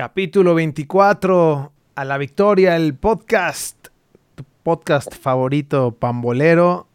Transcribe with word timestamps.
Capítulo 0.00 0.54
24, 0.54 1.72
a 1.94 2.04
la 2.06 2.16
victoria, 2.16 2.74
el 2.74 2.94
podcast, 2.94 3.88
tu 4.34 4.44
podcast 4.62 5.14
favorito 5.14 5.94
pambolero, 5.94 6.88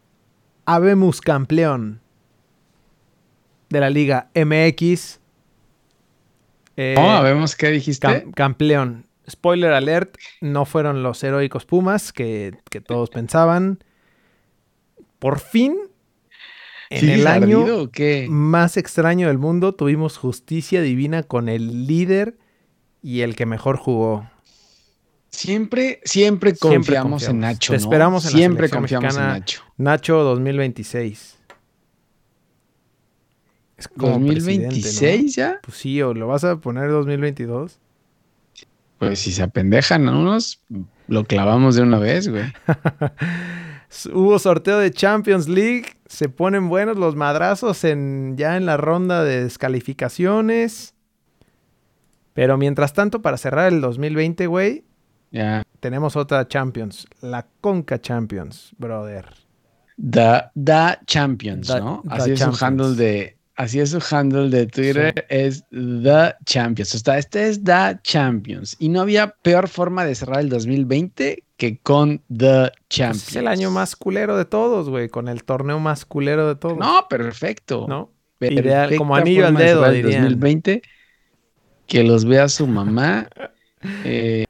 Habemos 0.64 1.20
campeón 1.20 2.00
de 3.68 3.78
la 3.78 3.90
Liga 3.90 4.28
MX. 4.34 5.20
Eh, 6.76 6.96
oh, 6.98 7.22
vemos 7.22 7.54
qué 7.54 7.70
dijiste. 7.70 8.26
campeón. 8.34 9.06
Spoiler 9.30 9.72
alert, 9.72 10.16
no 10.40 10.64
fueron 10.64 11.04
los 11.04 11.22
heroicos 11.22 11.64
Pumas 11.64 12.12
que, 12.12 12.58
todos 12.84 13.10
pensaban. 13.10 13.84
Por 15.20 15.38
fin, 15.38 15.78
en 16.90 17.08
el 17.08 17.28
año 17.28 17.88
más 18.28 18.76
extraño 18.76 19.28
del 19.28 19.38
mundo, 19.38 19.76
tuvimos 19.76 20.18
justicia 20.18 20.82
divina 20.82 21.22
con 21.22 21.48
el 21.48 21.86
líder 21.86 22.38
y 23.06 23.20
el 23.20 23.36
que 23.36 23.46
mejor 23.46 23.76
jugó. 23.76 24.28
Siempre, 25.28 26.00
siempre 26.04 26.56
confiamos, 26.56 27.28
en 27.28 27.38
Nacho. 27.38 27.72
Te 27.72 27.76
esperamos 27.76 28.24
en 28.24 28.30
Siempre 28.32 28.68
confiamos 28.68 29.16
en 29.16 29.22
Nacho. 29.22 29.62
Nacho 29.76 30.24
2026. 30.24 31.36
Es 33.76 33.86
como 33.86 34.18
¿2026 34.18 35.36
ya? 35.36 35.60
Pues 35.62 35.76
sí, 35.76 36.02
o 36.02 36.14
lo 36.14 36.26
vas 36.26 36.42
a 36.42 36.56
poner 36.56 36.90
2022. 36.90 37.78
Pues 38.98 39.20
si 39.20 39.30
se 39.30 39.44
apendejan 39.44 40.08
unos, 40.08 40.60
lo 41.06 41.22
clavamos 41.26 41.76
de 41.76 41.82
una 41.82 42.00
vez, 42.00 42.26
güey. 42.26 42.52
Hubo 44.12 44.36
sorteo 44.40 44.80
de 44.80 44.90
Champions 44.90 45.46
League. 45.46 45.86
Se 46.06 46.28
ponen 46.28 46.68
buenos 46.68 46.96
los 46.96 47.14
madrazos 47.14 47.84
en, 47.84 48.34
ya 48.36 48.56
en 48.56 48.66
la 48.66 48.76
ronda 48.76 49.22
de 49.22 49.44
descalificaciones. 49.44 50.95
Pero 52.36 52.58
mientras 52.58 52.92
tanto, 52.92 53.22
para 53.22 53.38
cerrar 53.38 53.72
el 53.72 53.80
2020, 53.80 54.46
güey, 54.46 54.84
tenemos 55.80 56.16
otra 56.16 56.46
Champions. 56.46 57.06
La 57.22 57.46
Conca 57.62 57.98
Champions, 57.98 58.72
brother. 58.76 59.24
The, 59.98 60.42
the 60.54 60.98
Champions, 61.06 61.70
¿no? 61.70 62.02
Así 62.10 62.32
es 62.32 62.40
su 62.40 62.64
handle 62.64 62.94
de. 62.94 63.38
Así 63.56 63.80
es 63.80 63.88
su 63.88 64.04
handle 64.14 64.50
de 64.50 64.66
Twitter, 64.66 65.24
es 65.30 65.64
The 65.70 66.34
Champions. 66.44 66.94
O 66.94 66.98
sea, 66.98 67.16
este 67.16 67.48
es 67.48 67.64
The 67.64 68.00
Champions. 68.02 68.76
Y 68.78 68.90
no 68.90 69.00
había 69.00 69.28
peor 69.28 69.68
forma 69.68 70.04
de 70.04 70.14
cerrar 70.14 70.40
el 70.40 70.50
2020 70.50 71.42
que 71.56 71.78
con 71.78 72.20
The 72.28 72.70
Champions. 72.90 73.22
Pues 73.22 73.28
es 73.28 73.36
el 73.36 73.48
año 73.48 73.70
más 73.70 73.96
culero 73.96 74.36
de 74.36 74.44
todos, 74.44 74.90
güey. 74.90 75.08
Con 75.08 75.28
el 75.28 75.42
torneo 75.42 75.80
más 75.80 76.04
culero 76.04 76.46
de 76.48 76.56
todos. 76.56 76.76
No, 76.76 77.06
perfecto. 77.08 77.86
¿No? 77.88 78.10
Ideal, 78.40 78.94
como 78.96 79.16
anillo 79.16 79.46
al 79.46 79.56
dedo, 79.56 79.90
de 79.90 80.02
2020 80.02 80.82
que 81.86 82.04
los 82.04 82.24
vea 82.24 82.48
su 82.48 82.66
mamá. 82.66 83.28
Eh, 84.04 84.44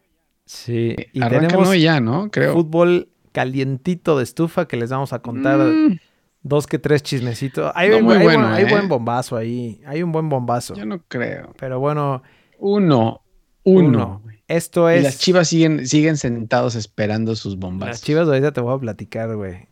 sí, 0.44 0.94
y 1.12 1.20
tenemos 1.20 1.78
ya, 1.78 2.00
¿no? 2.00 2.30
Creo. 2.30 2.54
Fútbol 2.54 3.08
calientito 3.32 4.16
de 4.16 4.24
estufa 4.24 4.66
que 4.66 4.76
les 4.76 4.90
vamos 4.90 5.12
a 5.12 5.18
contar 5.18 5.58
mm. 5.58 5.98
dos 6.42 6.66
que 6.66 6.78
tres 6.78 7.02
chismecitos. 7.02 7.70
Hay, 7.74 7.90
un, 7.90 8.04
muy 8.04 8.18
bueno, 8.18 8.48
hay, 8.48 8.64
buen 8.64 8.84
¿eh? 8.84 8.88
bombazo 8.88 9.36
ahí. 9.36 9.80
Hay 9.86 10.02
un 10.02 10.12
buen 10.12 10.28
bombazo. 10.28 10.74
Yo 10.74 10.86
no 10.86 11.02
creo. 11.08 11.54
Pero 11.58 11.78
bueno. 11.78 12.22
Uno. 12.58 13.22
Uno. 13.64 14.22
Esto 14.48 14.88
es. 14.88 15.00
Y 15.00 15.04
las 15.04 15.18
chivas 15.18 15.48
siguen, 15.48 15.86
siguen 15.86 16.16
sentados 16.16 16.76
esperando 16.76 17.36
sus 17.36 17.56
bombas. 17.56 17.88
Las 17.88 18.02
chivas 18.02 18.26
ahorita 18.28 18.52
te 18.52 18.60
voy 18.60 18.74
a 18.74 18.78
platicar, 18.78 19.34
güey. 19.36 19.68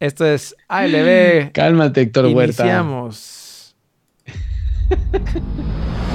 Esto 0.00 0.24
es 0.24 0.56
ALB. 0.68 1.52
Cálmate, 1.52 2.02
Héctor 2.02 2.26
Huerta. 2.26 2.62
Iniciamos. 2.62 3.76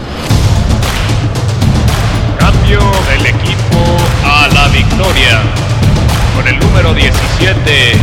del 2.79 3.25
equipo 3.27 3.77
a 4.25 4.47
la 4.47 4.67
victoria. 4.69 5.41
Con 6.35 6.47
el 6.47 6.59
número 6.59 6.91
17, 6.93 7.93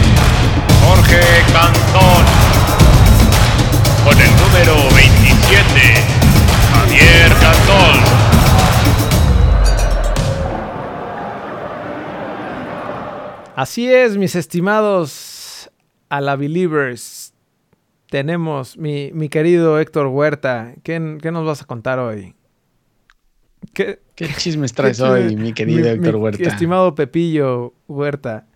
Jorge 0.85 1.21
Cantón. 1.53 2.25
Con 4.05 4.21
el 4.21 4.31
número 4.37 4.95
27, 4.95 5.81
Javier 6.73 7.33
Cantón. 7.41 8.01
Así 13.57 13.93
es, 13.93 14.17
mis 14.17 14.37
estimados 14.37 15.69
a 16.11 16.21
la 16.21 16.37
Believers. 16.37 17.35
Tenemos 18.09 18.77
mi, 18.77 19.11
mi 19.15 19.29
querido 19.29 19.81
Héctor 19.81 20.07
Huerta. 20.07 20.75
¿Qué, 20.85 21.19
¿Qué 21.21 21.33
nos 21.33 21.45
vas 21.45 21.61
a 21.61 21.65
contar 21.65 21.99
hoy? 21.99 22.37
¿Qué, 23.75 24.01
¿Qué 24.21 24.29
chismes 24.37 24.75
traes 24.75 25.01
hoy, 25.01 25.35
mi 25.35 25.55
querido 25.55 25.89
Héctor 25.89 26.17
Huerta? 26.17 26.43
Estimado 26.43 26.95
Pepillo 26.95 27.73
Huerta. 27.89 28.47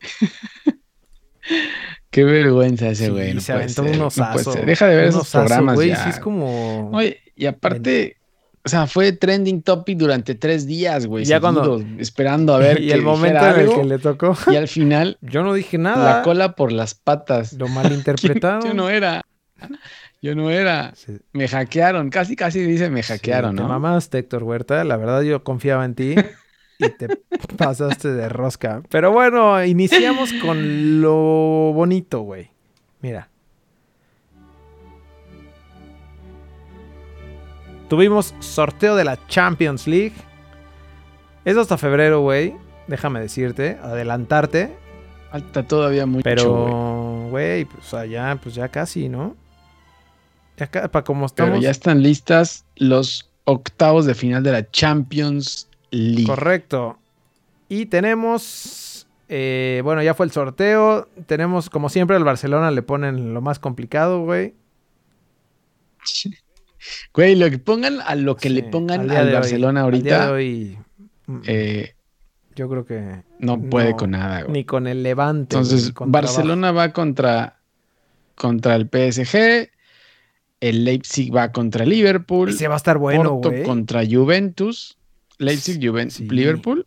Qué 2.10 2.24
vergüenza 2.24 2.88
ese 2.88 3.10
güey. 3.10 3.34
Sí, 3.34 3.40
se 3.40 3.52
aventó 3.52 3.82
unos 3.82 4.18
asos. 4.18 4.56
Deja 4.64 4.86
de 4.86 4.96
ver 4.96 5.08
esos 5.08 5.30
programas 5.30 5.74
güey, 5.74 5.90
ya. 5.90 6.02
Sí, 6.02 6.08
es 6.08 6.18
como... 6.18 6.90
Oye, 6.92 7.18
y 7.36 7.44
aparte... 7.44 8.16
O 8.64 8.70
sea, 8.70 8.86
fue 8.86 9.12
trending 9.12 9.60
topic 9.60 9.98
durante 9.98 10.34
tres 10.34 10.66
días, 10.66 11.06
güey. 11.06 11.26
Ya 11.26 11.40
cuando... 11.40 11.84
Esperando 11.98 12.54
a 12.54 12.58
ver 12.58 12.80
Y 12.80 12.90
el 12.90 13.02
momento 13.02 13.46
en 13.46 13.60
el 13.60 13.74
que 13.74 13.84
le 13.84 13.98
tocó. 13.98 14.34
Y 14.50 14.56
al 14.56 14.66
final... 14.66 15.18
Yo 15.20 15.42
no 15.42 15.52
dije 15.52 15.76
nada. 15.76 16.16
La 16.16 16.22
cola 16.22 16.54
por 16.54 16.72
las 16.72 16.94
patas. 16.94 17.52
Lo 17.52 17.68
malinterpretaron. 17.68 18.66
Yo 18.66 18.72
no 18.72 18.88
era. 18.88 19.20
Yo 20.22 20.34
no 20.34 20.50
era. 20.50 20.92
Me 21.32 21.48
hackearon. 21.48 22.10
Casi, 22.10 22.36
casi 22.36 22.60
dice 22.60 22.90
me 22.90 23.02
hackearon, 23.02 23.54
¿no? 23.54 23.62
Te 23.62 23.68
mamaste, 23.68 24.18
Héctor 24.18 24.42
Huerta. 24.42 24.82
La 24.84 24.96
verdad, 24.96 25.22
yo 25.22 25.44
confiaba 25.44 25.84
en 25.84 25.94
ti. 25.94 26.14
y 26.78 26.88
te 26.90 27.08
pasaste 27.56 28.08
de 28.08 28.28
rosca. 28.28 28.82
Pero 28.90 29.12
bueno, 29.12 29.62
iniciamos 29.64 30.32
con 30.34 31.00
lo 31.00 31.72
bonito, 31.74 32.20
güey. 32.20 32.50
Mira. 33.00 33.28
Tuvimos 37.88 38.34
sorteo 38.40 38.96
de 38.96 39.04
la 39.04 39.18
Champions 39.28 39.86
League. 39.86 40.14
Es 41.44 41.56
hasta 41.56 41.78
febrero, 41.78 42.20
güey. 42.20 42.54
Déjame 42.88 43.20
decirte, 43.20 43.78
adelantarte. 43.80 44.74
Falta 45.30 45.62
todavía 45.62 46.06
mucho. 46.06 46.24
Pero, 46.24 47.28
güey, 47.30 47.64
pues 47.64 47.94
allá, 47.94 48.38
pues 48.42 48.54
ya 48.56 48.68
casi, 48.68 49.08
¿no? 49.08 49.36
Ya 50.56 50.70
para 50.70 51.04
como 51.04 51.26
estamos. 51.26 51.50
Pero 51.52 51.62
ya 51.62 51.70
están 51.70 52.02
listas 52.02 52.64
los 52.76 53.30
octavos 53.44 54.06
de 54.06 54.14
final 54.14 54.42
de 54.42 54.52
la 54.52 54.70
Champions 54.70 55.68
League. 55.90 56.26
Correcto. 56.26 56.98
Y 57.68 57.86
tenemos. 57.86 59.06
Eh, 59.28 59.80
bueno, 59.84 60.02
ya 60.02 60.14
fue 60.14 60.26
el 60.26 60.32
sorteo. 60.32 61.08
Tenemos, 61.26 61.68
como 61.68 61.88
siempre, 61.88 62.16
al 62.16 62.24
Barcelona 62.24 62.70
le 62.70 62.82
ponen 62.82 63.34
lo 63.34 63.40
más 63.40 63.58
complicado, 63.58 64.22
güey. 64.22 64.54
Güey, 67.12 67.34
lo 67.34 67.50
que 67.50 67.58
pongan 67.58 68.00
a 68.00 68.14
lo 68.14 68.36
que 68.36 68.48
le 68.48 68.62
pongan 68.62 69.10
al, 69.10 69.32
Barcelona 69.32 69.80
ahorita. 69.80 70.38
Eh, 70.38 71.94
yo 72.54 72.68
creo 72.68 72.86
que. 72.86 73.22
No 73.40 73.60
puede 73.60 73.96
con 73.96 74.12
nada, 74.12 74.42
güey. 74.42 74.52
Ni 74.52 74.64
con 74.64 74.86
el 74.86 75.02
Levante. 75.02 75.56
Entonces, 75.56 75.92
Barcelona 75.98 76.70
va 76.70 76.92
contra, 76.92 77.58
contra 78.34 78.76
el 78.76 78.84
PSG. 78.84 79.68
El 80.68 80.84
Leipzig 80.84 81.34
va 81.34 81.52
contra 81.52 81.84
Liverpool. 81.84 82.52
Se 82.52 82.66
va 82.66 82.74
a 82.74 82.76
estar 82.78 82.98
bueno, 82.98 83.40
Porto 83.40 83.62
contra 83.64 84.02
Juventus. 84.04 84.98
Leipzig, 85.38 85.78
Juventus, 85.80 86.20
Liverpool. 86.20 86.86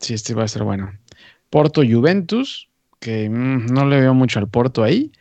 Sí, 0.00 0.12
este 0.12 0.34
va 0.34 0.44
a 0.44 0.48
ser 0.48 0.64
bueno. 0.64 0.92
Porto, 1.48 1.82
Juventus, 1.82 2.68
que 3.00 3.30
mm, 3.30 3.66
no 3.66 3.86
le 3.86 4.00
veo 4.00 4.12
mucho 4.12 4.38
al 4.38 4.48
Porto 4.48 4.82
ahí. 4.82 5.12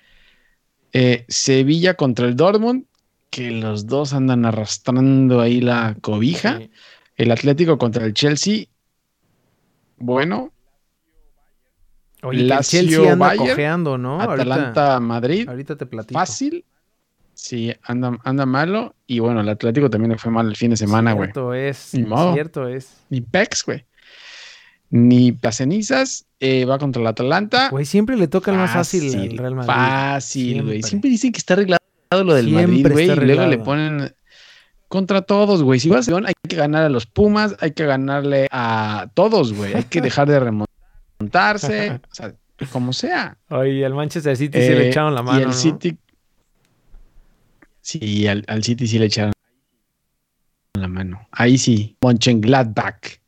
Eh, 0.92 1.24
Sevilla 1.30 1.94
contra 1.94 2.28
el 2.28 2.36
Dortmund, 2.36 2.86
que 3.30 3.52
los 3.52 3.88
dos 3.88 4.14
andan 4.14 4.46
arrastrando 4.46 5.40
ahí 5.40 5.62
la 5.62 5.96
cobija. 6.02 6.60
El 7.16 7.32
Atlético 7.32 7.78
contra 7.78 8.06
el 8.06 8.14
Chelsea. 8.14 8.66
Bueno. 9.98 10.52
Oye, 12.24 12.42
el 12.42 12.60
Chelsea 12.60 13.14
anda 13.14 13.36
cojeando, 13.38 13.98
¿no? 13.98 14.20
Atalanta, 14.20 15.00
Madrid. 15.00 15.48
Ahorita 15.48 15.78
te 15.78 15.86
platico. 15.86 16.20
Fácil. 16.20 16.66
Sí, 17.34 17.74
anda, 17.84 18.18
anda 18.24 18.46
malo. 18.46 18.96
Y 19.08 19.20
bueno, 19.20 19.42
el 19.42 19.50
Atlético 19.50 19.90
también 19.90 20.12
le 20.12 20.18
fue 20.18 20.32
mal 20.32 20.48
el 20.48 20.56
fin 20.56 20.72
de 20.72 20.78
semana, 20.78 21.14
güey. 21.14 21.28
Cierto 21.28 21.54
es. 21.54 21.94
Ni 21.94 22.06
Cierto 22.34 22.68
es. 22.68 22.98
Ni 23.10 23.22
Pex, 23.22 23.66
güey. 23.66 23.86
Ni 24.90 25.32
Pacenizas. 25.32 26.26
Eh, 26.40 26.66
va 26.66 26.78
contra 26.78 27.02
el 27.02 27.08
Atalanta. 27.08 27.70
Güey, 27.70 27.86
siempre 27.86 28.16
le 28.18 28.28
toca 28.28 28.52
el 28.52 28.58
más 28.58 28.72
fácil 28.72 29.16
al 29.16 29.38
Real 29.38 29.56
Madrid. 29.56 29.74
Fácil, 29.74 30.64
güey. 30.64 30.84
Siempre. 30.84 31.10
dicen 31.10 31.32
que 31.32 31.40
está 31.40 31.54
arreglado 31.54 31.80
lo 32.12 32.34
del 32.34 32.50
Madrid, 32.50 32.88
güey. 32.92 33.10
Y 33.10 33.16
luego 33.16 33.48
le 33.48 33.58
ponen 33.58 34.14
contra 34.88 35.24
todos, 35.24 35.64
güey. 35.64 35.80
Si 35.80 35.90
vas 35.90 36.08
a 36.08 36.12
León, 36.12 36.28
hay 36.28 36.34
que 36.48 36.56
ganar 36.56 36.84
a 36.84 36.90
los 36.90 37.08
Pumas, 37.08 37.56
hay 37.60 37.72
que 37.72 37.86
ganarle 37.86 38.48
a 38.52 39.08
todos, 39.16 39.54
güey. 39.54 39.74
Hay 39.74 39.86
que 39.86 40.02
dejar 40.02 40.28
de 40.28 40.40
remontarse. 40.40 42.02
o 42.12 42.14
sea, 42.14 42.36
como 42.72 42.94
sea. 42.94 43.38
Oye, 43.50 43.84
al 43.86 43.96
Manchester 43.96 44.38
City 44.38 44.60
sí 44.62 44.70
le 44.70 44.86
eh, 44.86 44.90
echaron 44.90 45.16
la 45.16 45.24
mano. 45.24 45.40
Y 45.40 45.42
el 45.42 45.48
¿no? 45.48 45.54
City 45.54 45.98
Sí, 47.84 48.28
al, 48.28 48.64
City 48.64 48.88
sí 48.88 48.98
le 48.98 49.06
echaron 49.08 49.34
la 50.74 50.88
mano. 50.88 51.28
Ahí 51.32 51.58
sí, 51.58 51.98
Mönchengladbach. 52.02 53.20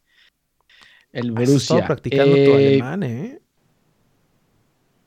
El 1.11 1.33
Borussia. 1.33 1.85
Practicando 1.85 2.33
tu 2.35 2.39
eh, 2.39 2.55
alemán, 2.55 3.03
¿eh? 3.03 3.39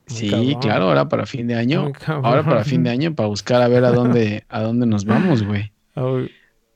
sí, 0.05 0.55
claro, 0.61 0.85
ahora 0.85 1.09
para 1.09 1.25
fin 1.25 1.47
de 1.47 1.55
año. 1.55 1.91
Ahora 2.05 2.45
para 2.45 2.63
fin 2.63 2.83
de 2.83 2.91
año 2.91 3.15
para 3.15 3.27
buscar 3.27 3.61
a 3.61 3.67
ver 3.67 3.83
a 3.85 3.91
dónde, 3.91 4.45
a 4.49 4.61
dónde 4.61 4.85
nos 4.85 5.05
vamos, 5.05 5.43
güey. 5.43 5.71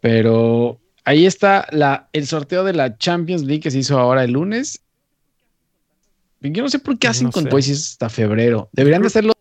Pero 0.02 0.80
ahí 1.06 1.28
está 1.28 1.68
la, 1.72 2.10
el 2.12 2.26
sorteo 2.26 2.64
de 2.64 2.74
la 2.74 2.98
Champions 2.98 3.44
League 3.44 3.62
que 3.62 3.72
se 3.72 3.80
hizo 3.80 4.00
ahora 4.00 4.24
el 4.24 4.32
lunes. 4.32 4.84
Yo 6.42 6.64
no 6.64 6.70
sé 6.70 6.80
por 6.80 6.98
qué 6.98 7.08
hacen 7.08 7.32
con 7.32 7.46
pues 7.46 7.70
hasta 7.70 8.10
febrero. 8.10 8.68
Deberían 8.74 9.02
de 9.02 9.08
hacerlo 9.08 9.33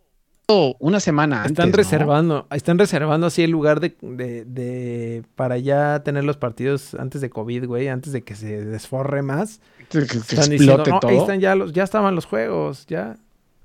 una 0.49 1.01
semana 1.01 1.45
están 1.47 1.73
reservando, 1.73 2.47
están 2.51 2.79
reservando 2.79 3.27
así 3.27 3.43
el 3.43 3.51
lugar 3.51 3.81
de, 3.81 3.95
de, 4.01 5.23
para 5.35 5.59
ya 5.59 6.03
tener 6.03 6.25
los 6.25 6.37
partidos 6.37 6.95
antes 6.95 7.21
de 7.21 7.31
COVID, 7.31 7.67
güey, 7.67 7.89
antes 7.89 8.13
de 8.13 8.23
que 8.23 8.35
se 8.35 8.65
desforre 8.65 9.23
más. 9.23 9.61
están 9.93 10.51
diciendo, 10.51 10.85
no, 10.87 11.01
ahí 11.03 11.17
están 11.17 11.41
ya 11.41 11.55
los, 11.55 11.73
ya 11.73 11.85
estaban 11.85 12.15
los 12.15 12.27
juegos, 12.27 12.87
ya. 12.87 13.17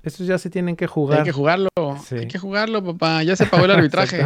Estos 0.02 0.26
ya 0.26 0.38
se 0.38 0.48
tienen 0.48 0.76
que 0.76 0.86
jugar. 0.86 1.18
Hay 1.18 1.24
que 1.24 1.32
jugarlo, 1.32 1.68
hay 2.10 2.28
que 2.28 2.38
jugarlo, 2.38 2.82
papá. 2.82 3.22
Ya 3.24 3.36
se 3.36 3.46
pagó 3.46 3.64
el 3.64 3.70
arbitraje. 3.72 4.22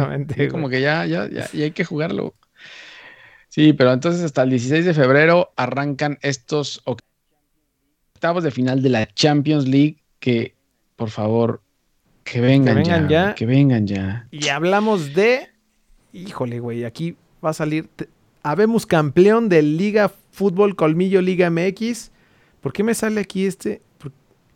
como 0.49 0.69
que 0.69 0.81
ya, 0.81 1.05
ya, 1.05 1.27
ya, 1.27 1.49
y 1.51 1.63
hay 1.63 1.71
que 1.71 1.83
jugarlo. 1.83 2.33
Sí, 3.49 3.73
pero 3.73 3.91
entonces 3.91 4.23
hasta 4.23 4.43
el 4.43 4.51
16 4.51 4.85
de 4.85 4.93
febrero 4.93 5.51
arrancan 5.55 6.17
estos 6.21 6.81
octavos 6.85 8.43
de 8.43 8.51
final 8.51 8.81
de 8.81 8.89
la 8.89 9.05
Champions 9.13 9.67
League 9.67 9.97
que, 10.19 10.55
por 10.95 11.09
favor, 11.09 11.61
que 12.23 12.41
vengan, 12.41 13.09
ya, 13.09 13.35
Que 13.35 13.45
vengan 13.45 13.85
ya. 13.87 14.27
Y 14.31 14.47
hablamos 14.47 15.13
de. 15.13 15.49
Híjole, 16.13 16.59
güey, 16.59 16.85
aquí 16.85 17.15
va 17.43 17.49
a 17.49 17.53
salir. 17.53 17.89
Habemos 18.43 18.85
campeón 18.85 19.49
de 19.49 19.61
Liga 19.61 20.11
Fútbol 20.31 20.75
Colmillo 20.75 21.21
Liga 21.21 21.49
MX. 21.49 22.11
¿Por 22.61 22.73
qué 22.73 22.83
me 22.83 22.93
sale 22.93 23.21
aquí 23.21 23.45
este? 23.45 23.81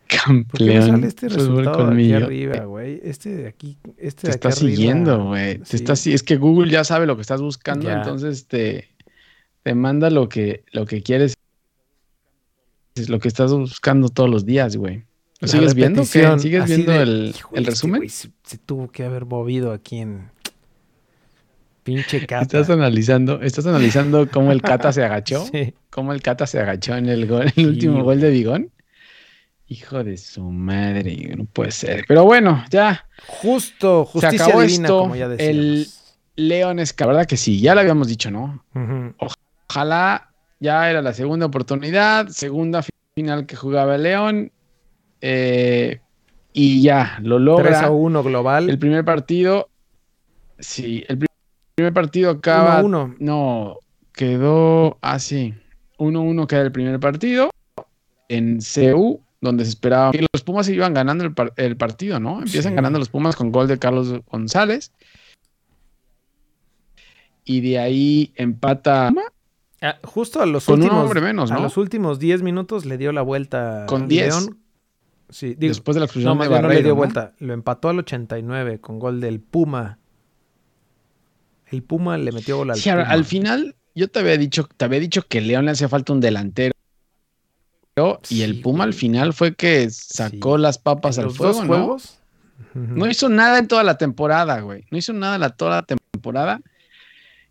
Campeón. 0.07 0.45
¿Por 0.45 0.59
qué 0.59 0.65
me 0.65 0.81
sale 0.81 1.07
este 1.07 1.29
resultado 1.29 1.89
de 1.89 1.93
aquí 1.93 2.13
arriba, 2.13 2.65
güey? 2.65 3.01
Este 3.03 3.35
de 3.35 3.47
aquí. 3.47 3.77
Este 3.97 4.27
te 4.27 4.29
está 4.31 4.51
siguiendo, 4.51 5.25
güey. 5.25 5.61
Es 5.69 6.23
que 6.23 6.37
Google 6.37 6.71
ya 6.71 6.83
sabe 6.83 7.05
lo 7.05 7.15
que 7.15 7.21
estás 7.21 7.41
buscando, 7.41 7.89
entonces 7.91 8.47
te, 8.47 8.87
te 9.63 9.75
manda 9.75 10.09
lo 10.09 10.29
que, 10.29 10.63
lo 10.71 10.85
que 10.85 11.01
quieres. 11.01 11.33
Es 12.95 13.09
lo 13.09 13.19
que 13.19 13.27
estás 13.27 13.53
buscando 13.53 14.09
todos 14.09 14.29
los 14.29 14.45
días, 14.45 14.75
güey. 14.75 15.06
¿Lo 15.39 15.47
sigues 15.47 15.75
viendo? 15.75 16.03
¿Sigues 16.03 16.65
viendo 16.65 16.93
el, 16.93 17.33
resumen? 17.53 18.09
se, 18.09 18.29
tuvo 18.65 18.89
que 18.89 19.03
haber 19.03 19.25
movido 19.25 19.71
aquí 19.71 19.97
en 19.97 20.31
pinche 21.83 22.19
Cata. 22.27 22.41
Estás 22.41 22.69
analizando, 22.69 23.41
estás 23.41 23.65
analizando 23.67 24.27
cómo 24.29 24.51
el 24.51 24.61
Cata 24.61 24.91
se 24.91 25.03
agachó. 25.03 25.45
sí. 25.51 25.73
Cómo 25.89 26.13
el 26.13 26.21
Cata 26.21 26.47
se 26.47 26.59
agachó 26.59 26.95
en 26.95 27.07
el 27.07 27.27
gol, 27.27 27.51
el 27.55 27.67
último 27.67 28.03
gol 28.03 28.19
de 28.19 28.31
Bigón. 28.31 28.71
Hijo 29.69 30.03
de 30.03 30.17
su 30.17 30.43
madre, 30.43 31.35
no 31.35 31.45
puede 31.45 31.71
ser. 31.71 32.05
Pero 32.07 32.23
bueno, 32.23 32.63
ya. 32.69 33.05
Justo, 33.27 34.05
justicia 34.05 34.37
se 34.37 34.43
acabó 34.43 34.61
esto, 34.61 34.99
como 34.99 35.15
ya 35.15 35.25
El 35.37 35.87
León 36.35 36.79
es 36.79 36.93
que 36.93 37.03
la 37.03 37.07
verdad 37.07 37.25
que 37.25 37.35
sí, 37.35 37.59
ya 37.59 37.75
lo 37.75 37.81
habíamos 37.81 38.07
dicho, 38.07 38.31
¿no? 38.31 38.63
Ojalá 39.67 40.31
ya 40.59 40.89
era 40.89 41.01
la 41.01 41.13
segunda 41.13 41.47
oportunidad, 41.47 42.29
segunda 42.29 42.81
final 43.13 43.45
que 43.45 43.57
jugaba 43.57 43.95
el 43.95 44.03
León 44.03 44.51
eh, 45.21 46.01
y 46.53 46.81
ya, 46.81 47.19
lo 47.21 47.39
logra. 47.39 47.69
3 47.69 47.83
a 47.83 47.91
1 47.91 48.23
global. 48.23 48.69
El 48.69 48.79
primer 48.79 49.05
partido. 49.05 49.69
Sí, 50.59 51.03
el 51.07 51.25
primer 51.75 51.93
partido 51.93 52.31
acaba. 52.31 52.81
1 52.81 53.15
No, 53.19 53.77
quedó 54.13 54.97
así. 55.01 55.53
1-1 55.97 56.47
queda 56.47 56.61
el 56.61 56.71
primer 56.71 56.99
partido. 56.99 57.49
En 58.29 58.59
CU, 58.59 59.21
donde 59.41 59.63
se 59.63 59.69
esperaba 59.69 60.11
que 60.11 60.25
los 60.33 60.43
Pumas 60.43 60.67
iban 60.69 60.93
ganando 60.93 61.23
el, 61.55 61.77
partido, 61.77 62.19
¿no? 62.19 62.41
Empiezan 62.41 62.75
ganando 62.75 62.99
los 62.99 63.09
Pumas 63.09 63.35
con 63.35 63.51
gol 63.51 63.67
de 63.67 63.79
Carlos 63.79 64.13
González. 64.29 64.91
Y 67.45 67.61
de 67.61 67.79
ahí 67.79 68.33
empata. 68.35 69.11
Ah, 69.81 69.97
justo 70.03 70.41
a 70.41 70.45
los 70.45 70.65
con 70.65 70.79
últimos. 70.79 70.97
Un 70.97 71.03
hombre 71.03 71.21
menos, 71.21 71.51
¿no? 71.51 71.57
A 71.57 71.59
los 71.61 71.77
últimos 71.77 72.19
10 72.19 72.41
minutos 72.41 72.85
le 72.85 72.97
dio 72.97 73.11
la 73.11 73.21
vuelta. 73.21 73.85
Con 73.87 74.07
10. 74.07 74.49
Sí, 75.29 75.55
Después 75.57 75.95
de 75.95 75.99
la 75.99 76.05
expulsión 76.05 76.37
no, 76.37 76.45
no 76.61 76.67
le 76.69 76.83
dio 76.83 76.95
vuelta. 76.95 77.33
Lo 77.39 77.53
empató 77.53 77.89
al 77.89 77.99
89 77.99 78.79
con 78.79 78.97
gol 78.97 79.19
del 79.19 79.39
Puma. 79.39 79.99
El 81.69 81.83
Puma 81.83 82.17
le 82.17 82.31
metió 82.31 82.57
gol 82.57 82.71
al 82.71 82.77
sí, 82.77 82.89
al 82.89 83.25
final, 83.25 83.75
yo 83.93 84.07
te 84.07 84.19
había 84.19 84.37
dicho, 84.37 84.69
te 84.77 84.85
había 84.85 84.99
dicho 84.99 85.23
que 85.27 85.41
León 85.41 85.65
le 85.65 85.71
hacía 85.71 85.89
falta 85.89 86.13
un 86.13 86.21
delantero. 86.21 86.73
y 88.29 88.43
el 88.43 88.61
Puma 88.61 88.85
al 88.85 88.93
final 88.93 89.33
fue 89.33 89.53
que 89.55 89.89
sacó 89.89 90.57
las 90.57 90.77
papas 90.77 91.19
al 91.19 91.31
fuego, 91.31 91.61
¿no? 91.61 91.67
Juegos? 91.67 92.19
No 92.73 93.07
hizo 93.07 93.27
nada 93.27 93.59
en 93.59 93.67
toda 93.67 93.83
la 93.83 93.97
temporada, 93.97 94.61
güey. 94.61 94.85
No 94.91 94.97
hizo 94.97 95.13
nada 95.13 95.37
la 95.37 95.49
toda 95.49 95.77
la 95.77 95.83
temporada. 95.83 96.61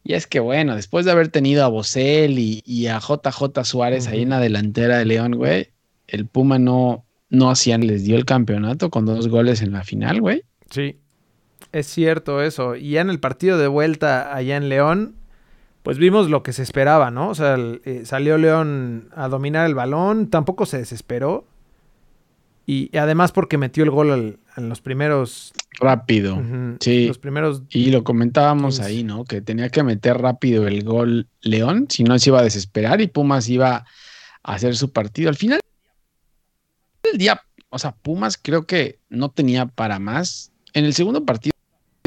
Y 0.02 0.14
es 0.14 0.26
que 0.26 0.40
bueno, 0.40 0.76
después 0.76 1.04
de 1.04 1.10
haber 1.10 1.28
tenido 1.28 1.64
a 1.64 1.68
Bosel 1.68 2.38
y, 2.38 2.86
a 2.86 3.00
JJ 3.00 3.64
Suárez 3.64 4.06
ahí 4.06 4.22
en 4.22 4.30
la 4.30 4.40
delantera 4.40 4.98
de 4.98 5.04
León, 5.04 5.32
güey, 5.32 5.72
el 6.06 6.26
Puma 6.26 6.58
no, 6.58 7.05
no 7.28 7.50
hacían, 7.50 7.86
les 7.86 8.04
dio 8.04 8.16
el 8.16 8.24
campeonato 8.24 8.90
con 8.90 9.06
dos 9.06 9.28
goles 9.28 9.62
en 9.62 9.72
la 9.72 9.84
final, 9.84 10.20
güey. 10.20 10.42
Sí, 10.70 10.98
es 11.72 11.86
cierto 11.86 12.42
eso. 12.42 12.76
Y 12.76 12.90
ya 12.90 13.00
en 13.00 13.10
el 13.10 13.20
partido 13.20 13.58
de 13.58 13.68
vuelta 13.68 14.34
allá 14.34 14.56
en 14.56 14.68
León, 14.68 15.16
pues 15.82 15.98
vimos 15.98 16.30
lo 16.30 16.42
que 16.42 16.52
se 16.52 16.62
esperaba, 16.62 17.10
¿no? 17.10 17.28
O 17.28 17.34
sea, 17.34 17.56
eh, 17.84 18.02
salió 18.04 18.38
León 18.38 19.08
a 19.14 19.28
dominar 19.28 19.66
el 19.66 19.74
balón, 19.74 20.28
tampoco 20.28 20.66
se 20.66 20.78
desesperó. 20.78 21.46
Y, 22.68 22.96
además 22.98 23.30
porque 23.30 23.58
metió 23.58 23.84
el 23.84 23.90
gol 23.90 24.40
en 24.56 24.68
los 24.68 24.80
primeros... 24.80 25.52
Rápido, 25.78 26.42
sí. 26.80 27.06
Los 27.06 27.18
primeros... 27.18 27.62
Y 27.68 27.92
lo 27.92 28.02
comentábamos 28.02 28.80
ahí, 28.80 29.04
¿no? 29.04 29.24
Que 29.24 29.40
tenía 29.40 29.68
que 29.68 29.84
meter 29.84 30.18
rápido 30.18 30.66
el 30.66 30.82
gol 30.82 31.28
León, 31.42 31.86
si 31.88 32.02
no 32.02 32.18
se 32.18 32.30
iba 32.30 32.40
a 32.40 32.42
desesperar 32.42 33.00
y 33.00 33.06
Pumas 33.06 33.48
iba 33.48 33.84
a 34.42 34.54
hacer 34.54 34.74
su 34.74 34.90
partido. 34.90 35.28
Al 35.28 35.36
final 35.36 35.60
el 37.16 37.18
día, 37.18 37.42
o 37.70 37.78
sea, 37.78 37.92
Pumas 37.92 38.38
creo 38.40 38.66
que 38.66 38.98
no 39.08 39.30
tenía 39.30 39.66
para 39.66 39.98
más. 39.98 40.52
En 40.74 40.84
el 40.84 40.94
segundo 40.94 41.24
partido 41.24 41.52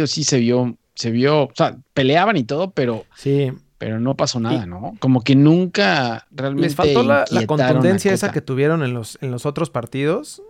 sí 0.06 0.24
se 0.24 0.38
vio, 0.38 0.78
se 0.96 1.12
vio, 1.12 1.46
o 1.46 1.52
sea, 1.56 1.78
peleaban 1.94 2.38
y 2.38 2.44
todo, 2.44 2.72
pero 2.72 3.06
sí. 3.16 3.52
Pero 3.80 4.00
no 4.02 4.18
pasó 4.18 4.42
nada, 4.42 4.66
¿no? 4.66 4.98
Como 5.00 5.22
que 5.24 5.36
nunca 5.36 6.28
realmente. 6.32 6.68
Les 6.68 6.75
faltó 6.75 7.01
la, 7.01 7.25
contundencia 7.48 8.12
esa 8.12 8.30
que 8.30 8.42
tuvieron 8.42 8.84
en 8.84 8.94
los, 8.94 9.18
en 9.22 9.32
los 9.32 9.46
otros 9.46 9.70
partidos. 9.70 10.44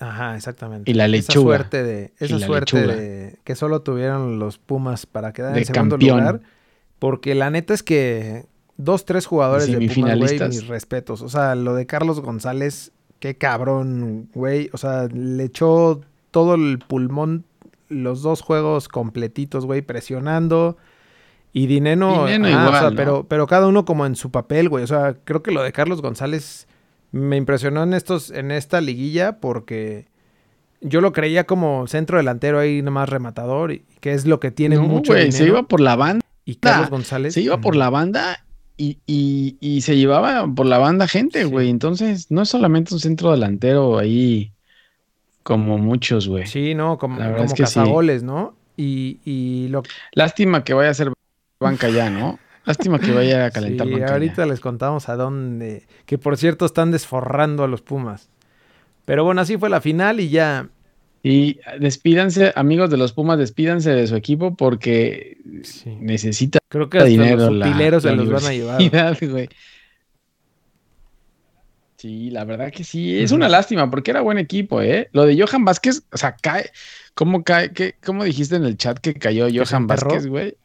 Ajá, 0.00 0.34
exactamente. 0.34 0.90
Y 0.90 0.94
la 0.94 1.06
lechuga. 1.06 1.30
Esa 1.30 1.40
suerte 1.42 1.82
de, 1.84 2.12
esa 2.18 2.38
suerte 2.40 2.84
de 2.84 3.38
que 3.44 3.54
solo 3.54 3.82
tuvieron 3.82 4.40
los 4.40 4.58
Pumas 4.58 5.06
para 5.06 5.32
quedar 5.32 5.56
en 5.56 5.64
segundo 5.64 5.96
lugar. 5.96 6.40
Porque 6.98 7.36
la 7.36 7.50
neta 7.50 7.72
es 7.72 7.84
que 7.84 8.46
dos, 8.76 9.04
tres 9.04 9.26
jugadores 9.26 9.68
de 9.68 9.88
Pumas, 9.88 10.18
güey, 10.18 10.40
mis 10.48 10.66
respetos. 10.66 11.22
O 11.22 11.28
sea, 11.28 11.54
lo 11.54 11.74
de 11.74 11.86
Carlos 11.86 12.20
González 12.20 12.90
Qué 13.22 13.36
cabrón, 13.36 14.28
güey. 14.34 14.68
O 14.72 14.78
sea, 14.78 15.06
le 15.06 15.44
echó 15.44 16.00
todo 16.32 16.56
el 16.56 16.80
pulmón 16.80 17.44
los 17.88 18.20
dos 18.20 18.40
juegos 18.40 18.88
completitos, 18.88 19.64
güey, 19.64 19.80
presionando. 19.80 20.76
Y 21.52 21.68
Dineno, 21.68 22.28
igual, 22.28 22.96
pero, 22.96 23.22
pero 23.28 23.46
cada 23.46 23.68
uno 23.68 23.84
como 23.84 24.06
en 24.06 24.16
su 24.16 24.32
papel, 24.32 24.68
güey. 24.68 24.82
O 24.82 24.88
sea, 24.88 25.14
creo 25.22 25.40
que 25.40 25.52
lo 25.52 25.62
de 25.62 25.70
Carlos 25.70 26.02
González 26.02 26.66
me 27.12 27.36
impresionó 27.36 27.84
en 27.84 27.94
estos, 27.94 28.32
en 28.32 28.50
esta 28.50 28.80
liguilla, 28.80 29.38
porque 29.38 30.08
yo 30.80 31.00
lo 31.00 31.12
creía 31.12 31.44
como 31.44 31.86
centro 31.86 32.16
delantero 32.16 32.58
ahí 32.58 32.82
nomás 32.82 33.08
rematador, 33.08 33.70
y 33.70 33.84
que 34.00 34.14
es 34.14 34.26
lo 34.26 34.40
que 34.40 34.50
tiene 34.50 34.80
mucho. 34.80 35.12
Güey, 35.12 35.30
se 35.30 35.44
iba 35.44 35.62
por 35.62 35.80
la 35.80 35.94
banda. 35.94 36.26
Y 36.44 36.56
Carlos 36.56 36.90
González. 36.90 37.34
Se 37.34 37.40
iba 37.40 37.60
por 37.60 37.76
la 37.76 37.88
banda 37.88 38.44
y, 38.76 39.80
se 39.82 39.96
llevaba 39.96 40.46
por 40.54 40.66
la 40.66 40.78
banda 40.78 41.06
gente, 41.06 41.44
güey. 41.44 41.70
Entonces, 41.70 42.30
no 42.30 42.42
es 42.42 42.48
solamente 42.48 42.94
un 42.94 43.00
centro 43.00 43.30
delantero 43.30 43.98
ahí 43.98 44.52
como 45.42 45.78
muchos, 45.78 46.28
güey. 46.28 46.46
Sí, 46.46 46.74
no, 46.74 46.98
como, 46.98 47.18
como 47.18 47.54
cazagoles, 47.54 48.22
¿no? 48.22 48.54
Y, 48.76 49.18
y 49.24 49.68
lo... 49.68 49.82
Lástima 50.12 50.64
que 50.64 50.74
vaya 50.74 50.90
a 50.90 50.94
ser 50.94 51.12
banca 51.60 51.88
ya, 51.88 52.10
¿no? 52.10 52.38
Lástima 52.64 52.98
que 52.98 53.12
vaya 53.12 53.46
a 53.46 53.50
calentar 53.52 53.86
sí, 53.86 54.02
ahorita 54.02 54.46
les 54.46 54.60
contamos 54.60 55.08
a 55.08 55.16
dónde... 55.16 55.86
Que 56.06 56.18
por 56.18 56.36
cierto 56.36 56.64
están 56.64 56.90
desforrando 56.90 57.64
a 57.64 57.68
los 57.68 57.82
Pumas. 57.82 58.30
Pero 59.04 59.24
bueno, 59.24 59.40
así 59.40 59.56
fue 59.56 59.68
la 59.68 59.80
final 59.80 60.20
y 60.20 60.28
ya 60.28 60.68
y 61.22 61.60
despídanse, 61.78 62.52
amigos 62.56 62.90
de 62.90 62.96
los 62.96 63.12
Pumas, 63.12 63.38
despídanse 63.38 63.90
de 63.90 64.06
su 64.06 64.16
equipo 64.16 64.56
porque 64.56 65.38
necesita 66.00 66.58
Creo 66.68 66.88
que 66.88 67.04
dinero. 67.04 67.50
Los 67.50 67.68
utileros 67.68 68.02
se 68.02 68.16
los 68.16 68.28
van 68.28 68.44
a 68.44 68.52
llevar. 68.52 69.48
Sí, 71.96 72.30
la 72.30 72.44
verdad 72.44 72.72
que 72.72 72.82
sí. 72.82 73.20
Es 73.20 73.30
una 73.30 73.48
lástima 73.48 73.88
porque 73.88 74.10
era 74.10 74.22
buen 74.22 74.38
equipo, 74.38 74.82
¿eh? 74.82 75.08
Lo 75.12 75.24
de 75.24 75.40
Johan 75.40 75.64
Vázquez, 75.64 76.02
o 76.10 76.16
sea, 76.16 76.34
cae. 76.34 76.70
¿Cómo 77.14 77.44
cae? 77.44 77.72
¿Qué, 77.72 77.94
¿Cómo 78.04 78.24
dijiste 78.24 78.56
en 78.56 78.64
el 78.64 78.76
chat 78.76 78.98
que 78.98 79.14
cayó 79.14 79.46
Johan 79.54 79.86
Vázquez, 79.86 80.26
güey? 80.26 80.56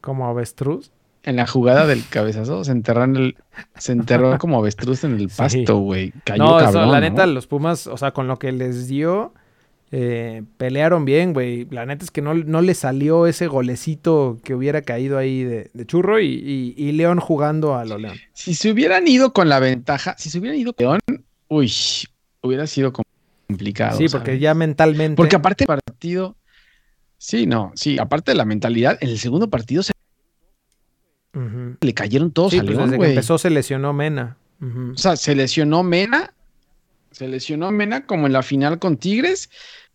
¿Como 0.00 0.26
avestruz? 0.26 0.90
en 1.24 1.36
la 1.36 1.46
jugada 1.46 1.86
del 1.86 2.04
cabezazo, 2.08 2.64
se 2.64 2.72
enterró 2.72 3.04
en 3.04 3.16
el, 3.16 3.36
se 3.76 3.92
enterró 3.92 4.36
como 4.40 4.58
avestruz 4.58 5.04
en 5.04 5.14
el 5.20 5.28
pasto, 5.28 5.78
güey. 5.78 6.12
Cayó 6.24 6.42
no, 6.42 6.58
cabrón, 6.58 6.90
la 6.90 7.00
neta, 7.00 7.26
los 7.26 7.46
Pumas, 7.46 7.86
o 7.86 7.96
sea, 7.96 8.10
con 8.10 8.26
lo 8.26 8.38
que 8.38 8.50
les 8.52 8.88
dio, 8.88 9.32
eh, 9.94 10.42
pelearon 10.56 11.04
bien, 11.04 11.34
güey. 11.34 11.66
La 11.70 11.84
neta 11.84 12.02
es 12.02 12.10
que 12.10 12.22
no, 12.22 12.32
no 12.32 12.62
le 12.62 12.72
salió 12.72 13.26
ese 13.26 13.46
golecito 13.46 14.40
que 14.42 14.54
hubiera 14.54 14.80
caído 14.80 15.18
ahí 15.18 15.44
de, 15.44 15.70
churro 15.84 16.18
y, 16.18 16.74
y, 16.74 16.92
León 16.92 17.20
jugando 17.20 17.76
a 17.76 17.84
lo 17.84 17.98
León. 17.98 18.16
Si 18.32 18.54
se 18.54 18.70
hubieran 18.70 19.06
ido 19.06 19.34
con 19.34 19.50
la 19.50 19.60
ventaja, 19.60 20.16
si 20.16 20.30
se 20.30 20.38
hubieran 20.38 20.58
ido 20.58 20.72
con 20.72 20.86
León, 20.86 21.00
uy, 21.48 21.70
hubiera 22.40 22.66
sido 22.66 22.90
complicado. 22.94 23.98
Sí, 23.98 24.06
porque 24.10 24.38
ya 24.38 24.54
mentalmente. 24.54 25.14
Porque 25.14 25.36
aparte 25.36 25.66
del 25.68 25.78
partido, 25.84 26.36
sí, 27.18 27.46
no, 27.46 27.72
sí, 27.74 27.98
aparte 27.98 28.30
de 28.30 28.38
la 28.38 28.46
mentalidad, 28.46 28.96
en 29.02 29.10
el 29.10 29.18
segundo 29.18 29.50
partido 29.50 29.82
se 29.82 29.92
le 31.80 31.92
cayeron 31.92 32.30
todos 32.30 32.54
a 32.54 32.62
pues 32.62 32.70
León, 32.70 32.90
desde 32.90 33.02
que 33.02 33.10
empezó 33.10 33.36
se 33.36 33.50
lesionó 33.50 33.92
Mena. 33.92 34.38
O 34.62 34.96
sea, 34.96 35.16
se 35.16 35.34
lesionó 35.34 35.82
Mena, 35.82 36.32
se 37.10 37.28
lesionó 37.28 37.70
Mena 37.72 38.06
como 38.06 38.26
en 38.26 38.32
la 38.32 38.42
final 38.42 38.78
con 38.78 38.96
Tigres. 38.96 39.50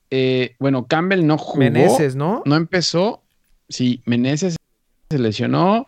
Eh, 0.09 0.55
bueno, 0.59 0.87
Campbell 0.87 1.25
no 1.25 1.37
jugó. 1.37 1.59
Meneses, 1.59 2.15
¿no? 2.15 2.41
No 2.45 2.55
empezó. 2.55 3.23
Sí, 3.69 4.01
Meneses 4.05 4.55
se 5.09 5.19
lesionó. 5.19 5.85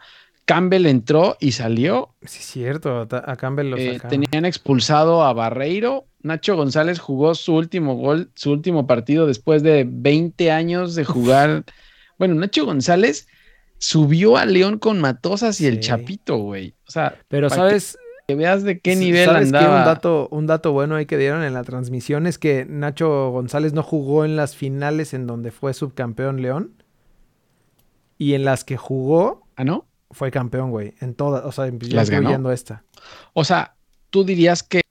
Campbell 0.49 0.87
entró 0.87 1.37
y 1.39 1.51
salió. 1.51 2.15
Sí, 2.23 2.41
cierto. 2.41 3.07
A 3.11 3.35
Campbell 3.35 3.69
lo 3.69 3.77
eh, 3.77 3.99
Tenían 4.09 4.45
expulsado 4.45 5.23
a 5.23 5.31
Barreiro. 5.33 6.07
Nacho 6.23 6.55
González 6.55 6.97
jugó 6.97 7.35
su 7.35 7.53
último 7.53 7.95
gol, 7.95 8.31
su 8.33 8.51
último 8.51 8.87
partido 8.87 9.27
después 9.27 9.61
de 9.61 9.85
20 9.87 10.51
años 10.51 10.95
de 10.95 11.05
jugar. 11.05 11.65
Bueno, 12.17 12.33
Nacho 12.33 12.65
González 12.65 13.27
subió 13.77 14.37
a 14.37 14.47
León 14.47 14.79
con 14.79 14.99
Matosas 14.99 15.61
y 15.61 15.67
el 15.67 15.81
Chapito, 15.81 16.37
güey. 16.37 16.73
O 16.87 16.91
sea, 16.91 17.15
pero 17.27 17.51
sabes 17.51 17.98
que, 18.29 18.35
veas 18.35 18.63
de 18.63 18.79
qué 18.79 18.95
nivel 18.95 19.29
andaba. 19.29 19.79
un 19.79 19.85
dato, 19.85 20.27
un 20.31 20.47
dato 20.47 20.71
bueno 20.71 20.95
ahí 20.95 21.05
que 21.05 21.17
dieron 21.17 21.43
en 21.43 21.53
la 21.53 21.63
transmisión 21.63 22.27
es 22.27 22.37
que 22.37 22.65
Nacho 22.69 23.31
González 23.31 23.73
no 23.73 23.83
jugó 23.83 24.25
en 24.25 24.35
las 24.35 24.55
finales 24.55 25.13
en 25.13 25.27
donde 25.27 25.51
fue 25.51 25.73
subcampeón 25.73 26.41
León. 26.41 26.83
Y 28.17 28.33
en 28.33 28.43
las 28.43 28.63
que 28.63 28.77
jugó. 28.77 29.47
¿Ah, 29.55 29.63
no? 29.63 29.87
Fue 30.11 30.29
campeón, 30.29 30.71
güey. 30.71 30.93
En 30.99 31.15
todas, 31.15 31.45
o 31.45 31.51
sea, 31.51 31.67
incluyendo 31.67 32.51
esta. 32.51 32.83
O 33.33 33.43
sea, 33.43 33.75
tú 34.09 34.23
dirías 34.23 34.61
que 34.63 34.81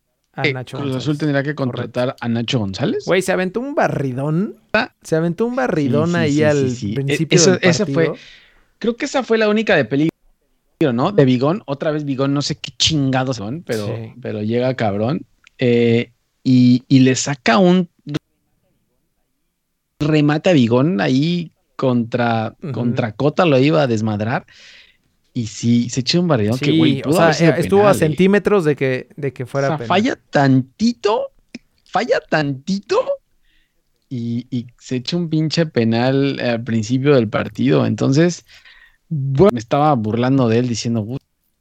Cruz 0.70 0.96
Azul 0.96 1.18
tendría 1.18 1.42
que 1.42 1.54
contratar 1.54 2.16
a 2.20 2.28
Nacho 2.28 2.58
González. 2.58 3.04
Güey, 3.06 3.22
se 3.22 3.32
aventó 3.32 3.60
un 3.60 3.74
barridón. 3.74 4.56
Ah. 4.72 4.94
Se 5.02 5.16
aventó 5.16 5.46
un 5.46 5.56
barridón 5.56 6.16
ahí 6.16 6.42
al 6.42 6.72
principio. 6.94 7.40
del 7.40 7.52
partido. 7.52 7.70
Ese 7.70 7.86
fue 7.86 8.12
Creo 8.78 8.96
que 8.96 9.06
esa 9.06 9.22
fue 9.22 9.38
la 9.38 9.48
única 9.48 9.74
de 9.76 9.84
peligro, 9.84 10.14
¿no? 10.80 11.10
De 11.10 11.24
Bigón, 11.24 11.62
otra 11.66 11.90
vez 11.90 12.04
Bigón, 12.04 12.32
no 12.34 12.42
sé 12.42 12.54
qué 12.54 12.70
chingados 12.78 13.38
son, 13.38 13.62
pero, 13.62 13.88
pero 14.22 14.42
llega 14.42 14.74
cabrón. 14.74 15.26
Eh, 15.58 16.12
y, 16.44 16.82
le 16.88 17.14
saca 17.16 17.58
un 17.58 17.90
remate 19.98 20.50
a 20.50 20.52
Bigón 20.52 21.00
ahí 21.00 21.50
contra, 21.74 22.54
contra 22.72 23.12
Cota, 23.12 23.44
lo 23.44 23.58
iba 23.58 23.82
a 23.82 23.86
desmadrar. 23.88 24.46
Y 25.34 25.48
sí, 25.48 25.90
se 25.90 26.00
echó 26.00 26.20
un 26.20 26.28
barridón 26.28 26.58
que, 26.58 26.76
güey, 26.76 27.02
o 27.04 27.12
sea, 27.12 27.30
estuvo 27.30 27.86
a 27.86 27.94
centímetros 27.94 28.64
de 28.64 28.76
que, 28.76 29.08
de 29.16 29.32
que 29.32 29.46
fuera. 29.46 29.74
O 29.74 29.78
sea, 29.78 29.86
falla 29.86 30.16
tantito, 30.30 31.32
falla 31.84 32.20
tantito 32.20 33.00
y, 34.08 34.46
y, 34.50 34.68
se 34.78 34.96
echa 34.96 35.16
un 35.16 35.28
pinche 35.28 35.66
penal 35.66 36.38
al 36.40 36.62
principio 36.62 37.14
del 37.16 37.28
partido. 37.28 37.84
Entonces, 37.84 38.44
bueno, 39.08 39.50
me 39.52 39.58
estaba 39.58 39.94
burlando 39.94 40.48
de 40.48 40.58
él 40.58 40.68
diciendo, 40.68 41.06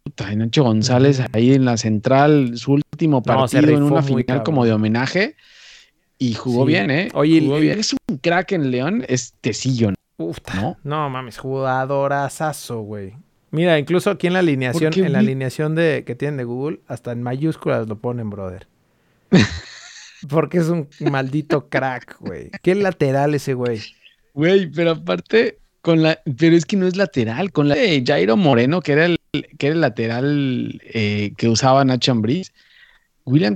puta, 0.04 0.34
Nacho 0.36 0.64
González 0.64 1.22
ahí 1.34 1.54
en 1.54 1.66
la 1.66 1.78
central, 1.78 2.58
su 2.58 2.74
último 2.74 3.24
partido 3.24 3.70
en 3.70 3.84
una 3.84 4.02
final 4.02 4.44
como 4.44 4.66
de 4.66 4.74
homenaje. 4.74 5.36
Y 6.20 6.34
jugó 6.34 6.66
bien, 6.66 6.90
¿eh? 6.90 7.10
Oye, 7.14 7.42
jugó 7.42 7.60
bien. 7.60 7.80
es 7.80 7.94
un 7.94 8.18
crack 8.18 8.54
en 8.54 8.72
León, 8.72 9.06
es 9.08 9.34
Tecillo, 9.40 9.92
¿no? 9.92 10.78
No 10.84 11.10
mames, 11.10 11.38
jugadorazazo, 11.38 12.82
güey. 12.82 13.14
Mira, 13.52 13.80
incluso 13.80 14.10
aquí 14.10 14.28
en 14.28 14.34
la 14.34 14.40
alineación, 14.40 14.92
en 14.94 15.14
la 15.14 15.20
alineación 15.20 15.76
de, 15.76 16.04
que 16.06 16.16
tienen 16.16 16.38
de 16.38 16.44
Google, 16.44 16.82
hasta 16.88 17.12
en 17.12 17.22
mayúsculas 17.24 17.88
lo 17.88 18.00
ponen, 18.00 18.30
brother. 18.30 18.68
Porque 20.30 20.58
es 20.58 20.68
un 20.68 20.90
maldito 21.00 21.70
crack, 21.70 22.18
güey. 22.20 22.50
Qué 22.64 22.76
lateral 22.76 23.36
ese 23.36 23.54
güey. 23.54 23.80
Güey, 24.34 24.70
pero 24.70 24.92
aparte, 24.92 25.60
con 25.88 26.02
la, 26.02 26.20
pero 26.38 26.54
es 26.54 26.66
que 26.66 26.76
no 26.76 26.86
es 26.86 26.98
lateral, 26.98 27.54
con 27.54 27.70
la 27.70 27.76
de 27.76 28.04
Jairo 28.06 28.36
Moreno, 28.36 28.82
que 28.82 28.92
era 28.92 29.06
el, 29.06 29.18
que 29.58 29.68
era 29.68 29.74
el 29.74 29.80
lateral 29.80 30.82
eh, 30.84 31.32
que 31.38 31.48
usaba 31.48 31.86
Nacho 31.86 32.12
Ambriz, 32.12 32.52
William 33.24 33.56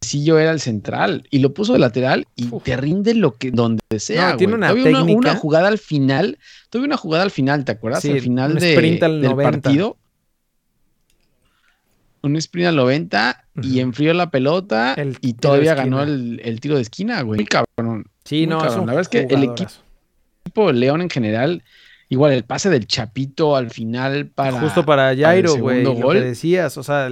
Tecillo 0.00 0.38
era 0.38 0.52
el 0.52 0.60
central 0.60 1.26
y 1.30 1.40
lo 1.40 1.52
puso 1.52 1.74
de 1.74 1.80
lateral 1.80 2.26
y 2.34 2.46
te 2.60 2.78
rinde 2.78 3.12
lo 3.12 3.34
que 3.34 3.50
donde 3.50 3.82
sea. 3.98 4.38
tiene 4.38 4.54
una, 4.54 4.72
técnica. 4.72 5.02
Una, 5.02 5.34
jugada 5.34 5.68
al 5.68 5.76
final, 5.76 6.38
tuve 6.70 6.86
una 6.86 6.96
jugada 6.96 7.24
al 7.24 7.30
final, 7.30 7.66
¿te 7.66 7.72
acuerdas? 7.72 8.02
al 8.06 8.20
final 8.22 8.54
de, 8.54 8.74
del 8.74 9.36
partido. 9.36 9.98
Un 12.22 12.36
sprint 12.36 12.68
al 12.68 12.76
90 12.76 13.48
y 13.62 13.80
enfrió 13.80 14.14
la 14.14 14.30
pelota 14.30 14.96
y 15.20 15.34
todavía 15.34 15.74
ganó 15.74 16.02
el, 16.02 16.58
tiro 16.62 16.76
de 16.76 16.80
esquina, 16.80 17.20
güey. 17.20 17.36
Muy 17.36 17.46
cabrón. 17.46 18.06
Sí, 18.24 18.46
no, 18.46 18.64
la 18.64 18.70
verdad 18.70 19.00
es 19.00 19.08
que 19.10 19.26
el 19.28 19.42
equipo 19.42 19.72
equipo 20.52 20.72
León 20.72 21.00
en 21.00 21.10
general, 21.10 21.62
igual 22.08 22.32
el 22.32 22.44
pase 22.44 22.70
del 22.70 22.86
Chapito 22.86 23.56
al 23.56 23.70
final 23.70 24.26
para. 24.26 24.60
Justo 24.60 24.84
para 24.84 25.16
Jairo, 25.16 25.56
güey. 25.56 25.82
Lo 25.82 25.96
que 26.10 26.20
decías, 26.20 26.76
o 26.76 26.82
sea. 26.82 27.08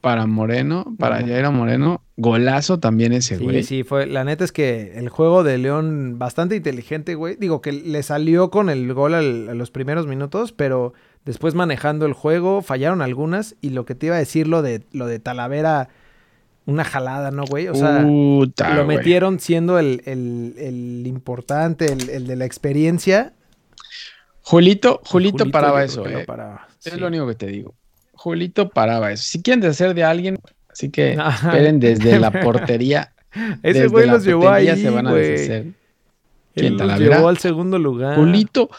Para 0.00 0.26
Moreno, 0.26 0.96
para 0.98 1.20
Jairo 1.20 1.52
Moreno, 1.52 2.02
golazo 2.16 2.80
también 2.80 3.12
ese, 3.12 3.36
güey. 3.36 3.62
Sí, 3.62 3.68
sí, 3.68 3.82
fue. 3.84 4.06
La 4.06 4.24
neta 4.24 4.44
es 4.44 4.50
que 4.50 4.92
el 4.94 5.10
juego 5.10 5.44
de 5.44 5.58
León 5.58 6.18
bastante 6.18 6.56
inteligente, 6.56 7.14
güey. 7.14 7.36
Digo 7.38 7.60
que 7.60 7.72
le 7.72 8.02
salió 8.02 8.50
con 8.50 8.70
el 8.70 8.94
gol 8.94 9.12
a 9.12 9.20
los 9.20 9.70
primeros 9.70 10.06
minutos, 10.06 10.52
pero 10.52 10.94
después 11.26 11.54
manejando 11.54 12.06
el 12.06 12.14
juego, 12.14 12.62
fallaron 12.62 13.02
algunas. 13.02 13.56
Y 13.60 13.70
lo 13.70 13.84
que 13.84 13.94
te 13.94 14.06
iba 14.06 14.16
a 14.16 14.18
decir, 14.20 14.48
lo 14.48 14.62
de, 14.62 14.84
lo 14.90 15.06
de 15.06 15.18
Talavera 15.18 15.90
una 16.66 16.84
jalada, 16.84 17.30
¿no, 17.30 17.44
güey? 17.44 17.68
O 17.68 17.74
sea, 17.74 18.02
lo 18.02 18.84
metieron 18.86 19.40
siendo 19.40 19.78
el, 19.78 21.02
importante, 21.06 21.92
el, 21.92 22.26
de 22.26 22.36
la 22.36 22.44
experiencia. 22.44 23.32
Julito, 24.42 25.00
Julito, 25.04 25.50
paraba 25.50 25.84
eso, 25.84 26.06
eh. 26.06 26.26
Es 26.84 26.98
lo 26.98 27.08
único 27.08 27.26
que 27.26 27.34
te 27.34 27.46
digo. 27.46 27.74
Julito 28.12 28.68
paraba 28.68 29.12
eso. 29.12 29.24
Si 29.24 29.42
quieren 29.42 29.60
deshacer 29.60 29.94
de 29.94 30.04
alguien, 30.04 30.38
así 30.70 30.90
que 30.90 31.12
esperen 31.42 31.80
desde 31.80 32.18
la 32.18 32.30
portería. 32.30 33.12
Ese 33.62 33.86
güey 33.86 34.06
los 34.06 34.24
llevó 34.24 34.48
ahí, 34.48 34.74
se 34.76 34.90
van 34.90 35.06
a 35.06 35.14
deshacer. 35.14 35.66
Él 36.54 36.76
los 36.76 36.98
llevó 36.98 37.28
al 37.28 37.38
segundo 37.38 37.78
lugar. 37.78 38.16
Julito, 38.16 38.70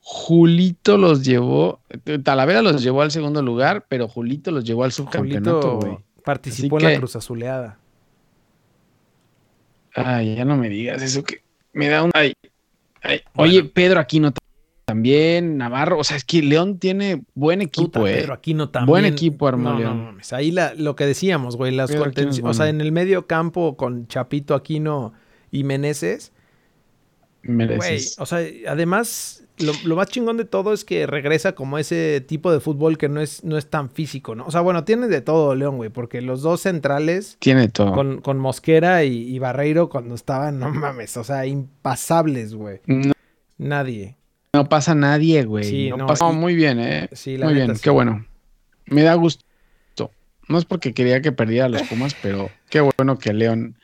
Julito 0.00 0.98
los 0.98 1.24
llevó, 1.24 1.80
Talavera 2.22 2.60
los 2.60 2.82
llevó 2.82 3.02
al 3.02 3.10
segundo 3.10 3.42
lugar, 3.42 3.86
pero 3.88 4.06
Julito 4.06 4.50
los 4.50 4.64
llevó 4.64 4.84
al 4.84 4.92
subcampeonato, 4.92 5.78
güey. 5.78 5.98
Participó 6.24 6.78
en 6.78 6.84
la 6.84 6.96
Cruz 6.96 7.16
Azuleada. 7.16 7.78
Ay, 9.94 10.34
ya 10.36 10.44
no 10.44 10.56
me 10.56 10.68
digas 10.68 11.02
eso 11.02 11.22
que 11.22 11.42
me 11.72 11.88
da 11.88 12.02
un. 12.02 12.10
Ay, 12.14 12.34
Oye, 13.36 13.64
Pedro 13.64 14.00
Aquino 14.00 14.32
también, 14.84 15.56
Navarro. 15.58 15.98
O 15.98 16.04
sea, 16.04 16.16
es 16.16 16.24
que 16.24 16.42
León 16.42 16.78
tiene 16.78 17.22
buen 17.34 17.62
equipo, 17.62 18.06
eh. 18.06 18.14
Pedro 18.14 18.34
Aquino 18.34 18.70
también. 18.70 18.88
Buen 18.88 19.04
equipo, 19.04 19.48
hermano. 19.48 20.16
Ahí 20.32 20.54
lo 20.76 20.96
que 20.96 21.06
decíamos, 21.06 21.56
güey. 21.56 21.72
Las 21.72 21.90
O 21.90 22.54
sea, 22.54 22.68
en 22.68 22.80
el 22.80 22.92
medio 22.92 23.26
campo 23.26 23.76
con 23.76 24.06
Chapito 24.08 24.54
Aquino 24.54 25.12
y 25.50 25.64
Meneses. 25.64 26.32
Meneses. 27.42 28.16
o 28.18 28.24
sea, 28.24 28.38
además 28.66 29.43
lo, 29.58 29.96
más 29.96 30.08
chingón 30.08 30.36
de 30.36 30.44
todo 30.44 30.72
es 30.72 30.84
que 30.84 31.06
regresa 31.06 31.54
como 31.54 31.78
ese 31.78 32.20
tipo 32.20 32.52
de 32.52 32.60
fútbol 32.60 32.98
que 32.98 33.08
no 33.08 33.20
es, 33.20 33.44
no 33.44 33.56
es 33.56 33.68
tan 33.70 33.90
físico, 33.90 34.34
¿no? 34.34 34.46
O 34.46 34.50
sea, 34.50 34.60
bueno, 34.60 34.84
tiene 34.84 35.08
de 35.08 35.20
todo 35.20 35.54
León, 35.54 35.76
güey, 35.76 35.90
porque 35.90 36.20
los 36.20 36.42
dos 36.42 36.62
centrales. 36.62 37.36
Tiene 37.38 37.68
todo. 37.68 38.20
Con, 38.20 38.38
Mosquera 38.38 39.04
y, 39.04 39.38
Barreiro 39.38 39.88
cuando 39.88 40.14
estaban, 40.14 40.58
no 40.58 40.70
mames, 40.70 41.16
o 41.16 41.24
sea, 41.24 41.46
impasables, 41.46 42.54
güey. 42.54 42.80
Nadie. 43.58 44.16
No 44.52 44.68
pasa 44.68 44.94
nadie, 44.94 45.44
güey. 45.44 45.64
Sí, 45.64 45.90
no, 45.90 46.06
pasa 46.06 46.30
muy 46.30 46.54
bien, 46.54 46.80
¿eh? 46.80 47.08
Sí, 47.12 47.36
la 47.36 47.46
muy 47.46 47.54
bien, 47.54 47.74
qué 47.80 47.90
bueno. 47.90 48.24
Me 48.86 49.02
da 49.02 49.14
gusto. 49.14 49.44
No 50.48 50.58
es 50.58 50.64
porque 50.64 50.92
quería 50.92 51.22
que 51.22 51.32
perdiera 51.32 51.68
los 51.68 51.82
Pumas, 51.82 52.14
pero 52.22 52.50
qué 52.68 52.80
bueno 52.80 53.18
que 53.18 53.32
León 53.32 53.76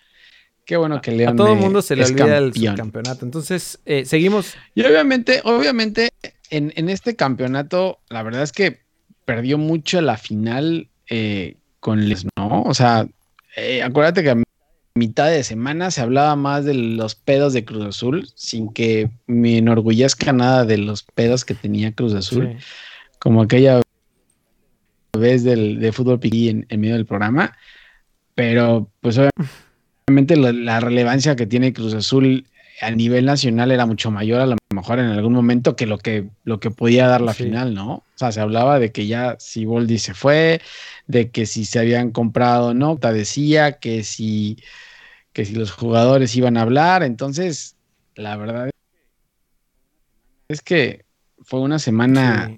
Qué 0.70 0.76
bueno 0.76 1.00
que 1.00 1.10
León. 1.10 1.32
A 1.32 1.36
todo 1.36 1.52
el 1.52 1.58
mundo 1.58 1.82
se 1.82 1.96
le 1.96 2.04
olvida 2.04 2.38
el 2.38 2.76
campeonato. 2.76 3.24
Entonces, 3.24 3.80
eh, 3.86 4.04
seguimos. 4.04 4.54
Y 4.72 4.84
obviamente, 4.84 5.40
obviamente, 5.42 6.10
en, 6.48 6.88
este 6.88 7.16
campeonato, 7.16 7.98
la 8.08 8.22
verdad 8.22 8.44
es 8.44 8.52
que 8.52 8.78
perdió 9.24 9.58
mucho 9.58 10.00
la 10.00 10.16
final 10.16 10.88
eh, 11.08 11.56
con 11.80 12.08
Les, 12.08 12.24
¿no? 12.36 12.62
O 12.62 12.72
sea, 12.72 13.08
eh, 13.56 13.82
acuérdate 13.82 14.22
que 14.22 14.30
a 14.30 14.36
mitad 14.94 15.28
de 15.28 15.42
semana 15.42 15.90
se 15.90 16.02
hablaba 16.02 16.36
más 16.36 16.64
de 16.64 16.74
los 16.74 17.16
pedos 17.16 17.52
de 17.52 17.64
Cruz 17.64 17.86
Azul, 17.86 18.28
sin 18.36 18.72
que 18.72 19.10
me 19.26 19.58
enorgullezca 19.58 20.32
nada 20.32 20.64
de 20.64 20.78
los 20.78 21.02
pedos 21.02 21.44
que 21.44 21.56
tenía 21.56 21.90
Cruz 21.90 22.14
Azul. 22.14 22.58
como 23.18 23.42
aquella 23.42 23.82
vez 25.18 25.42
del, 25.42 25.80
de 25.80 25.90
fútbol 25.90 26.20
piquí 26.20 26.48
en, 26.48 26.80
medio 26.80 26.94
del 26.94 27.06
programa, 27.06 27.56
pero 28.36 28.88
pues 29.00 29.18
obviamente 29.18 29.69
la, 30.36 30.80
relevancia 30.80 31.36
que 31.36 31.46
tiene 31.46 31.72
Cruz 31.72 31.94
Azul 31.94 32.46
a 32.80 32.90
nivel 32.90 33.26
nacional 33.26 33.70
era 33.70 33.84
mucho 33.84 34.10
mayor 34.10 34.40
a 34.40 34.46
lo 34.46 34.56
mejor 34.74 34.98
en 34.98 35.06
algún 35.06 35.34
momento 35.34 35.76
que 35.76 35.86
lo 35.86 35.98
que, 35.98 36.28
lo 36.44 36.60
que 36.60 36.70
podía 36.70 37.06
dar 37.06 37.20
la 37.20 37.34
final, 37.34 37.74
¿no? 37.74 37.92
O 37.92 38.04
sea, 38.14 38.32
se 38.32 38.40
hablaba 38.40 38.78
de 38.78 38.90
que 38.90 39.06
ya 39.06 39.36
si 39.38 39.66
Boldi 39.66 39.98
se 39.98 40.14
fue, 40.14 40.60
de 41.06 41.30
que 41.30 41.44
si 41.44 41.64
se 41.64 41.78
habían 41.78 42.10
comprado, 42.10 42.72
¿no? 42.72 42.96
decía 42.96 43.72
que 43.72 44.02
si, 44.02 44.58
que 45.32 45.44
si 45.44 45.54
los 45.54 45.72
jugadores 45.72 46.34
iban 46.36 46.56
a 46.56 46.62
hablar, 46.62 47.02
entonces 47.02 47.76
la 48.14 48.36
verdad 48.36 48.70
es 50.48 50.62
que 50.62 51.04
fue 51.42 51.60
una 51.60 51.78
semana, 51.78 52.56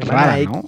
rara, 0.00 0.38
¿no? 0.42 0.64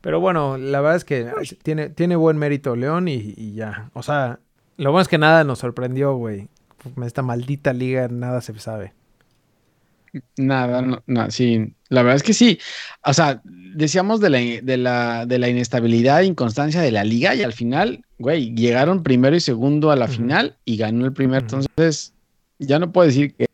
Pero 0.00 0.20
bueno, 0.20 0.56
la 0.56 0.80
verdad 0.80 0.96
es 0.96 1.04
que 1.04 1.30
tiene, 1.62 1.90
tiene 1.90 2.16
buen 2.16 2.38
mérito 2.38 2.76
León 2.76 3.08
y, 3.08 3.52
ya. 3.54 3.90
O 3.94 4.02
sea, 4.02 4.38
lo 4.78 4.92
bueno 4.92 5.02
es 5.02 5.08
que 5.08 5.18
nada 5.18 5.44
nos 5.44 5.58
sorprendió, 5.58 6.14
güey. 6.14 6.48
Esta 7.04 7.22
maldita 7.22 7.72
liga 7.72 8.08
nada 8.08 8.40
se 8.40 8.58
sabe. 8.58 8.94
Nada, 10.36 11.02
no, 11.06 11.30
sí. 11.30 11.74
La 11.88 12.02
verdad 12.02 12.16
es 12.16 12.22
que 12.22 12.32
sí. 12.32 12.58
O 13.04 13.12
sea, 13.12 13.42
decíamos 13.44 14.20
de 14.20 14.30
la, 14.30 14.38
de 14.38 14.76
la, 14.76 15.26
de 15.26 15.38
la 15.38 15.48
inestabilidad 15.48 16.22
e 16.22 16.26
inconstancia 16.26 16.80
de 16.80 16.92
la 16.92 17.04
liga 17.04 17.34
y 17.34 17.42
al 17.42 17.52
final, 17.52 18.04
güey, 18.18 18.54
llegaron 18.54 19.02
primero 19.02 19.36
y 19.36 19.40
segundo 19.40 19.90
a 19.90 19.96
la 19.96 20.08
final 20.08 20.56
y 20.64 20.76
ganó 20.76 21.04
el 21.04 21.12
primer. 21.12 21.42
Entonces, 21.42 22.14
ya 22.58 22.78
no 22.78 22.92
puedo 22.92 23.08
decir 23.08 23.34
que 23.34 23.46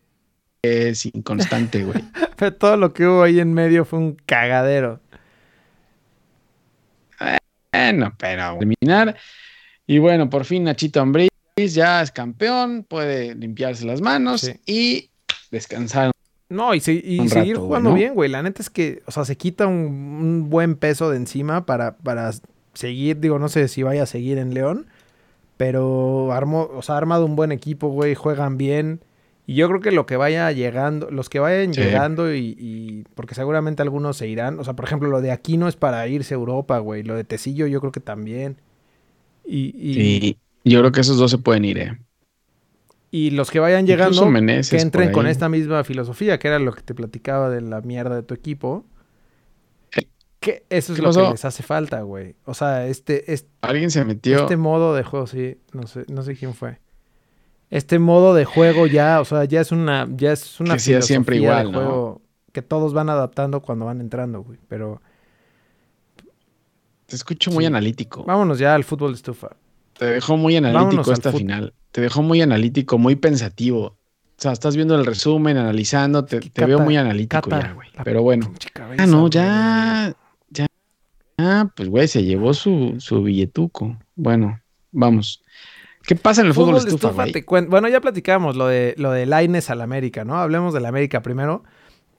es 0.62 1.06
inconstante, 1.06 1.84
güey. 1.84 2.04
Pero 2.36 2.54
todo 2.54 2.76
lo 2.76 2.92
que 2.92 3.06
hubo 3.06 3.22
ahí 3.22 3.40
en 3.40 3.52
medio 3.52 3.84
fue 3.84 3.98
un 3.98 4.14
cagadero. 4.26 5.00
Bueno, 7.72 8.14
pero 8.16 8.56
terminar. 8.58 9.16
Y 9.86 9.98
bueno, 9.98 10.30
por 10.30 10.44
fin 10.44 10.64
Nachito 10.64 11.00
Ambriz 11.00 11.28
ya 11.56 12.02
es 12.02 12.10
campeón, 12.10 12.84
puede 12.88 13.34
limpiarse 13.34 13.84
las 13.86 14.00
manos 14.00 14.50
y 14.66 15.10
descansar. 15.50 16.10
No, 16.48 16.74
y, 16.74 16.80
seguir 16.80 17.56
jugando 17.56 17.94
bien, 17.94 18.14
güey. 18.14 18.28
La 18.28 18.42
neta 18.42 18.62
es 18.62 18.70
que, 18.70 19.02
o 19.06 19.10
sea, 19.10 19.24
se 19.24 19.36
quita 19.36 19.66
un, 19.66 20.50
buen 20.50 20.76
peso 20.76 21.10
de 21.10 21.16
encima 21.16 21.66
para, 21.66 21.96
para 21.96 22.30
seguir. 22.74 23.18
Digo, 23.18 23.38
no 23.38 23.48
sé 23.48 23.66
si 23.68 23.82
vaya 23.82 24.02
a 24.04 24.06
seguir 24.06 24.38
en 24.38 24.54
León, 24.54 24.86
pero 25.56 26.32
armó, 26.32 26.70
o 26.74 26.82
sea, 26.82 26.96
ha 26.96 26.98
armado 26.98 27.24
un 27.24 27.34
buen 27.34 27.50
equipo, 27.50 27.88
güey. 27.88 28.14
Juegan 28.14 28.56
bien. 28.56 29.00
Y 29.46 29.54
yo 29.56 29.68
creo 29.68 29.80
que 29.80 29.90
lo 29.90 30.06
que 30.06 30.16
vaya 30.16 30.50
llegando, 30.52 31.10
los 31.10 31.28
que 31.28 31.38
vayan 31.38 31.72
llegando 31.72 32.34
y, 32.34 33.04
porque 33.14 33.34
seguramente 33.34 33.82
algunos 33.82 34.16
se 34.16 34.26
irán, 34.26 34.58
o 34.58 34.64
sea, 34.64 34.72
por 34.72 34.86
ejemplo, 34.86 35.10
lo 35.10 35.20
de 35.20 35.32
Aquino 35.32 35.68
es 35.68 35.76
para 35.76 36.06
irse 36.08 36.32
a 36.32 36.38
Europa, 36.38 36.78
güey, 36.78 37.02
lo 37.02 37.14
de 37.14 37.24
Tecillo 37.24 37.66
yo 37.66 37.80
creo 37.80 37.92
que 37.92 38.00
también. 38.00 38.56
Y, 39.44 39.72
y, 39.76 40.38
yo 40.64 40.80
creo 40.80 40.92
que 40.92 41.00
esos 41.00 41.18
dos 41.18 41.30
se 41.30 41.38
pueden 41.38 41.64
ir, 41.64 41.78
eh. 41.78 41.98
Y 43.10 43.30
los 43.30 43.50
que 43.50 43.60
vayan 43.60 43.86
llegando, 43.86 44.28
que 44.68 44.80
entren 44.80 45.12
con 45.12 45.26
esta 45.26 45.48
misma 45.48 45.84
filosofía, 45.84 46.38
que 46.38 46.48
era 46.48 46.58
lo 46.58 46.72
que 46.72 46.82
te 46.82 46.94
platicaba 46.94 47.48
de 47.48 47.60
la 47.60 47.80
mierda 47.80 48.16
de 48.16 48.22
tu 48.22 48.34
equipo. 48.34 48.84
Que 50.40 50.64
eso 50.68 50.92
es 50.92 50.98
lo 50.98 51.12
que 51.12 51.30
les 51.30 51.44
hace 51.44 51.62
falta, 51.62 52.02
güey. 52.02 52.34
O 52.44 52.54
sea, 52.54 52.86
este, 52.86 53.32
este, 53.32 53.48
Alguien 53.62 53.90
se 53.90 54.04
metió. 54.04 54.40
Este 54.42 54.56
modo 54.56 54.94
de 54.94 55.02
juego, 55.04 55.26
sí. 55.26 55.58
No 55.72 55.86
sé, 55.86 56.04
no 56.08 56.22
sé 56.22 56.34
quién 56.34 56.54
fue 56.54 56.78
este 57.70 57.98
modo 57.98 58.34
de 58.34 58.44
juego 58.44 58.86
ya, 58.86 59.20
o 59.20 59.24
sea, 59.24 59.44
ya 59.46 59.60
es 59.60 59.72
una, 59.72 60.06
ya 60.14 60.32
es 60.32 60.60
una 60.60 60.76
que 60.76 61.02
siempre 61.02 61.36
igual, 61.36 61.72
juego 61.72 62.22
que 62.52 62.62
todos 62.62 62.94
van 62.94 63.10
adaptando 63.10 63.62
cuando 63.62 63.84
van 63.86 64.00
entrando, 64.00 64.42
güey. 64.42 64.60
Pero 64.68 65.02
te 67.06 67.16
escucho 67.16 67.50
muy 67.50 67.66
analítico. 67.66 68.24
Vámonos 68.24 68.58
ya 68.58 68.74
al 68.74 68.84
fútbol 68.84 69.12
de 69.12 69.16
estufa. 69.16 69.50
Te 69.98 70.06
dejó 70.06 70.36
muy 70.36 70.56
analítico 70.56 71.12
esta 71.12 71.32
final. 71.32 71.72
Te 71.92 72.00
dejó 72.00 72.22
muy 72.22 72.40
analítico, 72.40 72.98
muy 72.98 73.16
pensativo. 73.16 73.86
O 73.86 73.96
sea, 74.36 74.52
estás 74.52 74.74
viendo 74.74 74.96
el 74.96 75.06
resumen, 75.06 75.56
analizando, 75.56 76.24
te, 76.24 76.40
veo 76.66 76.80
muy 76.80 76.96
analítico 76.96 77.48
ya, 77.48 77.72
güey. 77.72 77.88
Pero 78.02 78.22
bueno. 78.22 78.52
ah, 78.98 79.06
no, 79.06 79.28
ya, 79.28 80.14
ya. 80.50 80.66
Ah, 81.38 81.70
pues 81.76 81.88
güey, 81.88 82.08
se 82.08 82.24
llevó 82.24 82.52
su, 82.52 82.96
su 82.98 83.22
billetuco. 83.22 83.96
Bueno, 84.16 84.60
vamos. 84.90 85.42
¿Qué 86.02 86.16
pasa 86.16 86.40
en 86.42 86.48
el 86.48 86.54
fútbol, 86.54 86.76
estufa, 86.76 87.26
Bueno, 87.68 87.88
ya 87.88 88.00
platicamos 88.00 88.56
lo 88.56 88.66
de 88.66 88.94
lo 88.98 89.12
de 89.12 89.24
Laines 89.24 89.70
al 89.70 89.80
América, 89.80 90.24
¿no? 90.24 90.36
Hablemos 90.36 90.74
del 90.74 90.84
América 90.86 91.22
primero. 91.22 91.62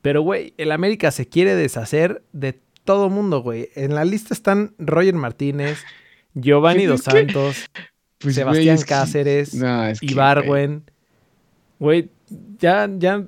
Pero, 0.02 0.22
güey, 0.22 0.54
el 0.58 0.72
América 0.72 1.12
se 1.12 1.28
quiere 1.28 1.56
deshacer 1.56 2.24
de 2.32 2.60
todo 2.86 3.10
mundo, 3.10 3.42
güey. 3.42 3.70
En 3.76 3.96
la 3.96 4.06
lista 4.06 4.34
están 4.34 4.74
Roger 4.78 5.16
Martínez, 5.16 5.84
Giovanni 6.34 6.86
Dos 6.86 7.02
Santos, 7.02 7.66
pues, 8.20 8.36
Sebastián 8.36 8.80
Cáceres, 8.88 9.54
y 9.54 10.12
Ibarwen. 10.12 10.84
Güey, 11.80 12.10
ya, 12.60 12.90
ya 12.98 13.26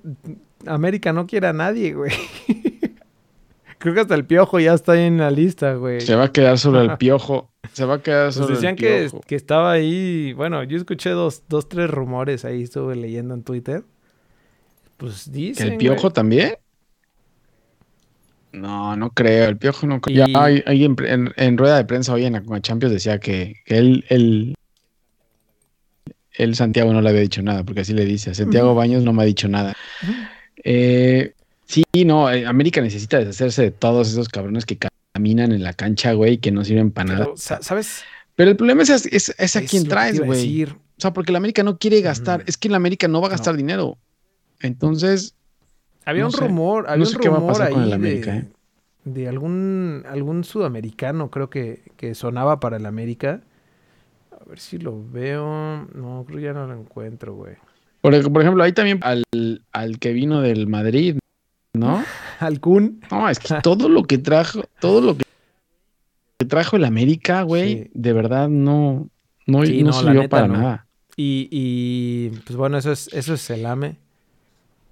América 0.66 1.12
no 1.12 1.28
quiere 1.28 1.48
a 1.48 1.54
nadie, 1.54 1.94
güey. 1.94 2.14
Creo 3.80 3.94
que 3.94 4.00
hasta 4.00 4.16
el 4.16 4.26
piojo 4.26 4.60
ya 4.60 4.74
está 4.74 4.94
ahí 4.94 5.04
en 5.04 5.18
la 5.18 5.30
lista, 5.30 5.76
güey. 5.76 6.02
Se 6.02 6.16
va 6.16 6.26
a 6.26 6.32
quedar 6.32 6.58
sobre 6.58 6.82
el 6.82 6.98
piojo. 6.98 7.52
Se 7.74 7.86
va 7.86 7.96
a 7.96 8.02
quedar 8.02 8.28
pues 8.28 8.36
sobre 8.36 8.56
decían 8.56 8.76
que, 8.76 9.10
que, 9.28 9.36
estaba 9.36 9.72
ahí. 9.72 10.34
Bueno, 10.34 10.64
yo 10.64 10.78
escuché 10.78 11.12
dos, 11.12 11.44
dos, 11.48 11.70
tres 11.70 11.88
rumores 11.90 12.44
ahí, 12.44 12.64
estuve 12.64 12.96
leyendo 12.96 13.36
en 13.36 13.44
Twitter. 13.44 13.84
Pues 14.98 15.32
dicen. 15.32 15.74
¿El 15.74 15.78
piojo 15.78 16.12
también? 16.12 16.56
No, 18.52 18.96
no 18.96 19.10
creo. 19.12 19.50
El 19.50 19.58
piojo 19.58 19.88
no 19.88 20.02
creo. 20.02 20.26
Ya 20.26 20.42
hay, 20.42 20.64
en, 20.66 21.58
rueda 21.58 21.78
de 21.78 21.86
prensa 21.86 22.14
hoy 22.14 22.26
en 22.26 22.34
la 22.34 22.62
Champions 22.62 22.94
decía 22.94 23.20
que, 23.20 23.56
que 23.66 23.78
él, 23.78 24.06
él, 24.10 24.56
él, 26.32 26.56
Santiago 26.56 26.94
no 26.94 27.02
le 27.02 27.10
había 27.10 27.22
dicho 27.22 27.42
nada, 27.42 27.64
porque 27.64 27.82
así 27.82 27.94
le 27.94 28.06
dice. 28.06 28.34
Santiago 28.34 28.74
Baños 28.74 29.04
no 29.04 29.14
me 29.14 29.24
ha 29.24 29.26
dicho 29.26 29.48
nada. 29.48 29.76
Eh, 30.64 31.34
Sí, 31.68 31.84
no, 32.06 32.32
eh, 32.32 32.46
América 32.46 32.80
necesita 32.80 33.20
deshacerse 33.20 33.62
de 33.62 33.72
todos 33.72 34.10
esos 34.10 34.30
cabrones 34.30 34.66
que 34.66 34.78
caminan 35.14 35.52
en 35.52 35.64
la 35.64 35.74
cancha, 35.74 36.14
güey, 36.14 36.38
que 36.38 36.52
no 36.52 36.64
sirven 36.64 36.92
para 36.92 37.14
nada. 37.14 37.28
¿Sabes? 37.36 38.04
Pero 38.36 38.52
el 38.52 38.58
problema 38.58 38.84
es, 38.84 38.90
es, 38.90 39.56
a 39.56 39.62
quien 39.62 39.86
traes, 39.86 40.20
güey. 40.20 40.64
O 40.64 40.70
sea, 40.98 41.12
porque 41.12 41.34
la 41.34 41.40
América 41.40 41.64
no 41.64 41.78
quiere 41.78 42.02
gastar. 42.02 42.44
Es 42.48 42.56
que 42.56 42.70
la 42.70 42.78
América 42.78 43.08
no 43.08 43.20
va 43.20 43.28
a 43.28 43.32
gastar 43.32 43.58
dinero. 43.58 43.98
Entonces. 44.62 45.34
Había 46.08 46.26
un 46.26 46.32
rumor, 46.32 46.86
había 46.88 47.06
un 47.06 47.14
rumor 47.14 47.62
ahí 47.62 47.74
con 47.74 47.92
América, 47.92 48.38
¿eh? 48.38 48.48
de, 49.04 49.28
algún, 49.28 50.04
algún 50.08 50.46
sudamericano, 50.46 51.30
creo 51.30 51.50
que, 51.50 51.82
que 51.98 52.16
sonaba 52.16 52.62
para 52.62 52.78
el 52.78 52.86
América. 52.86 53.42
A 54.32 54.50
ver 54.50 54.58
si 54.58 54.78
lo 54.78 55.04
veo. 55.12 55.86
No, 55.94 56.24
creo 56.26 56.38
que 56.38 56.46
ya 56.46 56.54
no 56.54 56.66
lo 56.66 56.80
encuentro, 56.80 57.36
güey. 57.36 57.56
Por, 58.00 58.32
por 58.32 58.42
ejemplo, 58.42 58.64
ahí 58.64 58.72
también 58.72 59.02
al, 59.04 59.26
al 59.74 60.00
que 60.00 60.14
vino 60.14 60.40
del 60.40 60.68
Madrid, 60.68 61.18
¿no? 61.74 62.02
Alcún. 62.40 63.02
No, 63.12 63.28
es 63.28 63.40
que 63.40 63.56
todo 63.62 63.90
lo 63.90 64.04
que 64.04 64.18
trajo, 64.18 64.64
todo 64.80 65.02
lo 65.02 65.18
que 65.18 66.46
trajo 66.46 66.78
el 66.78 66.86
América, 66.86 67.42
güey, 67.42 67.92
de 67.94 68.14
verdad 68.14 68.48
no, 68.48 69.10
no, 69.46 69.60
no, 69.60 69.94
sirvió 69.94 70.30
para 70.30 70.48
nada. 70.48 70.88
Y, 71.18 71.50
y, 71.52 72.30
pues 72.46 72.56
bueno, 72.56 72.78
eso 72.78 72.94
es, 72.94 73.10
eso 73.12 73.34
es 73.34 73.50
el 73.50 73.66
AME. 73.66 73.98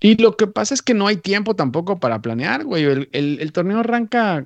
Y 0.06 0.18
lo 0.18 0.38
que 0.38 0.46
pasa 0.46 0.76
es 0.76 0.84
que 0.84 0.94
no 0.94 1.08
hay 1.08 1.18
tiempo 1.18 1.56
tampoco 1.56 2.00
para 2.00 2.22
planear, 2.22 2.64
güey. 2.64 3.08
El, 3.12 3.52
torneo 3.52 3.80
arranca, 3.80 4.46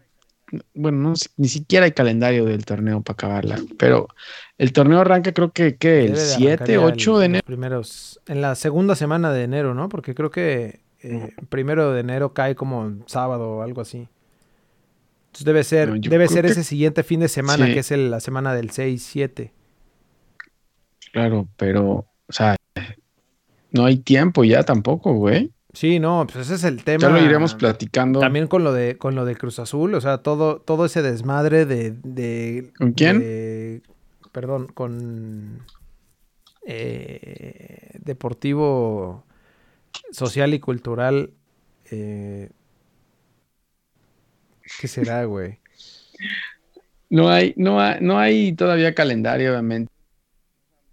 bueno, 0.74 1.14
ni 1.36 1.48
siquiera 1.50 1.84
hay 1.84 1.92
calendario 1.92 2.46
del 2.46 2.64
torneo 2.64 3.02
para 3.02 3.16
acabarla, 3.16 3.60
pero 3.78 4.08
el 4.58 4.72
torneo 4.72 5.02
arranca 5.02 5.34
creo 5.34 5.52
que, 5.52 5.76
¿qué? 5.76 6.06
El 6.06 6.16
7, 6.16 6.78
8 6.78 7.20
de 7.20 7.26
enero. 7.26 7.46
Primeros, 7.46 8.22
en 8.28 8.40
la 8.40 8.56
segunda 8.56 8.96
semana 8.96 9.34
de 9.34 9.44
enero, 9.44 9.74
¿no? 9.74 9.90
Porque 9.90 10.16
creo 10.16 10.32
que 10.32 10.80
eh, 11.02 11.34
primero 11.50 11.92
de 11.92 12.00
enero 12.00 12.34
cae 12.34 12.56
como 12.56 12.96
sábado 13.06 13.58
o 13.58 13.62
algo 13.62 13.82
así. 13.82 14.08
Entonces 15.26 15.46
debe 15.46 15.66
ser, 15.66 15.92
debe 16.00 16.30
ser 16.30 16.46
ese 16.46 16.64
siguiente 16.64 17.04
fin 17.04 17.20
de 17.20 17.28
semana, 17.28 17.66
que 17.66 17.80
es 17.80 17.92
la 17.92 18.22
semana 18.22 18.54
del 18.54 18.72
6-7. 18.72 19.52
Claro, 21.12 21.50
pero, 21.58 22.06
o 22.28 22.32
sea, 22.32 22.56
no 23.72 23.86
hay 23.86 23.98
tiempo 23.98 24.44
ya 24.44 24.64
tampoco, 24.64 25.14
güey. 25.14 25.52
Sí, 25.74 26.00
no, 26.00 26.26
pues 26.26 26.48
ese 26.48 26.56
es 26.56 26.64
el 26.64 26.84
tema. 26.84 27.02
Ya 27.02 27.10
lo 27.10 27.24
iremos 27.24 27.54
platicando. 27.54 28.20
También 28.20 28.48
con 28.48 28.64
lo 28.64 28.74
de, 28.74 28.98
con 28.98 29.16
lo 29.16 29.24
de 29.26 29.36
Cruz 29.36 29.60
Azul, 29.60 29.94
o 29.94 30.02
sea, 30.02 30.20
todo, 30.20 30.60
todo 30.62 30.86
ese 30.86 31.02
desmadre 31.02 31.66
de. 31.66 31.92
de 32.04 32.72
¿Con 32.78 32.94
quién? 32.94 33.84
perdón, 34.32 34.68
con 34.68 35.66
eh, 36.66 38.00
Deportivo 38.00 39.26
social 40.12 40.54
y 40.54 40.60
cultural. 40.60 41.32
Eh, 41.92 42.50
¿Qué 44.80 44.88
será, 44.88 45.24
güey? 45.26 45.60
No 47.10 47.30
hay, 47.30 47.54
no 47.58 47.82
hay, 47.82 48.00
no 48.02 48.20
hay 48.20 48.54
todavía 48.54 48.94
calendario, 48.94 49.52
obviamente. 49.52 49.92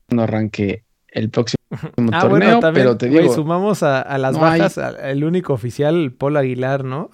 No 0.09 0.23
arranque 0.23 0.85
el 1.09 1.31
próximo 1.31 1.56
ah, 2.13 2.21
torneo, 2.21 2.61
pero 2.73 2.97
te 2.97 3.09
digo. 3.09 3.35
sumamos 3.35 3.83
a, 3.83 4.19
las 4.19 4.39
bajas 4.39 4.79
el 5.03 5.25
único 5.25 5.53
oficial, 5.53 6.13
Paul 6.13 6.37
Aguilar, 6.37 6.85
¿no? 6.85 7.11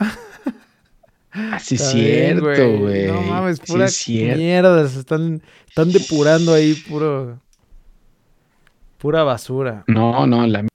Así 1.33 1.77
es 1.77 1.91
cierto, 1.91 2.79
güey. 2.79 3.07
No 3.07 3.23
mames, 3.23 3.61
pura 3.61 3.87
mierda. 4.07 4.87
Se 4.87 5.01
están, 5.01 5.43
están 5.67 5.91
depurando 5.91 6.53
ahí 6.53 6.75
puro. 6.75 7.41
Pura 8.99 9.25
basura. 9.25 9.83
No, 9.87 10.27
no, 10.27 10.47
la 10.47 10.67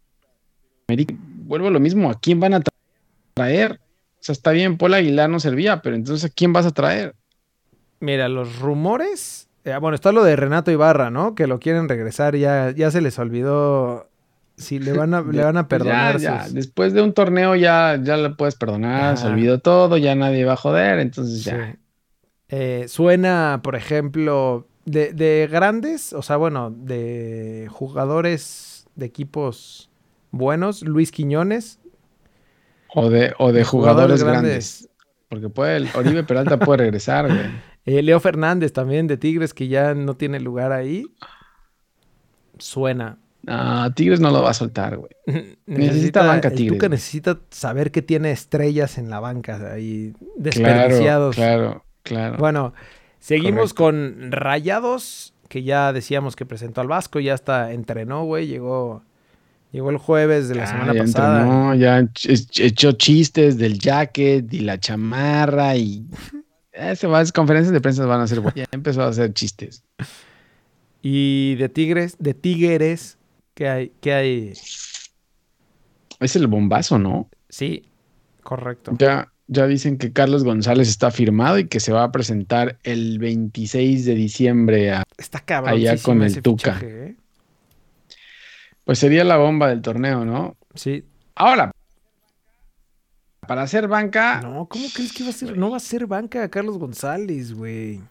América. 0.88 1.14
Vuelvo 1.18 1.68
a 1.68 1.72
lo 1.72 1.80
mismo. 1.80 2.10
¿A 2.10 2.20
quién 2.20 2.40
van 2.40 2.56
a 2.56 2.62
traer? 3.36 3.80
O 4.20 4.24
sea, 4.24 4.34
está 4.34 4.52
bien, 4.52 4.78
Paul 4.78 4.96
Aguilar 4.96 5.30
no 5.30 5.40
servía, 5.40 5.82
pero 5.82 5.96
entonces 5.96 6.30
¿a 6.30 6.34
quién 6.34 6.54
vas 6.54 6.66
a 6.66 6.72
traer? 6.72 7.16
Mira, 8.00 8.28
los 8.28 8.60
rumores. 8.60 9.47
Eh, 9.68 9.78
bueno, 9.80 9.96
está 9.96 10.14
lo 10.14 10.24
de 10.24 10.36
Renato 10.38 10.72
Ibarra, 10.72 11.10
¿no? 11.10 11.36
Que 11.36 11.46
lo 11.46 11.60
quieren 11.60 11.90
regresar. 11.90 12.38
Ya, 12.38 12.72
ya 12.72 12.90
se 12.90 13.02
les 13.02 13.20
olvidó 13.20 14.10
si 14.56 14.80
le 14.80 14.94
van 14.94 15.14
a, 15.14 15.22
le 15.30 15.44
van 15.44 15.58
a 15.58 15.68
perdonar. 15.68 16.20
Ya, 16.20 16.48
Después 16.50 16.94
de 16.94 17.02
un 17.02 17.14
torneo 17.14 17.54
ya, 17.56 18.00
ya 18.02 18.16
le 18.16 18.30
puedes 18.30 18.56
perdonar, 18.56 19.18
se 19.18 19.28
olvidó 19.28 19.60
todo, 19.60 19.98
ya 19.98 20.16
nadie 20.16 20.46
va 20.46 20.54
a 20.54 20.58
joder, 20.58 21.00
entonces 21.00 21.44
ya. 21.44 21.76
Eh, 22.48 22.86
suena, 22.88 23.60
por 23.62 23.76
ejemplo, 23.76 24.68
de, 24.86 25.12
de, 25.12 25.50
grandes, 25.52 26.14
o 26.14 26.22
sea, 26.22 26.38
bueno, 26.38 26.72
de 26.72 27.68
jugadores 27.70 28.88
de 28.96 29.06
equipos 29.06 29.90
buenos, 30.32 30.82
Luis 30.82 31.12
Quiñones. 31.12 31.80
O 32.96 33.10
de, 33.10 33.34
o 33.38 33.52
de 33.52 33.66
jugadores, 33.66 34.24
grandes. 34.24 34.90
Porque 35.28 35.50
puede, 35.50 35.90
Oribe 35.94 36.24
Peralta 36.24 36.58
puede 36.58 36.84
regresar, 36.84 37.28
güey. 37.28 37.38
Eh, 37.88 38.04
Leo 38.04 38.20
Fernández 38.20 38.74
también 38.74 39.08
de 39.08 39.16
Tigres, 39.16 39.54
que 39.54 39.70
ya 39.70 39.94
no 39.94 40.18
tiene 40.18 40.42
lugar 40.42 40.74
ahí. 40.74 41.06
Suena. 42.60 43.18
Ah, 43.48 43.90
Tigres 43.96 44.20
no 44.20 44.30
lo 44.30 44.44
va 44.44 44.50
a 44.50 44.54
soltar, 44.54 44.98
güey. 44.98 45.12
necesita, 45.66 46.22
banca 46.26 46.52
Tigres. 46.52 46.74
Tuca 46.74 46.90
necesita 46.90 47.40
saber 47.50 47.92
que 47.92 48.02
tiene 48.02 48.32
estrellas 48.32 48.98
en 48.98 49.10
la 49.10 49.22
banca 49.22 49.72
ahí 49.72 50.14
desperdiciados. 50.36 51.38
Claro, 51.38 51.86
claro. 52.04 52.36
Bueno, 52.38 52.74
seguimos 53.20 53.74
con 53.74 54.34
Rayados, 54.34 55.34
que 55.48 55.64
ya 55.64 55.94
decíamos 55.94 56.36
que 56.36 56.46
presentó 56.46 56.82
al 56.82 56.88
Vasco, 56.88 57.22
ya 57.22 57.34
está 57.34 57.72
entrenó, 57.72 58.26
güey, 58.26 58.48
llegó 58.48 59.02
llegó 59.72 59.92
el 59.92 59.98
jueves 59.98 60.50
de 60.50 60.56
la 60.56 60.68
semana 60.68 60.94
ya 60.94 61.00
pasada. 61.00 61.42
Entrenó, 61.42 61.76
ya 61.76 62.06
echó 62.66 62.92
chistes 62.92 63.58
del 63.58 63.80
jacket 63.80 64.54
y 64.54 64.60
la 64.60 64.78
chamarra 64.78 65.78
y 65.78 66.06
ese 66.78 67.08
va, 67.08 67.24
conferencias 67.34 67.74
de 67.74 67.82
prensa 67.82 68.06
van 68.06 68.22
a 68.22 68.28
ser 68.28 68.42
Ya 68.56 68.66
empezó 68.72 69.04
a 69.04 69.08
hacer 69.08 69.34
chistes. 69.34 69.84
Y 71.02 71.56
de 71.56 71.70
Tigres, 71.70 72.16
de 72.20 72.34
Tigres, 72.34 73.18
¿Qué 73.58 73.68
hay? 73.68 73.92
¿Qué 74.02 74.14
hay? 74.14 74.54
Es 76.20 76.36
el 76.36 76.46
bombazo, 76.46 77.00
¿no? 77.00 77.28
Sí, 77.50 77.90
correcto. 78.44 78.92
Ya, 79.00 79.34
ya 79.48 79.66
dicen 79.66 79.98
que 79.98 80.14
Carlos 80.14 80.44
González 80.44 80.88
está 80.88 81.10
firmado 81.10 81.58
y 81.58 81.68
que 81.68 81.80
se 81.80 81.92
va 81.92 82.04
a 82.04 82.12
presentar 82.12 82.78
el 82.84 83.18
26 83.18 84.06
de 84.06 84.14
diciembre 84.14 84.92
a, 84.92 85.04
está 85.18 85.44
allá 85.66 85.98
con 85.98 86.22
el 86.22 86.40
Tuca. 86.44 86.80
¿eh? 86.84 87.16
Pues 88.84 89.00
sería 89.00 89.24
la 89.24 89.38
bomba 89.38 89.70
del 89.70 89.82
torneo, 89.82 90.24
¿no? 90.24 90.56
Sí. 90.76 91.04
Ahora, 91.34 91.72
para 93.48 93.64
hacer 93.64 93.88
banca. 93.88 94.42
No, 94.42 94.68
¿cómo 94.68 94.86
crees 94.94 95.14
que 95.14 95.24
va 95.24 95.30
a 95.30 95.34
ser? 95.34 95.58
No 95.58 95.72
va 95.72 95.78
a 95.78 95.82
ser 95.82 96.06
banca 96.06 96.48
Carlos 96.50 96.78
González, 96.78 97.54
güey. 97.54 98.02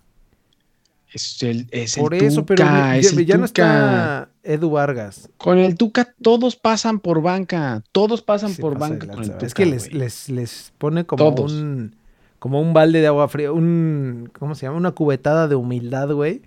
Es 1.12 1.42
el, 1.42 1.68
es 1.70 1.96
Por 1.96 2.14
eso, 2.14 2.44
pero 2.44 2.64
ya, 2.64 3.38
no 3.38 3.44
está 3.44 4.28
Edu 4.42 4.70
Vargas. 4.70 5.30
Con 5.38 5.58
el 5.58 5.76
Tuca 5.76 6.12
todos 6.20 6.56
pasan 6.56 6.98
por 6.98 7.22
banca. 7.22 7.82
Todos 7.92 8.22
pasan 8.22 8.54
por 8.56 8.78
banca 8.78 9.06
con 9.06 9.22
el 9.22 9.30
Tuca, 9.30 9.46
Es 9.46 9.54
que 9.54 9.66
les, 9.66 9.92
les, 9.92 10.28
les, 10.28 10.72
pone 10.78 11.06
como 11.06 11.30
un 11.30 11.94
como 12.38 12.60
un 12.60 12.74
balde 12.74 13.00
de 13.00 13.06
agua 13.06 13.28
fría, 13.28 13.52
un 13.52 14.30
¿cómo 14.38 14.54
se 14.54 14.66
llama? 14.66 14.76
Una 14.76 14.92
cubetada 14.92 15.48
de 15.48 15.54
humildad, 15.54 16.10
güey, 16.10 16.42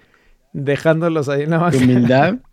dejándolos 0.53 1.29
ahí 1.29 1.43
en 1.43 1.51
la 1.51 1.57
banca. 1.57 1.77
humildad? 1.77 2.35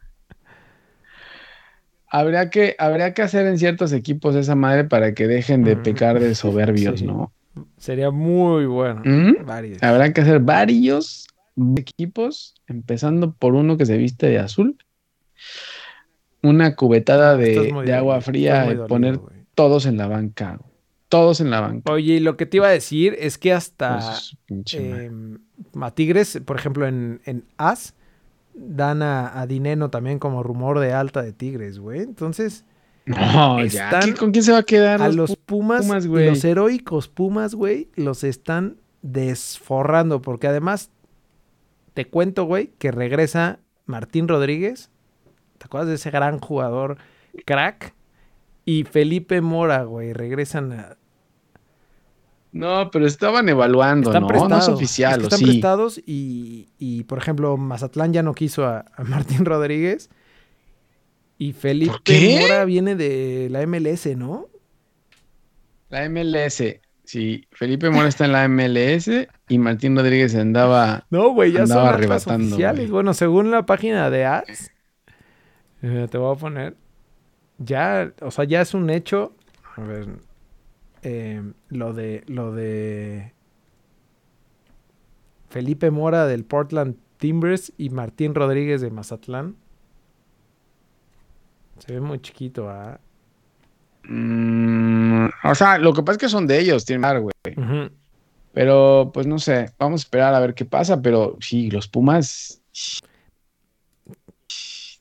habría 2.08 2.50
que, 2.50 2.76
habría 2.78 3.14
que 3.14 3.22
hacer 3.22 3.46
en 3.46 3.58
ciertos 3.58 3.92
equipos 3.92 4.34
esa 4.34 4.54
madre 4.54 4.84
para 4.84 5.14
que 5.14 5.26
dejen 5.26 5.64
de 5.64 5.76
pecar 5.76 6.20
de 6.20 6.34
soberbios, 6.34 7.02
¿no? 7.02 7.32
Sería 7.78 8.10
muy 8.10 8.66
bueno. 8.66 9.02
Habrá 9.80 10.12
que 10.12 10.20
hacer 10.20 10.40
varios 10.40 11.26
equipos, 11.76 12.54
empezando 12.66 13.32
por 13.32 13.54
uno 13.54 13.76
que 13.76 13.86
se 13.86 13.96
viste 13.96 14.26
de 14.26 14.38
azul, 14.38 14.76
una 16.42 16.76
cubetada 16.76 17.36
de, 17.36 17.94
agua 17.94 18.20
fría 18.20 18.70
y 18.70 18.88
poner 18.88 19.18
todos 19.54 19.86
en 19.86 19.96
la 19.96 20.06
banca. 20.06 20.60
Todos 21.08 21.40
en 21.40 21.50
la 21.50 21.60
banca. 21.60 21.92
Oye, 21.92 22.14
y 22.14 22.20
lo 22.20 22.36
que 22.36 22.46
te 22.46 22.58
iba 22.58 22.66
a 22.66 22.72
decir 22.72 23.16
es 23.18 23.38
que 23.38 23.52
hasta 23.52 24.00
eh, 24.72 25.10
a 25.80 25.90
Tigres, 25.92 26.40
por 26.44 26.56
ejemplo, 26.56 26.86
en, 26.86 27.20
en 27.24 27.44
As, 27.56 27.94
dan 28.56 29.02
a, 29.02 29.46
Dineno 29.46 29.90
también 29.90 30.18
como 30.18 30.42
rumor 30.42 30.80
de 30.80 30.92
alta 30.92 31.22
de 31.22 31.32
Tigres, 31.32 31.78
güey. 31.78 32.00
Entonces. 32.00 32.64
No, 33.04 33.64
ya. 33.64 34.00
¿Con 34.18 34.32
quién 34.32 34.42
se 34.42 34.52
va 34.52 34.58
a 34.58 34.62
quedar? 34.64 35.00
A 35.02 35.08
los, 35.08 35.36
Pumas, 35.36 35.86
Pumas 35.86 36.06
los 36.06 36.44
heroicos 36.44 37.08
Pumas, 37.08 37.54
güey, 37.54 37.88
los 37.94 38.24
están 38.24 38.78
desforrando. 39.02 40.22
Porque 40.22 40.48
además 40.48 40.90
te 41.94 42.06
cuento, 42.06 42.44
güey, 42.44 42.72
que 42.78 42.90
regresa 42.90 43.60
Martín 43.84 44.26
Rodríguez. 44.26 44.90
¿Te 45.58 45.66
acuerdas 45.66 45.88
de 45.88 45.94
ese 45.94 46.10
gran 46.10 46.40
jugador 46.40 46.98
crack? 47.44 47.94
Y 48.64 48.84
Felipe 48.84 49.40
Mora, 49.40 49.84
güey, 49.84 50.12
regresan 50.12 50.72
a... 50.72 50.96
No, 52.56 52.90
pero 52.90 53.06
estaban 53.06 53.48
evaluando, 53.50 54.18
¿no? 54.18 54.26
Prestados, 54.26 54.50
no 54.50 54.58
es 54.58 54.68
oficial, 54.68 55.20
están 55.20 55.40
prestados 55.40 56.00
y, 56.06 56.70
y, 56.78 57.04
por 57.04 57.18
ejemplo, 57.18 57.58
Mazatlán 57.58 58.14
ya 58.14 58.22
no 58.22 58.32
quiso 58.32 58.64
a, 58.64 58.86
Martín 59.04 59.44
Rodríguez. 59.44 60.08
Y 61.38 61.52
Felipe 61.52 62.38
Mora 62.40 62.64
viene 62.64 62.96
de 62.96 63.48
la 63.50 63.66
MLS, 63.66 64.06
¿no? 64.16 64.48
La 65.90 66.08
MLS. 66.08 66.62
Sí, 67.04 67.46
Felipe 67.52 67.90
Mora 67.90 68.08
está 68.08 68.24
en 68.24 68.32
la 68.32 68.48
MLS 68.48 69.10
y 69.48 69.58
Martín 69.58 69.94
Rodríguez 69.94 70.34
andaba. 70.34 71.04
No, 71.10 71.34
güey, 71.34 71.52
ya 71.52 71.66
son 71.66 71.86
arrebatando. 71.86 72.46
Oficiales. 72.54 72.90
Bueno, 72.90 73.12
según 73.12 73.50
la 73.50 73.66
página 73.66 74.08
de 74.08 74.24
Ads, 74.24 74.72
eh, 75.82 76.08
te 76.10 76.16
voy 76.16 76.34
a 76.34 76.38
poner. 76.38 76.74
Ya, 77.58 78.12
o 78.22 78.30
sea, 78.30 78.44
ya 78.44 78.62
es 78.62 78.72
un 78.72 78.88
hecho. 78.88 79.36
A 79.76 79.82
ver. 79.82 80.08
Eh, 81.02 81.42
lo 81.68 81.92
de. 81.92 82.24
Lo 82.26 82.52
de. 82.52 83.32
Felipe 85.48 85.90
Mora 85.90 86.26
del 86.26 86.44
Portland 86.44 86.96
Timbers 87.18 87.72
y 87.78 87.90
Martín 87.90 88.34
Rodríguez 88.34 88.80
de 88.80 88.90
Mazatlán. 88.90 89.56
Se 91.78 91.92
ve 91.92 92.00
muy 92.00 92.20
chiquito, 92.20 92.68
¿ah? 92.68 92.98
Mm, 94.08 95.26
o 95.44 95.54
sea, 95.54 95.78
lo 95.78 95.92
que 95.92 96.02
pasa 96.02 96.12
es 96.12 96.18
que 96.18 96.28
son 96.28 96.46
de 96.46 96.60
ellos, 96.60 96.84
tienen 96.84 97.22
güey. 97.22 97.32
Pero, 98.52 99.10
pues 99.12 99.26
no 99.26 99.38
sé, 99.38 99.72
vamos 99.78 100.00
a 100.00 100.04
esperar 100.04 100.34
a 100.34 100.40
ver 100.40 100.54
qué 100.54 100.64
pasa, 100.64 101.02
pero 101.02 101.36
sí, 101.40 101.70
los 101.70 101.88
Pumas. 101.88 102.62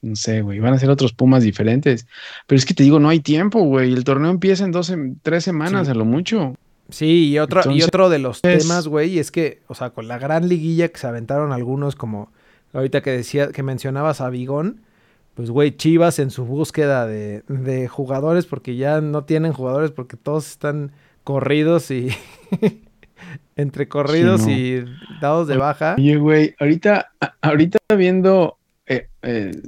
No 0.01 0.15
sé, 0.15 0.41
güey, 0.41 0.59
van 0.59 0.73
a 0.73 0.79
ser 0.79 0.89
otros 0.89 1.13
Pumas 1.13 1.43
diferentes. 1.43 2.07
Pero 2.47 2.57
es 2.57 2.65
que 2.65 2.73
te 2.73 2.83
digo, 2.83 2.99
no 2.99 3.09
hay 3.09 3.19
tiempo, 3.19 3.61
güey. 3.61 3.93
El 3.93 4.03
torneo 4.03 4.31
empieza 4.31 4.63
en 4.63 4.71
dos, 4.71 4.93
tres 5.21 5.43
semanas 5.43 5.89
a 5.89 5.93
lo 5.93 6.05
mucho. 6.05 6.55
Sí, 6.89 7.29
y 7.29 7.39
otro, 7.39 7.71
y 7.71 7.81
otro 7.81 8.09
de 8.09 8.19
los 8.19 8.41
temas, 8.41 8.87
güey, 8.87 9.17
es 9.17 9.31
que, 9.31 9.61
o 9.67 9.73
sea, 9.73 9.89
con 9.89 10.07
la 10.07 10.19
gran 10.19 10.47
liguilla 10.47 10.89
que 10.89 10.99
se 10.99 11.07
aventaron 11.07 11.51
algunos, 11.51 11.95
como 11.95 12.31
ahorita 12.73 13.01
que 13.01 13.11
decía, 13.11 13.47
que 13.51 13.63
mencionabas 13.63 14.21
a 14.21 14.29
Bigón, 14.29 14.81
pues, 15.33 15.49
güey, 15.49 15.75
Chivas 15.75 16.19
en 16.19 16.29
su 16.29 16.45
búsqueda 16.45 17.07
de, 17.07 17.43
de, 17.47 17.87
jugadores, 17.87 18.45
porque 18.45 18.75
ya 18.75 19.01
no 19.01 19.23
tienen 19.23 19.51
jugadores, 19.51 19.91
porque 19.91 20.15
todos 20.15 20.47
están 20.47 20.91
corridos 21.23 21.89
y 21.89 22.09
entre 23.55 23.87
corridos 23.87 24.47
y 24.47 24.85
dados 25.19 25.47
de 25.47 25.57
baja. 25.57 25.95
Oye, 25.97 26.17
güey, 26.17 26.55
ahorita, 26.59 27.11
ahorita 27.41 27.79
viendo 27.97 28.57
eh, 28.85 29.09
eh, 29.23 29.61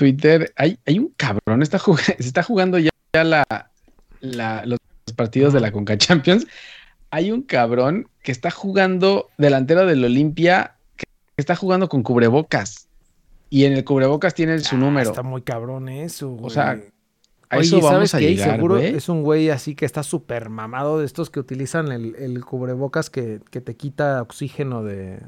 Twitter, 0.00 0.50
hay, 0.56 0.78
hay 0.86 0.98
un 0.98 1.12
cabrón, 1.14 1.60
está 1.60 1.78
se 1.96 2.14
está 2.18 2.42
jugando 2.42 2.78
ya, 2.78 2.90
la, 3.12 3.44
la, 4.22 4.64
los 4.64 4.78
partidos 5.14 5.52
de 5.52 5.60
la 5.60 5.72
Conca 5.72 5.98
Champions. 5.98 6.46
Hay 7.10 7.30
un 7.30 7.42
cabrón 7.42 8.08
que 8.22 8.32
está 8.32 8.50
jugando 8.50 9.28
delantero 9.36 9.84
del 9.84 10.02
Olimpia, 10.02 10.76
que 10.96 11.04
está 11.36 11.54
jugando 11.54 11.90
con 11.90 12.02
cubrebocas. 12.02 12.88
Y 13.50 13.66
en 13.66 13.74
el 13.74 13.84
cubrebocas 13.84 14.32
tiene 14.32 14.58
su 14.60 14.76
ah, 14.76 14.78
número. 14.78 15.10
Está 15.10 15.22
muy 15.22 15.42
cabrón 15.42 15.90
eso, 15.90 16.30
güey. 16.30 16.46
O 16.46 16.50
sea, 16.50 16.80
a 17.50 17.58
eso 17.58 17.82
vamos 17.82 18.14
a 18.14 18.20
llegar, 18.20 18.52
seguro 18.52 18.78
es 18.78 19.10
un 19.10 19.22
güey 19.22 19.50
así 19.50 19.74
que 19.74 19.84
está 19.84 20.02
súper 20.02 20.48
mamado 20.48 21.00
de 21.00 21.04
estos 21.04 21.28
que 21.28 21.40
utilizan 21.40 21.92
el, 21.92 22.42
cubrebocas 22.42 23.10
que, 23.10 23.40
te 23.50 23.76
quita 23.76 24.22
oxígeno 24.22 24.82
de... 24.82 25.20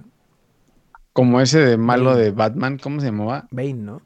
Como 1.12 1.42
ese 1.42 1.58
de 1.58 1.76
malo 1.76 2.16
de 2.16 2.30
Batman, 2.30 2.78
¿cómo 2.78 3.00
se 3.00 3.08
llamaba? 3.08 3.48
Bane, 3.50 3.74
¿no? 3.74 4.00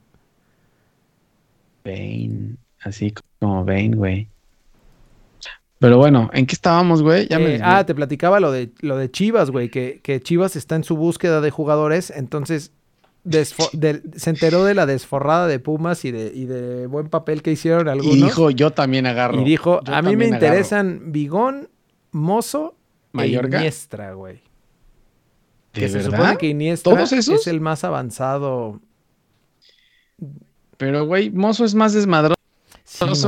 Bane, 1.86 2.56
así 2.80 3.14
como 3.38 3.64
Bane, 3.64 3.94
güey. 3.94 4.28
Pero 5.78 5.98
bueno, 5.98 6.30
¿en 6.32 6.46
qué 6.46 6.54
estábamos, 6.54 7.02
güey? 7.02 7.26
Eh, 7.30 7.60
ah, 7.62 7.84
te 7.84 7.94
platicaba 7.94 8.40
lo 8.40 8.50
de, 8.50 8.70
lo 8.80 8.96
de 8.96 9.10
Chivas, 9.10 9.50
güey, 9.50 9.68
que, 9.68 10.00
que 10.02 10.20
Chivas 10.20 10.56
está 10.56 10.74
en 10.74 10.84
su 10.84 10.96
búsqueda 10.96 11.40
de 11.40 11.50
jugadores, 11.50 12.10
entonces 12.10 12.72
se 13.30 14.30
enteró 14.30 14.64
de 14.64 14.74
la 14.74 14.86
desforrada 14.86 15.46
de 15.46 15.58
Pumas 15.58 16.04
y 16.04 16.12
de, 16.12 16.30
de 16.30 16.86
buen 16.86 17.08
papel 17.08 17.42
que 17.42 17.52
hicieron 17.52 17.88
algunos. 17.88 18.16
Y 18.16 18.22
dijo, 18.22 18.50
yo 18.50 18.70
también 18.70 19.06
agarro. 19.06 19.40
Y 19.40 19.44
dijo, 19.44 19.80
a 19.86 20.02
mí 20.02 20.16
me 20.16 20.26
interesan 20.26 21.12
Bigón, 21.12 21.68
Mozo 22.12 22.74
e 23.14 23.26
Iniestra, 23.28 24.12
güey. 24.14 24.40
Que 25.72 25.88
se 25.90 26.02
supone 26.02 26.38
que 26.38 26.48
Iniestra 26.48 27.02
es 27.02 27.46
el 27.46 27.60
más 27.60 27.84
avanzado. 27.84 28.80
Pero, 30.76 31.06
güey, 31.06 31.30
Mozo 31.30 31.64
es 31.64 31.74
más 31.74 31.92
desmadroso 31.92 32.36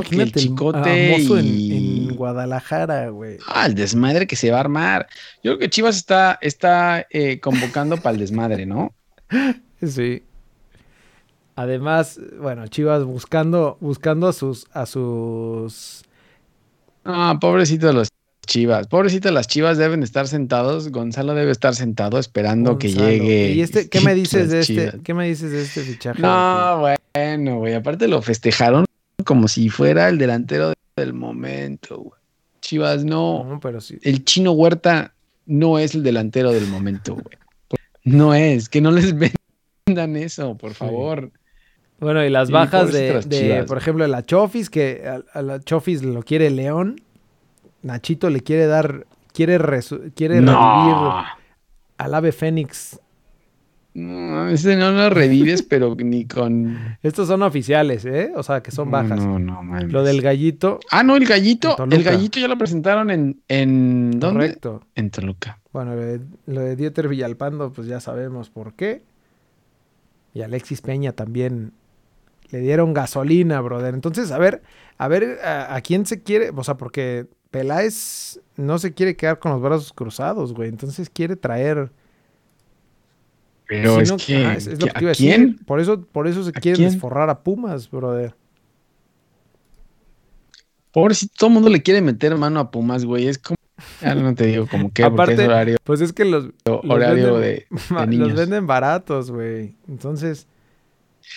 que 0.09 0.23
el 0.23 0.33
chicote 0.33 1.17
en, 1.17 2.15
Guadalajara, 2.15 3.11
güey. 3.11 3.39
Ah, 3.47 3.67
el 3.67 3.75
desmadre 3.75 4.27
que 4.27 4.37
se 4.37 4.51
va 4.51 4.59
a 4.59 4.61
armar. 4.61 5.07
Yo 5.43 5.53
creo 5.53 5.59
que 5.59 5.71
Chivas 5.71 5.97
está, 5.97 6.39
está 6.41 7.07
eh, 7.11 7.39
convocando 7.41 7.97
para 7.97 8.15
el 8.15 8.21
desmadre, 8.21 8.67
¿no? 8.67 8.93
Sí. 9.81 10.25
Además, 11.55 12.21
bueno, 12.41 12.67
Chivas 12.67 13.05
buscando, 13.05 13.79
buscando 13.81 14.27
a 14.27 14.33
sus, 14.33 14.67
a 14.73 14.87
sus. 14.87 16.03
Ah, 17.05 17.39
pobrecitos 17.41 17.95
los 17.95 18.09
Chivas. 18.45 18.89
Pobrecitos 18.89 19.31
las 19.31 19.47
Chivas 19.47 19.79
deben 19.79 20.03
estar 20.03 20.27
sentados. 20.27 20.91
Gonzalo 20.91 21.35
debe 21.35 21.53
estar 21.53 21.77
sentado 21.77 22.19
esperando 22.19 22.77
que 22.79 22.93
llegue. 22.93 23.53
¿Y 23.53 23.61
este, 23.61 23.89
qué 23.91 24.01
me 24.01 24.15
dices 24.15 24.51
de 24.51 24.61
este? 24.61 25.01
¿Qué 25.05 25.15
me 25.15 25.29
dices 25.29 25.53
de 25.53 25.63
este 25.63 25.83
fichaje? 25.83 26.21
No, 26.21 26.89
bueno, 27.15 27.59
güey. 27.59 27.75
Aparte 27.75 28.09
lo 28.09 28.23
festejaron 28.23 28.85
como 29.25 29.49
si 29.49 29.69
fuera 29.69 30.09
el 30.09 30.19
delantero 30.19 30.73
del 30.97 31.13
momento, 31.13 31.99
güey. 31.99 32.21
Chivas 32.61 33.05
no. 33.05 33.45
no 33.45 33.61
pero 33.61 33.81
sí. 33.81 33.99
El 34.03 34.25
chino 34.25 34.53
Huerta 34.53 35.15
no 35.47 35.79
es 35.79 35.95
el 35.95 36.03
delantero 36.03 36.53
del 36.53 36.67
momento, 36.67 37.15
güey. 37.15 37.39
No 38.05 38.35
es, 38.35 38.69
que 38.69 38.81
no 38.81 38.91
les 38.91 39.15
vendan 39.87 40.17
eso, 40.17 40.57
por 40.57 40.75
favor. 40.75 41.31
Bueno, 42.01 42.25
y 42.25 42.31
las 42.31 42.51
bajas 42.51 42.93
de, 42.93 43.65
por 43.67 43.79
ejemplo, 43.79 44.07
la 44.07 44.25
Chofis, 44.25 44.71
que 44.71 45.03
a, 45.33 45.43
la 45.43 45.61
Chofis 45.61 46.03
lo 46.03 46.23
quiere 46.23 46.51
León. 46.51 47.01
Nachito 47.83 48.31
le 48.31 48.41
quiere 48.41 48.67
dar, 48.67 49.07
quiere, 49.33 49.59
quiere 50.15 50.41
revivir 50.41 50.97
al 51.99 52.15
ave 52.15 52.33
Fénix. 52.33 53.01
No, 53.99 54.49
ese 54.49 54.77
no 54.77 54.93
lo 54.93 55.11
revives, 55.11 55.63
pero 55.63 55.97
ni 55.97 56.25
con. 56.25 56.97
Estos 57.03 57.27
son 57.27 57.43
oficiales, 57.43 58.05
¿eh? 58.05 58.31
O 58.37 58.45
sea, 58.45 58.63
que 58.63 58.71
son 58.71 58.93
bajas. 58.93 59.25
No, 59.25 59.41
no, 59.41 59.63
mames. 59.63 59.93
Lo 59.93 60.05
del 60.05 60.23
gallito. 60.23 60.79
Ah, 60.91 61.03
no, 61.03 61.17
el 61.17 61.27
gallito. 61.27 61.77
El 61.91 62.05
gallito 62.05 62.39
ya 62.39 62.47
lo 62.47 62.57
presentaron 62.57 63.11
en. 63.11 63.41
en 63.49 64.21
¿Dónde? 64.21 64.47
Correcto. 64.47 64.87
En 64.95 65.11
Toluca. 65.11 65.59
Bueno, 65.73 65.95
lo 66.47 66.61
de 66.61 66.77
Dieter 66.77 67.09
Villalpando, 67.09 67.73
pues 67.73 67.89
ya 67.89 67.99
sabemos 67.99 68.51
por 68.51 68.75
qué. 68.75 69.03
Y 70.33 70.43
Alexis 70.43 70.81
Peña 70.81 71.13
también 71.13 71.73
le 72.51 72.61
dieron 72.61 72.95
gasolina, 72.95 73.61
brother. 73.61 73.95
Entonces, 73.95 74.31
a 74.31 74.39
ver, 74.39 74.63
a 74.97 75.09
ver 75.09 75.41
a, 75.45 75.81
quién 75.81 76.07
se 76.07 76.23
quiere, 76.23 76.51
o 76.55 76.63
sea, 76.63 76.77
porque 76.77 77.27
Peláez 77.51 78.41
no 78.57 78.79
se 78.79 78.95
quiere 78.95 79.17
quedar 79.17 79.41
con 79.41 79.53
los 79.53 79.61
brazos 79.61 79.93
cruzados, 79.93 80.55
güey. 80.55 80.69
Entonces 80.69 81.11
quiere 81.11 81.35
traer. 81.35 81.91
Pero 83.69 84.01
es, 84.01 84.11
que, 84.13 84.47
ah, 84.47 84.55
es, 84.55 84.67
lo 84.67 84.87
que 84.87 84.93
te 84.93 85.05
iba 85.05 85.13
a 85.13 85.15
quién? 85.15 85.59
Por 85.59 85.79
eso, 85.79 86.01
por 86.01 86.27
eso 86.27 86.43
se 86.43 86.53
quiere 86.53 86.83
desforrar 86.83 87.29
a 87.29 87.43
Pumas, 87.43 87.91
brother. 87.91 88.35
Por 90.91 91.15
si 91.15 91.29
todo 91.29 91.49
el 91.49 91.55
mundo 91.55 91.69
le 91.69 91.83
quiere 91.83 92.01
meter 92.01 92.35
mano 92.37 92.61
a 92.61 92.71
Pumas, 92.71 93.05
güey. 93.05 93.29
Es 93.29 93.39
como 93.39 93.59
ya 94.01 94.15
no 94.15 94.35
te 94.35 94.47
digo 94.47 94.67
como 94.67 94.93
que 94.93 95.05
Aparte, 95.05 95.45
horario. 95.45 95.77
Pues 95.85 96.01
es 96.01 96.13
que 96.13 96.25
los, 96.25 96.49
horario 96.65 97.39
de, 97.39 97.67
Los 98.11 98.35
venden 98.35 98.67
baratos, 98.67 99.31
güey. 99.31 99.77
Entonces. 99.87 100.47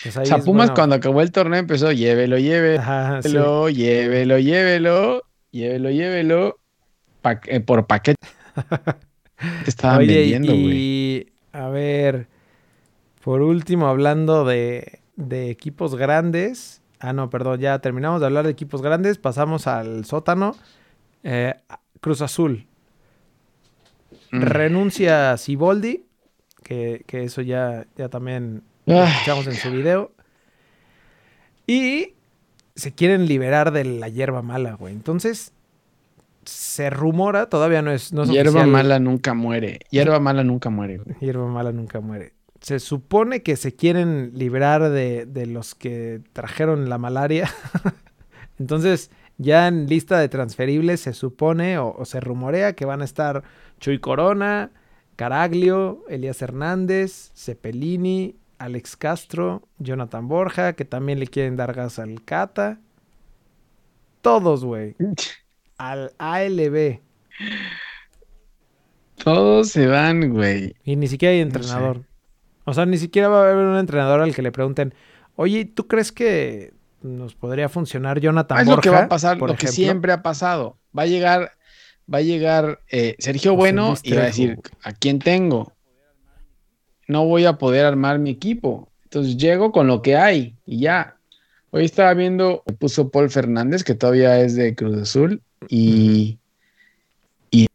Pues 0.03 0.15
o 0.15 0.25
sea, 0.25 0.37
Pumas 0.37 0.71
cuando 0.71 0.95
acabó 0.95 1.21
el 1.21 1.31
torneo 1.31 1.59
empezó, 1.59 1.91
llévelo, 1.91 2.37
llévelo, 2.37 2.81
llévelo, 3.69 4.39
llévelo, 4.39 5.23
llévelo, 5.51 5.89
llévelo, 5.89 6.59
eh, 7.47 7.59
por 7.59 7.87
paquete. 7.87 8.15
Te 9.63 9.69
estaban 9.69 9.99
vendiendo, 9.99 10.53
güey. 10.53 10.77
Y 10.77 11.30
a 11.53 11.69
ver, 11.69 12.27
por 13.23 13.41
último, 13.41 13.87
hablando 13.87 14.45
de, 14.45 15.01
de 15.15 15.49
equipos 15.49 15.95
grandes. 15.95 16.81
Ah, 16.99 17.13
no, 17.13 17.29
perdón, 17.29 17.59
ya 17.59 17.79
terminamos 17.79 18.19
de 18.19 18.27
hablar 18.27 18.45
de 18.45 18.51
equipos 18.51 18.81
grandes. 18.81 19.17
Pasamos 19.17 19.67
al 19.67 20.05
sótano. 20.05 20.55
Eh, 21.23 21.53
Cruz 21.99 22.21
Azul. 22.21 22.67
Mm. 24.31 24.41
Renuncia 24.41 25.31
a 25.31 25.37
Siboldi, 25.37 26.05
que, 26.63 27.03
eso 27.11 27.41
ya, 27.41 27.85
ya 27.97 28.09
también 28.09 28.63
ah. 28.87 29.05
escuchamos 29.09 29.47
en 29.47 29.55
su 29.55 29.71
video. 29.71 30.11
Y 31.67 32.13
se 32.75 32.93
quieren 32.93 33.27
liberar 33.27 33.71
de 33.71 33.83
la 33.83 34.09
hierba 34.09 34.41
mala, 34.41 34.73
güey. 34.73 34.93
Entonces, 34.93 35.53
se 36.45 36.89
rumora, 36.89 37.47
todavía 37.47 37.81
no 37.81 37.91
es, 37.91 38.13
no 38.13 38.25
Hierba 38.25 38.65
mala 38.65 38.99
nunca 38.99 39.33
muere. 39.33 39.79
Hierba 39.89 40.19
mala 40.19 40.43
nunca 40.43 40.69
muere. 40.69 41.01
Hierba 41.19 41.47
mala 41.47 41.71
nunca 41.71 41.99
muere. 41.99 42.33
Se 42.61 42.79
supone 42.79 43.41
que 43.41 43.55
se 43.55 43.75
quieren 43.75 44.31
liberar 44.35 44.89
de, 44.89 45.25
de 45.25 45.45
los 45.47 45.75
que 45.75 46.21
trajeron 46.33 46.89
la 46.89 46.97
malaria. 46.97 47.49
Entonces, 48.59 49.09
ya 49.41 49.67
en 49.67 49.87
lista 49.87 50.19
de 50.19 50.29
transferibles 50.29 51.01
se 51.01 51.13
supone 51.13 51.79
o, 51.79 52.05
se 52.05 52.19
rumorea 52.19 52.73
que 52.73 52.85
van 52.85 53.01
a 53.01 53.05
estar 53.05 53.43
Chuy 53.79 53.99
Corona, 53.99 54.69
Caraglio, 55.15 56.03
Elías 56.09 56.41
Hernández, 56.43 57.31
Cepelini, 57.33 58.35
Alex 58.59 58.95
Castro, 58.95 59.63
Jonathan 59.79 60.27
Borja, 60.27 60.73
que 60.73 60.85
también 60.85 61.19
le 61.19 61.25
quieren 61.25 61.55
dar 61.55 61.73
gas 61.73 61.97
al 61.97 62.23
Cata. 62.23 62.79
Todos, 64.21 64.63
güey. 64.63 64.95
al 65.81 66.13
ALB. 66.19 66.99
Todos 69.15 69.69
se 69.69 69.87
van, 69.87 70.31
güey. 70.31 70.75
Y 70.83 70.95
ni 70.95 71.07
siquiera 71.07 71.33
hay 71.33 71.41
entrenador. 71.41 72.05
O 72.65 72.73
sea, 72.73 72.85
ni 72.85 72.97
siquiera 72.97 73.29
va 73.29 73.39
a 73.39 73.43
haber 73.43 73.55
un 73.65 73.77
entrenador 73.77 74.21
al 74.21 74.35
que 74.35 74.43
le 74.43 74.51
pregunten, 74.51 74.93
oye, 75.35 75.65
¿tú 75.65 75.87
crees 75.87 76.11
que 76.11 76.73
nos 77.01 77.33
podría 77.33 77.67
funcionar 77.67 78.19
Jonathan 78.19 78.59
Es 78.59 78.67
lo 78.67 78.77
que 78.77 78.91
va 78.91 79.03
a 79.03 79.09
pasar, 79.09 79.39
lo 79.39 79.55
que 79.55 79.67
siempre 79.67 80.11
ha 80.11 80.21
pasado. 80.21 80.77
Va 80.97 81.03
a 81.03 81.07
llegar, 81.07 81.53
va 82.11 82.19
a 82.19 82.21
llegar 82.21 82.81
eh, 82.91 83.15
Sergio 83.17 83.55
Bueno 83.55 83.95
y 84.03 84.13
va 84.13 84.21
a 84.21 84.25
decir, 84.25 84.59
¿a 84.83 84.93
quién 84.93 85.17
tengo? 85.17 85.73
No 87.07 87.25
voy 87.25 87.45
a 87.45 87.57
poder 87.57 87.87
armar 87.87 88.19
mi 88.19 88.29
equipo. 88.29 88.91
Entonces 89.05 89.35
llego 89.35 89.71
con 89.71 89.87
lo 89.87 90.03
que 90.03 90.15
hay 90.15 90.57
y 90.63 90.81
ya. 90.81 91.17
Hoy 91.71 91.85
estaba 91.85 92.13
viendo, 92.13 92.63
puso 92.77 93.09
Paul 93.09 93.31
Fernández, 93.31 93.83
que 93.83 93.95
todavía 93.95 94.39
es 94.41 94.55
de 94.55 94.75
Cruz 94.75 94.97
Azul, 94.97 95.41
y, 95.67 96.37
y 97.49 97.67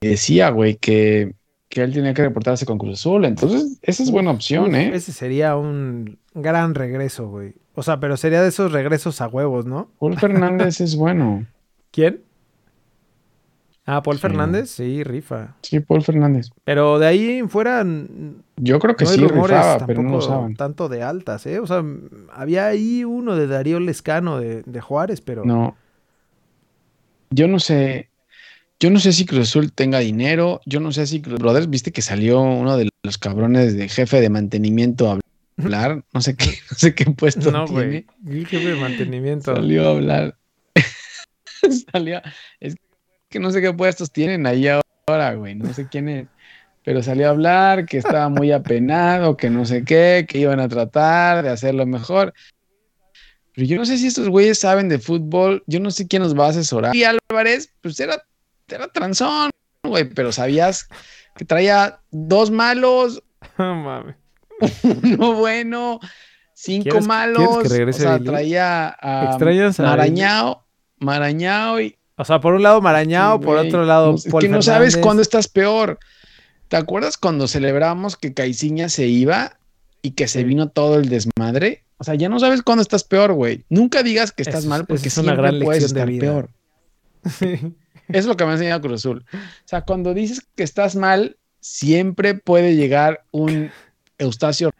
decía, 0.00 0.50
güey, 0.50 0.76
que, 0.76 1.34
que 1.68 1.82
él 1.82 1.92
tenía 1.92 2.14
que 2.14 2.22
reportarse 2.22 2.66
con 2.66 2.78
Cruz 2.78 3.00
Azul. 3.00 3.24
Entonces, 3.24 3.78
esa 3.82 4.02
es 4.02 4.10
buena 4.10 4.30
opción, 4.30 4.74
¿eh? 4.74 4.94
Ese 4.94 5.12
sería 5.12 5.56
un 5.56 6.18
gran 6.34 6.74
regreso, 6.74 7.28
güey. 7.28 7.54
O 7.74 7.82
sea, 7.82 8.00
pero 8.00 8.16
sería 8.16 8.42
de 8.42 8.48
esos 8.48 8.72
regresos 8.72 9.20
a 9.20 9.28
huevos, 9.28 9.64
¿no? 9.66 9.88
Paul 9.98 10.18
Fernández 10.18 10.80
es 10.80 10.96
bueno. 10.96 11.46
¿Quién? 11.90 12.22
Ah, 13.84 14.02
Paul 14.02 14.18
Fernández, 14.18 14.70
sí, 14.70 15.02
rifa. 15.02 15.56
Sí, 15.62 15.80
Paul 15.80 16.02
Fernández. 16.02 16.50
Pero 16.64 17.00
de 17.00 17.06
ahí 17.06 17.38
en 17.38 17.48
fuera. 17.48 17.84
Yo 18.56 18.78
creo 18.78 18.94
que 18.94 19.06
sí 19.06 19.26
rifaba, 19.26 19.84
pero 19.86 20.02
no 20.02 20.18
usaban. 20.18 20.54
Tanto 20.54 20.88
de 20.88 21.02
altas, 21.02 21.46
¿eh? 21.46 21.58
O 21.58 21.66
sea, 21.66 21.82
había 22.32 22.68
ahí 22.68 23.04
uno 23.04 23.34
de 23.34 23.48
Darío 23.48 23.80
Lescano 23.80 24.38
de, 24.38 24.80
Juárez, 24.80 25.20
pero. 25.20 25.44
No. 25.44 25.76
Yo 27.32 27.48
no 27.48 27.58
sé. 27.58 28.08
Yo 28.78 28.90
no 28.90 28.98
sé 28.98 29.12
si 29.12 29.26
Cruz 29.26 29.48
Azul 29.48 29.72
tenga 29.72 30.00
dinero. 30.00 30.60
Yo 30.66 30.80
no 30.80 30.92
sé 30.92 31.06
si 31.06 31.22
Cruz 31.22 31.38
Brothers, 31.38 31.70
viste 31.70 31.92
que 31.92 32.02
salió 32.02 32.40
uno 32.40 32.76
de 32.76 32.88
los 33.02 33.18
cabrones 33.18 33.76
de 33.76 33.88
jefe 33.88 34.20
de 34.20 34.28
mantenimiento 34.28 35.10
a 35.10 35.18
hablar, 35.58 36.04
no 36.12 36.20
sé 36.20 36.36
qué, 36.36 36.58
no 36.70 36.76
sé 36.76 36.94
qué 36.94 37.04
puesto 37.06 37.50
no, 37.50 37.64
tiene. 37.64 38.06
Güey, 38.22 38.44
jefe 38.44 38.68
de 38.68 38.76
mantenimiento. 38.76 39.54
Salió 39.54 39.86
a 39.86 39.90
hablar. 39.90 40.36
salió, 41.92 42.20
es 42.60 42.76
que 43.28 43.38
no 43.38 43.50
sé 43.50 43.60
qué 43.60 43.72
puestos 43.72 44.10
tienen 44.10 44.46
ahí 44.46 44.68
ahora, 44.68 45.34
güey, 45.34 45.54
no 45.54 45.72
sé 45.72 45.88
quién 45.88 46.08
es. 46.08 46.26
Pero 46.84 47.02
salió 47.02 47.28
a 47.28 47.30
hablar 47.30 47.86
que 47.86 47.98
estaba 47.98 48.28
muy 48.28 48.50
apenado, 48.50 49.36
que 49.36 49.50
no 49.50 49.64
sé 49.64 49.84
qué, 49.84 50.26
que 50.28 50.38
iban 50.38 50.58
a 50.58 50.68
tratar 50.68 51.44
de 51.44 51.50
hacerlo 51.50 51.86
mejor. 51.86 52.34
Pero 53.54 53.66
yo 53.66 53.76
no 53.76 53.84
sé 53.84 53.98
si 53.98 54.06
estos 54.06 54.28
güeyes 54.28 54.58
saben 54.58 54.88
de 54.88 54.98
fútbol, 54.98 55.62
yo 55.66 55.80
no 55.80 55.90
sé 55.90 56.08
quién 56.08 56.22
nos 56.22 56.38
va 56.38 56.46
a 56.46 56.50
asesorar. 56.50 56.96
Y 56.96 57.04
Álvarez, 57.04 57.70
pues 57.82 58.00
era, 58.00 58.24
era 58.68 58.88
transón, 58.88 59.50
güey, 59.82 60.08
pero 60.08 60.32
sabías 60.32 60.88
que 61.36 61.44
traía 61.44 62.00
dos 62.10 62.50
malos. 62.50 63.22
No 63.58 63.74
mames. 63.74 64.16
uno 65.02 65.34
bueno, 65.34 66.00
cinco 66.54 67.00
malos. 67.00 67.66
o 67.66 67.92
sea, 67.92 68.18
traía 68.20 68.88
a 68.88 69.36
Marañao, 69.78 70.64
Marañao 70.98 71.80
y. 71.80 71.96
O 72.16 72.24
sea, 72.24 72.40
por 72.40 72.54
un 72.54 72.62
lado 72.62 72.80
Marañao, 72.80 73.40
por 73.40 73.56
otro 73.56 73.84
lado 73.84 74.14
es 74.14 74.32
que 74.32 74.48
no 74.48 74.62
sabes 74.62 74.96
cuándo 74.96 75.22
estás 75.22 75.48
peor. 75.48 75.98
por 75.98 75.98
otro 75.98 75.98
lado 75.98 75.98
Es 75.98 75.98
que 75.98 75.98
no 75.98 75.98
sabes 75.98 75.98
cuándo 75.98 76.42
estás 76.42 76.68
peor. 76.68 76.68
¿Te 76.68 76.76
acuerdas 76.76 77.18
cuando 77.18 77.48
celebramos 77.48 78.16
que 78.16 78.32
Caiciña 78.32 78.88
se 78.88 79.06
iba 79.06 79.58
y 80.02 80.12
que 80.12 80.28
se 80.28 80.44
vino 80.44 80.68
todo 80.70 80.96
el 80.96 81.08
desmadre? 81.08 81.82
O 82.02 82.04
sea, 82.04 82.16
ya 82.16 82.28
no 82.28 82.40
sabes 82.40 82.62
cuándo 82.62 82.82
estás 82.82 83.04
peor, 83.04 83.32
güey. 83.32 83.64
Nunca 83.68 84.02
digas 84.02 84.32
que 84.32 84.42
estás 84.42 84.66
mal 84.66 84.86
porque 84.86 85.06
es 85.06 85.16
una 85.18 85.36
gran 85.36 85.60
lección 85.60 85.92
de 85.92 86.04
vida. 86.04 86.20
peor. 86.20 86.50
es 88.08 88.26
lo 88.26 88.36
que 88.36 88.44
me 88.44 88.50
ha 88.50 88.54
enseñado 88.54 88.80
Cruz 88.80 89.02
Azul. 89.02 89.24
O 89.32 89.38
sea, 89.66 89.82
cuando 89.82 90.12
dices 90.12 90.44
que 90.56 90.64
estás 90.64 90.96
mal, 90.96 91.36
siempre 91.60 92.34
puede 92.34 92.74
llegar 92.74 93.22
un 93.30 93.70
Eustacio 94.18 94.72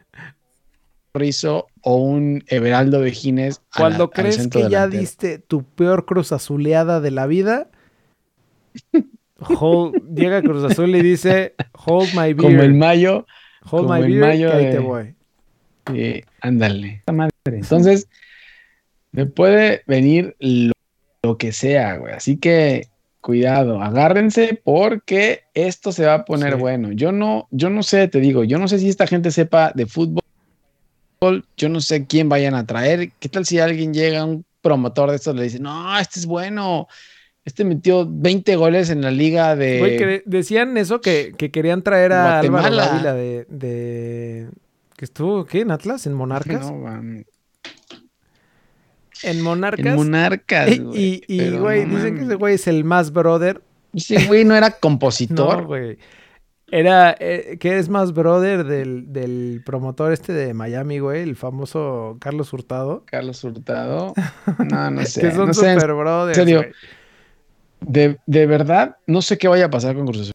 Rizo 1.15 1.69
o 1.83 1.95
un 1.95 2.43
Everaldo 2.49 3.01
de 3.03 3.13
Gines. 3.13 3.63
Cuando 3.77 4.11
crees 4.11 4.49
que 4.49 4.69
ya 4.69 4.89
diste 4.89 5.39
tu 5.39 5.63
peor 5.63 6.05
cruz 6.07 6.33
azuleada 6.33 7.01
de 7.01 7.13
la 7.13 7.29
vida, 7.29 7.71
llega 10.13 10.43
Cruz 10.43 10.73
Azul 10.73 10.93
y 10.97 11.03
dice, 11.03 11.55
hold 11.87 12.09
my 12.15 12.33
beer. 12.33 12.37
Como 12.37 12.63
el 12.63 12.75
mayo. 12.75 13.27
Hold 13.71 13.89
my 13.89 14.01
beer, 14.01 14.21
mayo 14.21 14.53
ahí 14.53 14.71
te 14.73 14.81
voy. 14.81 15.15
Ándale. 16.41 17.03
Entonces, 17.45 18.09
me 19.11 19.27
puede 19.27 19.83
venir 19.87 20.37
lo, 20.39 20.73
lo 21.23 21.39
que 21.39 21.53
sea, 21.53 21.97
güey. 21.97 22.15
Así 22.15 22.37
que 22.37 22.89
cuidado, 23.23 23.81
agárrense 23.81 24.61
porque 24.63 25.45
esto 25.55 25.93
se 25.93 26.05
va 26.05 26.15
a 26.15 26.25
poner 26.25 26.57
bueno. 26.57 26.93
Yo 26.93 27.13
no, 27.13 27.49
yo 27.51 27.71
no 27.71 27.83
sé, 27.83 28.09
te 28.09 28.21
digo, 28.21 28.45
yo 28.45 28.59
no 28.59 28.69
sé 28.69 28.79
si 28.79 28.89
esta 28.89 29.07
gente 29.07 29.31
sepa 29.31 29.73
de 29.75 29.87
fútbol, 29.87 30.23
yo 31.57 31.69
no 31.69 31.81
sé 31.81 32.07
quién 32.07 32.29
vayan 32.29 32.55
a 32.55 32.67
traer. 32.67 33.13
¿Qué 33.21 33.29
tal 33.29 33.47
si 33.47 33.61
alguien 33.61 33.95
llega, 33.95 34.25
un 34.25 34.45
promotor 34.61 35.11
de 35.11 35.17
estos, 35.17 35.35
le 35.35 35.45
dice, 35.45 35.61
no, 35.61 35.99
este 35.99 36.19
es 36.19 36.27
bueno, 36.27 36.89
este 37.45 37.65
metió 37.65 38.07
20 38.09 38.57
goles 38.57 38.91
en 38.91 39.03
la 39.03 39.11
liga 39.11 39.57
de... 39.57 40.23
decían 40.27 40.77
eso, 40.77 41.01
que, 41.01 41.33
querían 41.37 41.83
traer 41.83 42.13
a 42.13 42.41
Álvaro 42.41 43.15
de, 43.15 43.47
de... 43.49 44.49
que 45.03 45.07
estuvo, 45.07 45.45
¿qué? 45.45 45.63
¿En 45.63 45.73
Atlas? 45.73 46.07
¿En 46.07 46.13
Monarcas? 46.13 46.71
No, 46.71 46.89
en 49.25 49.43
Monarcas. 49.43 49.85
En 49.85 49.97
Monarcas, 49.97 50.79
güey. 50.79 51.25
Y, 51.27 51.51
güey, 51.57 51.87
dicen 51.87 52.15
que 52.15 52.23
ese 52.23 52.37
güey 52.37 52.55
es 52.55 52.69
el 52.69 52.85
más 52.85 53.13
brother. 53.13 53.61
Ese 53.93 54.27
güey 54.27 54.45
no 54.45 54.55
era 54.55 54.71
compositor. 54.71 55.63
no, 55.63 55.67
güey. 55.67 55.99
Era, 56.71 57.17
eh, 57.19 57.57
¿qué 57.59 57.79
es 57.79 57.89
más 57.89 58.15
brother 58.15 58.63
del, 58.63 59.61
promotor 59.67 60.13
este 60.13 60.33
de 60.35 60.55
Miami, 60.55 61.01
güey? 61.01 61.23
El 61.23 61.35
famoso 61.35 62.17
Carlos 62.21 62.53
Hurtado. 62.53 63.03
Carlos 63.05 63.43
Hurtado. 63.43 64.15
No, 64.71 64.89
no 64.89 65.05
sé. 65.05 65.21
que 65.21 65.33
son 65.33 65.53
super 65.53 65.95
brothers, 65.95 66.39
En 66.39 66.45
serio. 66.45 66.65
De, 67.81 68.21
de, 68.27 68.47
verdad, 68.47 68.99
no 69.09 69.21
sé 69.21 69.37
qué 69.37 69.49
vaya 69.49 69.65
a 69.65 69.71
pasar 69.71 69.97
con 69.97 70.07
Cruz 70.07 70.33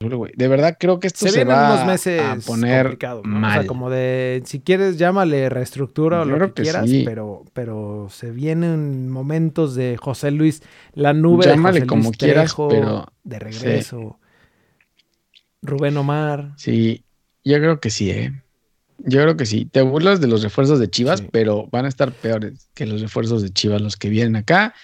De 0.00 0.48
verdad 0.48 0.78
creo 0.80 0.98
que 0.98 1.08
esto 1.08 1.28
se, 1.28 1.44
va 1.44 1.74
unos 1.74 1.86
meses 1.86 2.22
a 2.22 2.38
poner 2.46 2.96
mal. 3.22 3.50
O 3.50 3.52
sea, 3.52 3.66
como 3.66 3.90
de, 3.90 4.42
si 4.46 4.60
quieres, 4.60 4.96
llámale 4.96 5.50
reestructura 5.50 6.22
o 6.22 6.24
lo 6.24 6.54
que, 6.54 6.62
quieras, 6.62 6.88
pero, 7.04 7.44
pero 7.52 8.08
se 8.10 8.30
vienen 8.30 9.10
momentos 9.10 9.74
de 9.74 9.98
José 9.98 10.30
Luis, 10.30 10.62
la 10.94 11.12
nube 11.12 11.44
llámale 11.44 11.80
de 11.80 11.86
como 11.86 12.12
quieras, 12.12 12.54
pero 12.56 13.12
de 13.24 13.38
regreso. 13.38 14.18
Rubén 15.60 15.98
Omar. 15.98 16.54
Sí, 16.56 17.04
yo 17.44 17.58
creo 17.58 17.78
que 17.78 17.90
sí, 17.90 18.10
¿eh? 18.10 18.32
Yo 18.96 19.20
creo 19.20 19.36
que 19.36 19.44
sí. 19.44 19.66
Te 19.66 19.82
burlas 19.82 20.22
de 20.22 20.28
los 20.28 20.42
refuerzos 20.42 20.78
de 20.78 20.88
Chivas, 20.88 21.22
pero 21.30 21.68
van 21.70 21.84
a 21.84 21.88
estar 21.88 22.10
peores 22.10 22.70
que 22.72 22.86
los 22.86 23.02
refuerzos 23.02 23.42
de 23.42 23.50
Chivas 23.50 23.82
los 23.82 23.96
que 23.96 24.08
vienen 24.08 24.36
acá 24.36 24.74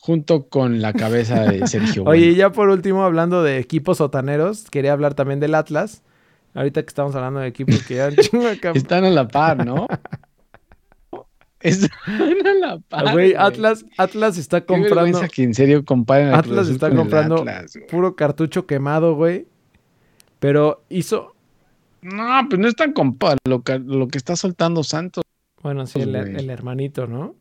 junto 0.00 0.48
con 0.48 0.80
la 0.80 0.92
cabeza 0.92 1.44
de 1.44 1.66
Sergio. 1.66 2.04
Oye, 2.04 2.26
y 2.26 2.34
ya 2.36 2.52
por 2.52 2.68
último, 2.68 3.04
hablando 3.04 3.42
de 3.42 3.58
equipos 3.58 3.98
sotaneros, 3.98 4.70
quería 4.70 4.92
hablar 4.92 5.14
también 5.14 5.40
del 5.40 5.54
Atlas. 5.54 6.02
Ahorita 6.54 6.82
que 6.82 6.88
estamos 6.88 7.14
hablando 7.14 7.40
de 7.40 7.48
equipos 7.48 7.82
que 7.82 7.96
ya 7.96 8.08
Están 8.74 9.04
a 9.04 9.10
la 9.10 9.28
par, 9.28 9.64
¿no? 9.64 9.86
Están 11.60 12.46
a 12.46 12.54
la 12.54 12.78
par. 12.78 13.12
Güey, 13.12 13.34
Atlas, 13.36 13.84
Atlas 13.98 14.38
está 14.38 14.64
comprando. 14.64 15.20
que 15.32 15.42
en 15.42 15.54
serio 15.54 15.84
comparen 15.84 16.32
Atlas 16.32 16.68
está 16.68 16.94
comprando 16.94 17.44
puro 17.90 18.14
cartucho 18.14 18.66
quemado, 18.66 19.14
güey. 19.16 19.48
Pero 20.38 20.84
hizo. 20.88 21.34
No, 22.02 22.46
pues 22.48 22.60
no 22.60 22.68
es 22.68 22.76
tan 22.76 22.92
compa 22.92 23.36
lo 23.46 23.62
que, 23.62 23.78
lo 23.78 24.06
que 24.06 24.18
está 24.18 24.36
soltando 24.36 24.84
Santos. 24.84 25.24
Bueno, 25.62 25.86
sí, 25.86 26.00
el, 26.00 26.14
el 26.14 26.50
hermanito, 26.50 27.06
¿no? 27.06 27.34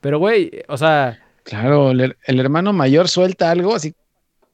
Pero, 0.00 0.18
güey, 0.18 0.50
o 0.68 0.76
sea 0.78 1.18
Claro, 1.48 1.92
el, 1.92 2.14
hermano 2.26 2.74
mayor 2.74 3.08
suelta 3.08 3.50
algo 3.50 3.74
así 3.74 3.94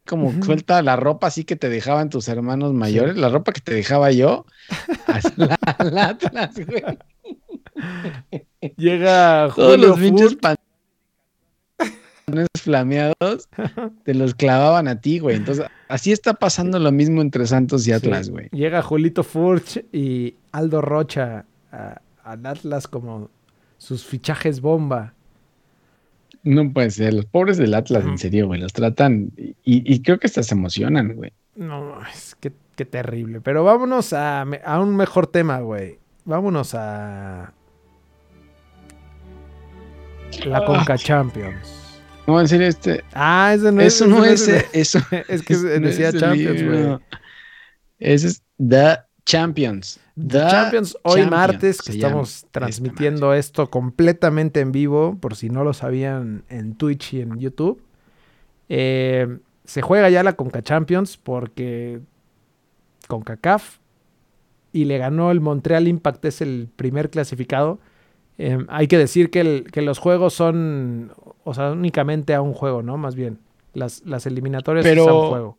como 0.07 0.33
suelta 0.45 0.81
la 0.81 0.95
ropa 0.95 1.27
así 1.27 1.43
que 1.45 1.57
te 1.57 1.69
dejaban 1.69 2.09
tus 2.09 2.29
hermanos 2.29 2.73
mayores, 2.73 3.17
la 3.17 3.31
ropa 3.31 3.53
que 3.53 3.61
te 3.61 3.75
dejaba 3.75 4.13
yo, 4.13 4.47
al 5.79 5.99
Atlas, 5.99 6.55
güey. 6.55 6.85
Llega 8.77 9.51
Julio 9.51 9.67
Todos 9.67 9.81
los 9.81 9.99
pinches 9.99 10.37
pantalones 10.37 10.63
flameados 12.63 13.49
te 14.05 14.15
los 14.15 14.37
clavaban 14.37 14.87
a 14.87 15.01
ti, 15.01 15.19
güey. 15.19 15.35
Entonces, 15.35 15.67
así 15.89 16.13
está 16.13 16.35
pasando 16.35 16.79
lo 16.79 16.93
mismo 16.93 17.21
entre 17.21 17.45
Santos 17.49 17.89
y 17.89 17.93
Atlas, 17.93 18.31
güey. 18.31 18.51
Llega 18.53 18.83
Julito 18.83 19.25
Furch 19.25 19.85
y 19.93 20.37
Aldo 20.53 20.81
Rocha 20.81 21.45
al 22.23 22.47
Atlas 22.47 22.87
como 22.87 23.31
sus 23.79 24.05
fichajes 24.05 24.61
bomba. 24.61 25.15
No 26.45 26.73
puede 26.73 26.91
ser, 26.91 27.15
los 27.15 27.25
pobres 27.25 27.57
del 27.57 27.75
Atlas, 27.75 28.05
en 28.05 28.19
serio, 28.19 28.47
güey, 28.47 28.61
los 28.61 28.73
tratan 28.73 29.33
y, 29.37 30.03
creo 30.03 30.19
que 30.19 30.27
hasta 30.27 30.43
se 30.43 30.55
emocionan, 30.55 31.17
güey. 31.17 31.33
No, 31.57 31.99
es 32.07 32.37
que, 32.39 32.51
terrible. 32.85 33.41
Pero 33.41 33.65
vámonos 33.65 34.13
a, 34.13 34.43
a 34.43 34.81
un 34.81 34.97
mejor 34.97 35.27
tema, 35.27 35.61
güey. 35.61 35.99
Vámonos 36.25 36.75
a 36.75 37.53
la 40.47 40.59
ah. 40.59 40.65
Conca 40.65 40.99
Champions. 40.99 42.01
No, 42.27 42.41
en 42.41 42.49
serio, 42.49 42.67
este. 42.67 43.05
Ah, 43.13 43.53
ese 43.55 43.73
no 43.73 43.81
eso 43.81 44.07
no 44.07 44.25
es. 44.25 44.49
Eso, 44.73 44.99
es 45.29 45.43
que 45.43 45.57
decía 45.81 46.13
Champions, 46.13 46.63
güey. 46.63 46.99
Ese 47.99 48.29
es 48.29 48.43
The 48.59 48.99
Champions. 49.27 50.01
The 50.17 50.47
Champions, 50.49 50.97
hoy 51.03 51.27
martes, 51.27 51.81
que 51.81 51.93
estamos 51.93 52.47
transmitiendo 52.51 53.33
esto 53.35 53.71
completamente 53.71 54.61
en 54.61 54.71
vivo, 54.71 55.17
por 55.21 55.35
si 55.35 55.49
no 55.49 55.65
lo 55.65 55.73
sabían 55.73 56.45
en 56.49 56.75
Twitch 56.75 57.15
y 57.15 57.21
en 57.21 57.39
YouTube. 57.39 57.83
Eh, 58.69 59.39
se 59.65 59.83
juega 59.83 60.11
ya 60.11 60.23
la 60.23 60.35
Conca 60.35 60.63
Champions 60.63 61.17
porque 61.17 62.01
CONCACAF 63.09 63.79
y 64.73 64.85
le 64.85 64.99
ganó 64.99 65.31
el 65.31 65.41
Montreal 65.41 65.89
Impact, 65.89 66.25
es 66.25 66.41
el 66.41 66.69
primer 66.75 67.09
clasificado. 67.09 67.79
Eh, 68.39 68.59
hay 68.69 68.89
que 68.89 68.99
decir 68.99 69.31
que, 69.31 69.65
los 69.83 69.99
juegos 69.99 70.35
son, 70.35 71.13
o 71.45 71.55
sea, 71.55 71.71
únicamente 71.71 72.35
a 72.35 72.43
un 72.43 72.53
juego, 72.53 72.83
¿no? 72.83 72.97
Más 72.99 73.15
bien, 73.15 73.39
las, 73.73 74.05
las 74.05 74.27
eliminatorias 74.27 74.85
son 74.85 75.09
a 75.09 75.15
un 75.15 75.29
juego. 75.29 75.59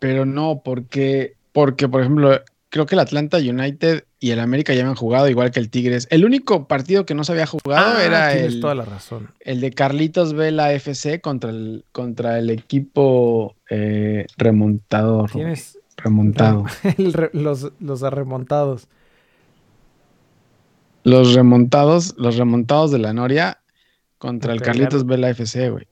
Pero 0.00 0.26
no, 0.26 0.62
porque, 0.64 1.36
porque, 1.58 1.88
por 1.88 2.02
ejemplo, 2.02 2.40
creo 2.68 2.86
que 2.86 2.94
el 2.94 3.00
Atlanta 3.00 3.38
United 3.38 4.04
y 4.20 4.30
el 4.30 4.38
América 4.38 4.74
ya 4.74 4.82
habían 4.82 4.94
jugado, 4.94 5.28
igual 5.28 5.50
que 5.50 5.58
el 5.58 5.70
Tigres. 5.70 6.06
El 6.08 6.24
único 6.24 6.68
partido 6.68 7.04
que 7.04 7.14
no 7.14 7.24
se 7.24 7.32
había 7.32 7.46
jugado 7.46 7.96
ah, 7.98 8.04
era 8.04 8.32
el, 8.32 8.60
toda 8.60 8.76
la 8.76 8.84
razón. 8.84 9.32
el 9.40 9.60
de 9.60 9.72
Carlitos 9.72 10.34
Vela 10.34 10.72
FC 10.72 11.20
contra 11.20 11.50
el, 11.50 11.84
contra 11.90 12.38
el 12.38 12.50
equipo 12.50 13.56
eh, 13.70 14.26
remontador. 14.36 15.32
Tienes 15.32 15.80
remontado. 15.96 16.64
los, 17.32 17.72
los 17.80 18.00
remontados. 18.02 18.86
Los 21.02 21.34
remontados, 21.34 22.14
los 22.18 22.36
remontados 22.36 22.92
de 22.92 22.98
la 23.00 23.12
Noria 23.12 23.58
contra 24.18 24.52
el 24.52 24.62
Carlitos 24.62 25.04
Vela 25.06 25.28
FC, 25.30 25.70
güey. 25.70 25.88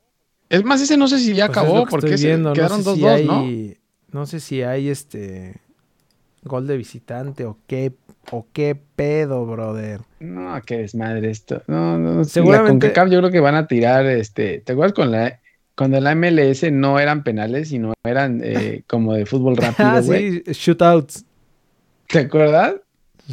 Es 0.49 0.63
más, 0.63 0.81
ese 0.81 0.97
no 0.97 1.09
sé 1.09 1.19
si 1.19 1.35
ya 1.35 1.49
pues 1.49 1.59
acabó, 1.59 1.87
porque 1.87 2.15
quedaron 2.15 2.85
2-2, 2.85 3.25
¿no? 3.25 3.43
No 3.43 3.86
sé 4.27 4.41
si 4.41 4.63
hay 4.63 4.89
este 4.89 5.61
gol 6.43 6.67
de 6.67 6.77
visitante 6.77 7.45
o 7.45 7.59
qué 7.67 7.93
o 8.31 8.47
qué 8.53 8.77
pedo, 8.97 9.47
brother. 9.47 10.01
No, 10.21 10.61
qué 10.63 10.79
desmadre 10.79 11.31
esto. 11.31 11.63
No, 11.67 11.99
no, 11.99 12.25
seguramente. 12.25 12.93
La 12.95 13.07
yo 13.09 13.19
creo 13.19 13.31
que 13.31 13.41
van 13.41 13.55
a 13.55 13.67
tirar, 13.67 14.07
este, 14.07 14.61
¿te 14.61 14.73
acuerdas 14.73 14.95
con 14.95 15.11
la 15.11 15.41
cuando 15.77 16.01
la 16.01 16.15
MLS 16.15 16.73
no 16.73 16.99
eran 16.99 17.23
penales, 17.23 17.69
sino 17.69 17.93
eran 18.03 18.41
eh, 18.43 18.83
como 18.89 19.13
de 19.13 19.27
fútbol 19.27 19.57
rápido, 19.57 19.89
ah, 19.89 20.03
sí, 20.03 20.43
shootouts. 20.47 21.25
¿Te 22.09 22.21
acuerdas? 22.21 22.77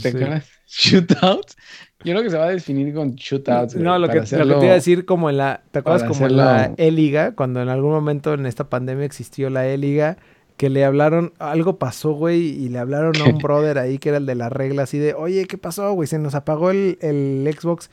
¿Te 0.01 0.09
acuerdas? 0.09 0.49
Shootouts. 0.67 1.55
Yo 2.03 2.13
creo 2.13 2.23
que 2.23 2.31
se 2.31 2.37
va 2.37 2.45
a 2.45 2.49
definir 2.49 2.93
con 2.95 3.13
shootouts. 3.13 3.75
No, 3.75 3.99
lo 3.99 4.09
que, 4.09 4.15
lo 4.15 4.23
que, 4.23 4.35
te 4.35 4.65
iba 4.65 4.71
a 4.71 4.73
decir 4.73 5.05
como 5.05 5.29
en 5.29 5.37
la, 5.37 5.61
¿te 5.69 5.79
acuerdas 5.79 6.03
como 6.03 6.25
en 6.25 6.35
la 6.35 6.73
E-Liga? 6.77 7.35
Cuando 7.35 7.61
en 7.61 7.69
algún 7.69 7.91
momento 7.91 8.33
en 8.33 8.47
esta 8.47 8.69
pandemia 8.69 9.05
existió 9.05 9.51
la 9.51 9.67
E-Liga 9.67 10.17
que 10.57 10.69
le 10.69 10.85
hablaron, 10.85 11.33
algo 11.39 11.77
pasó, 11.77 12.11
güey, 12.11 12.41
y 12.41 12.69
le 12.69 12.79
hablaron 12.79 13.15
a 13.21 13.25
un 13.25 13.37
brother 13.39 13.77
ahí 13.79 13.97
que 13.97 14.09
era 14.09 14.17
el 14.17 14.25
de 14.25 14.35
la 14.35 14.49
regla, 14.49 14.83
así 14.83 14.97
de, 14.97 15.13
oye, 15.13 15.45
¿qué 15.45 15.57
pasó, 15.57 15.93
güey? 15.93 16.07
Se 16.07 16.19
nos 16.19 16.35
apagó 16.35 16.71
el, 16.71 17.55
Xbox. 17.59 17.89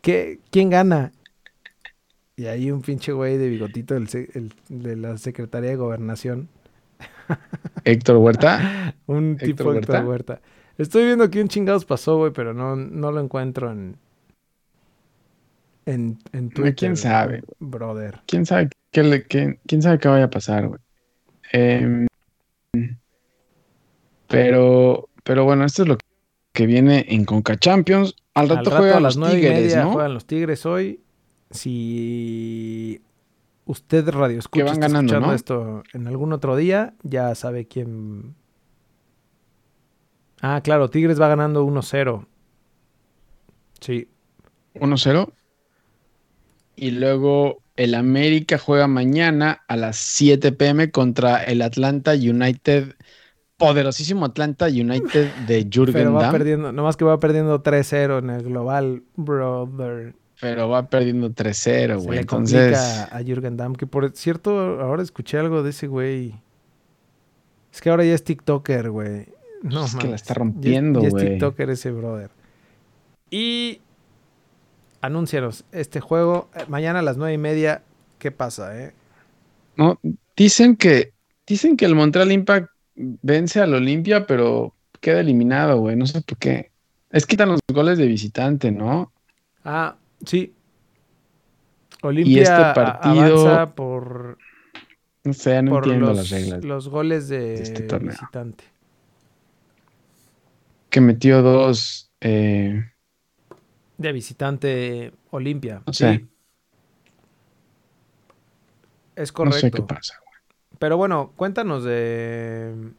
¿Qué, 0.00 0.40
¿Quién 0.50 0.70
gana? 0.70 1.12
Y 2.36 2.46
ahí 2.46 2.70
un 2.70 2.82
pinche 2.82 3.12
güey 3.12 3.38
de 3.38 3.48
bigotito 3.48 3.94
de 3.94 4.96
la 4.96 5.16
Secretaría 5.18 5.70
de 5.70 5.76
Gobernación. 5.76 6.48
Héctor 7.84 8.16
Huerta. 8.16 8.94
un 9.06 9.36
tipo 9.36 9.72
de 9.72 9.78
Héctor 9.78 10.04
Huerta. 10.04 10.40
Estoy 10.76 11.04
viendo 11.04 11.30
que 11.30 11.40
un 11.40 11.48
chingados 11.48 11.84
pasó, 11.84 12.16
güey, 12.18 12.32
pero 12.32 12.52
no, 12.52 12.74
no 12.74 13.12
lo 13.12 13.20
encuentro 13.20 13.70
en, 13.70 13.96
en, 15.86 16.18
en 16.32 16.50
Twitter. 16.50 16.74
¿Quién 16.74 16.96
sabe? 16.96 17.44
Brother. 17.60 18.20
¿Quién 18.26 18.44
sabe 18.44 18.68
qué, 18.90 19.58
quién 19.66 19.82
sabe 19.82 19.98
qué 19.98 20.08
vaya 20.08 20.24
a 20.24 20.30
pasar, 20.30 20.66
güey? 20.66 20.80
Em, 21.56 22.08
pero, 24.26 25.08
pero 25.22 25.44
bueno, 25.44 25.64
esto 25.64 25.82
es 25.82 25.88
lo 25.88 25.98
que 26.52 26.66
viene 26.66 27.06
en 27.08 27.24
Conca 27.24 27.56
Champions. 27.56 28.16
Al 28.34 28.48
rato, 28.48 28.72
juegan 28.72 29.04
los 29.04 29.14
Tigres, 29.14 29.76
¿no? 29.76 29.92
Juegan 29.92 30.14
los 30.14 30.26
Tigres 30.26 30.66
hoy. 30.66 31.00
Si 31.52 33.00
usted 33.66 34.08
radio 34.08 34.40
escucha 34.40 34.64
van 34.64 34.80
ganando, 34.80 35.32
esto 35.32 35.84
en 35.92 36.08
algún 36.08 36.32
otro 36.32 36.56
día, 36.56 36.94
ya 37.04 37.32
sabe 37.36 37.68
quién. 37.68 38.34
Ah, 40.40 40.60
claro, 40.60 40.90
Tigres 40.90 41.20
va 41.20 41.28
ganando 41.28 41.64
1-0. 41.64 42.26
Sí. 43.78 44.08
1-0. 44.74 45.32
Y 46.74 46.90
luego 46.90 47.62
el 47.76 47.94
América 47.94 48.58
juega 48.58 48.86
mañana 48.86 49.62
a 49.68 49.76
las 49.76 49.96
7 49.96 50.52
pm 50.52 50.90
contra 50.90 51.42
el 51.42 51.62
Atlanta 51.62 52.12
United, 52.12 52.94
poderosísimo 53.56 54.24
Atlanta 54.24 54.66
United 54.66 55.30
de 55.46 55.68
Jürgen 55.70 55.94
Pero 55.94 56.12
va 56.12 56.30
perdiendo, 56.30 56.72
nomás 56.72 56.96
que 56.96 57.04
va 57.04 57.18
perdiendo 57.18 57.62
3-0 57.62 58.18
en 58.18 58.30
el 58.30 58.42
global, 58.42 59.02
brother. 59.16 60.14
Pero 60.40 60.68
va 60.68 60.88
perdiendo 60.88 61.30
3-0, 61.30 62.02
güey. 62.02 62.18
Entonces... 62.20 62.76
a 62.78 63.20
Jürgen 63.24 63.56
Damm, 63.56 63.74
que 63.74 63.86
por 63.86 64.10
cierto, 64.14 64.80
ahora 64.80 65.02
escuché 65.02 65.38
algo 65.38 65.62
de 65.62 65.70
ese 65.70 65.86
güey. 65.86 66.34
Es 67.72 67.80
que 67.80 67.90
ahora 67.90 68.04
ya 68.04 68.14
es 68.14 68.22
TikToker, 68.22 68.90
güey. 68.90 69.26
No, 69.62 69.86
es 69.86 69.96
que 69.96 70.06
la 70.06 70.16
está 70.16 70.34
rompiendo, 70.34 71.00
güey. 71.00 71.10
es 71.10 71.30
TikToker 71.30 71.70
ese 71.70 71.90
brother. 71.90 72.30
Y 73.30 73.80
anúncianos 75.04 75.64
este 75.72 76.00
juego. 76.00 76.48
Eh, 76.54 76.64
mañana 76.68 77.00
a 77.00 77.02
las 77.02 77.16
nueve 77.16 77.34
y 77.34 77.38
media, 77.38 77.82
¿qué 78.18 78.30
pasa, 78.30 78.80
eh? 78.80 78.92
No, 79.76 80.00
dicen 80.36 80.76
que, 80.76 81.12
dicen 81.46 81.76
que 81.76 81.84
el 81.84 81.94
Montreal 81.94 82.32
Impact 82.32 82.68
vence 82.94 83.60
al 83.60 83.74
Olimpia, 83.74 84.26
pero 84.26 84.74
queda 85.00 85.20
eliminado, 85.20 85.78
güey. 85.78 85.96
No 85.96 86.06
sé 86.06 86.22
por 86.22 86.38
qué. 86.38 86.70
Es 87.10 87.26
quitan 87.26 87.50
los 87.50 87.60
goles 87.68 87.98
de 87.98 88.06
visitante, 88.06 88.72
¿no? 88.72 89.12
Ah, 89.64 89.96
sí. 90.24 90.54
Olimpia 92.02 92.42
este 92.42 92.52
avanza 92.52 93.74
por. 93.74 94.38
No 95.24 95.32
sé, 95.32 95.62
no 95.62 95.76
entiendo 95.76 96.12
las 96.12 96.30
reglas. 96.30 96.64
Los 96.64 96.88
goles 96.88 97.28
de, 97.28 97.54
este 97.54 97.98
visitante. 97.98 98.64
Que 100.90 101.00
metió 101.00 101.42
dos. 101.42 102.10
Eh, 102.20 102.84
de 103.98 104.12
visitante 104.12 105.12
Olimpia. 105.30 105.82
sí. 105.92 106.26
Es 109.16 109.32
correcto. 109.32 109.56
No 109.56 109.60
sé 109.60 109.70
qué 109.70 109.82
pasa, 109.82 110.14
Pero 110.78 110.96
bueno, 110.96 111.32
cuéntanos 111.36 111.84
de. 111.84 112.92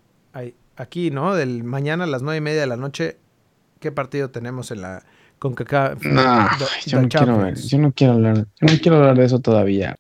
Aquí, 0.78 1.12
¿no? 1.12 1.36
Del 1.36 1.64
mañana 1.64 2.04
a 2.04 2.08
las 2.08 2.22
nueve 2.22 2.38
y 2.38 2.42
media 2.42 2.62
de 2.62 2.68
la 2.68 2.78
noche. 2.78 3.18
¿Qué 3.80 3.92
partido 3.92 4.30
tenemos 4.30 4.72
en 4.72 4.82
la. 4.82 5.04
Con 5.40 5.54
No, 5.54 6.48
yo 6.86 7.02
no 7.02 7.10
quiero 7.10 7.38
ver. 7.38 7.56
Yo 7.56 7.78
no 7.78 7.92
quiero 7.92 8.14
hablar. 8.14 8.38
Yo 8.38 8.68
no 8.74 8.80
quiero 8.82 8.98
hablar 8.98 9.18
de 9.18 9.26
eso 9.26 9.40
todavía. 9.40 9.98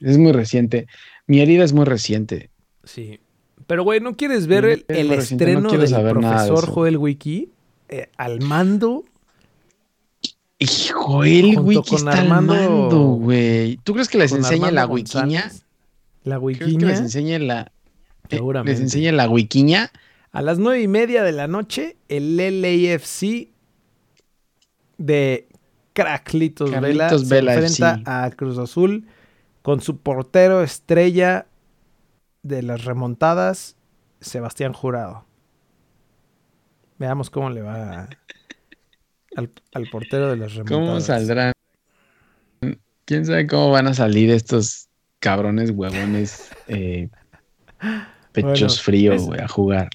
Es 0.00 0.18
muy 0.18 0.32
reciente. 0.32 0.86
Mi 1.26 1.40
herida 1.40 1.64
es 1.64 1.72
muy 1.72 1.84
reciente. 1.84 2.50
Sí. 2.84 3.20
Pero, 3.66 3.82
güey, 3.82 4.00
¿no 4.00 4.16
quieres 4.16 4.46
ver 4.46 4.84
el, 4.86 5.12
estreno 5.12 5.70
del 5.70 5.90
profesor 5.90 6.66
Joel 6.66 6.96
Wiki 6.96 7.50
eh, 7.88 8.10
al 8.16 8.40
mando 8.40 9.04
Hijo, 10.58 11.24
el 11.24 11.58
wiki 11.58 11.96
está 11.96 12.12
Armando, 12.12 12.98
güey. 13.20 13.76
¿Tú 13.84 13.92
crees 13.92 14.08
que 14.08 14.18
les 14.18 14.32
enseña 14.32 14.70
la 14.70 14.86
wikiña? 14.86 15.52
¿La 16.24 16.38
wikiña? 16.38 16.78
que 16.78 16.86
les 16.86 17.00
enseña 17.00 17.38
la... 17.38 17.72
Eh, 18.30 18.40
les 18.64 18.80
enseña 18.80 19.12
la 19.12 19.28
wikiña? 19.28 19.90
A 20.32 20.42
las 20.42 20.58
nueve 20.58 20.82
y 20.82 20.88
media 20.88 21.22
de 21.22 21.32
la 21.32 21.46
noche, 21.46 21.96
el 22.08 22.36
LAFC 22.36 23.50
de 24.98 25.48
Cracklitos 25.92 26.70
Vela 26.80 27.10
se 27.10 27.38
enfrenta 27.38 28.00
a 28.04 28.30
Cruz 28.30 28.58
Azul 28.58 29.06
con 29.62 29.80
su 29.80 29.98
portero 29.98 30.62
estrella 30.62 31.46
de 32.42 32.62
las 32.62 32.84
remontadas, 32.84 33.76
Sebastián 34.20 34.72
Jurado. 34.72 35.24
Veamos 36.98 37.30
cómo 37.30 37.50
le 37.50 37.62
va 37.62 38.08
al, 39.36 39.88
portero 39.90 40.30
de 40.30 40.36
las 40.36 40.54
remontadas. 40.54 40.86
¿Cómo 40.86 41.00
saldrán? 41.00 41.52
¿Quién 43.04 43.24
sabe 43.24 43.46
cómo 43.46 43.70
van 43.70 43.86
a 43.86 43.94
salir 43.94 44.30
estos 44.30 44.88
cabrones 45.20 45.70
huevones 45.70 46.50
eh, 46.66 47.08
pechos 48.32 48.82
fríos, 48.82 49.26
güey, 49.26 49.40
a 49.40 49.48
jugar? 49.48 49.90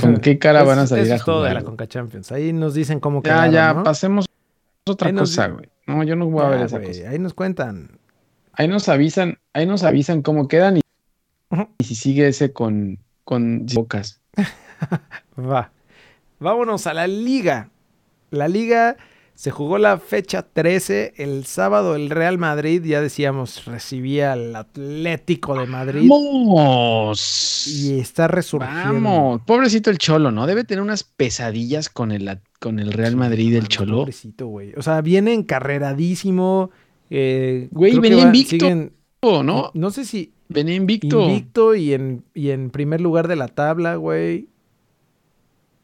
¿Con 0.00 0.16
qué 0.16 0.38
cara 0.38 0.64
van 0.64 0.80
a 0.80 0.86
salir 0.86 1.12
a 1.12 1.18
jugar? 1.18 1.24
todo 1.24 1.42
de 1.44 1.54
la 1.54 1.62
Conca 1.62 1.86
Champions. 1.86 2.32
Ahí 2.32 2.52
nos 2.52 2.74
dicen 2.74 2.98
cómo 2.98 3.22
quedaron, 3.22 3.52
Ya, 3.52 3.74
ya, 3.74 3.82
pasemos 3.84 4.26
otra 4.86 5.12
cosa, 5.12 5.48
güey. 5.48 5.68
No, 5.86 6.02
yo 6.02 6.16
no 6.16 6.26
voy 6.26 6.44
a 6.44 6.48
ver 6.48 6.62
esa 6.62 6.80
cosa. 6.80 7.10
Ahí 7.10 7.18
nos 7.18 7.34
cuentan. 7.34 7.98
Ahí 8.54 8.66
nos 8.66 8.88
avisan, 8.88 9.38
ahí 9.52 9.66
nos 9.66 9.82
avisan 9.82 10.22
cómo 10.22 10.48
quedan 10.48 10.78
y, 10.78 10.80
y 11.78 11.84
si 11.84 11.94
sigue 11.94 12.26
ese 12.26 12.52
con, 12.52 12.98
con 13.24 13.66
bocas. 13.66 14.20
Va. 15.38 15.70
Vámonos 16.40 16.86
a 16.86 16.94
la 16.94 17.06
liga. 17.06 17.70
La 18.34 18.48
liga 18.48 18.96
se 19.34 19.50
jugó 19.50 19.78
la 19.78 19.98
fecha 19.98 20.42
13. 20.42 21.14
El 21.16 21.44
sábado 21.44 21.96
el 21.96 22.08
Real 22.10 22.38
Madrid, 22.38 22.82
ya 22.84 23.00
decíamos, 23.00 23.64
recibía 23.64 24.32
al 24.32 24.54
Atlético 24.54 25.58
de 25.58 25.66
Madrid. 25.66 26.08
¡Vamos! 26.08 27.66
Y 27.66 27.98
está 27.98 28.28
resurgiendo. 28.28 28.92
Vamos. 28.92 29.42
Pobrecito 29.44 29.90
el 29.90 29.98
Cholo, 29.98 30.30
¿no? 30.30 30.46
Debe 30.46 30.64
tener 30.64 30.82
unas 30.82 31.02
pesadillas 31.02 31.88
con 31.88 32.12
el, 32.12 32.38
con 32.60 32.78
el 32.78 32.92
Real 32.92 33.16
Madrid, 33.16 33.56
el 33.56 33.68
Cholo. 33.68 33.98
Pobrecito, 33.98 34.46
güey. 34.46 34.72
O 34.76 34.82
sea, 34.82 35.00
viene 35.00 35.32
encarreradísimo. 35.32 36.70
Eh, 37.10 37.68
güey, 37.72 37.98
venía 37.98 38.22
invicto, 38.22 39.42
¿no? 39.42 39.70
No 39.74 39.90
sé 39.90 40.04
si... 40.04 40.32
Venía 40.46 40.74
invicto. 40.74 41.22
Invicto 41.22 41.74
y 41.74 41.94
en, 41.94 42.22
y 42.34 42.50
en 42.50 42.70
primer 42.70 43.00
lugar 43.00 43.28
de 43.28 43.36
la 43.36 43.48
tabla, 43.48 43.96
güey. 43.96 44.48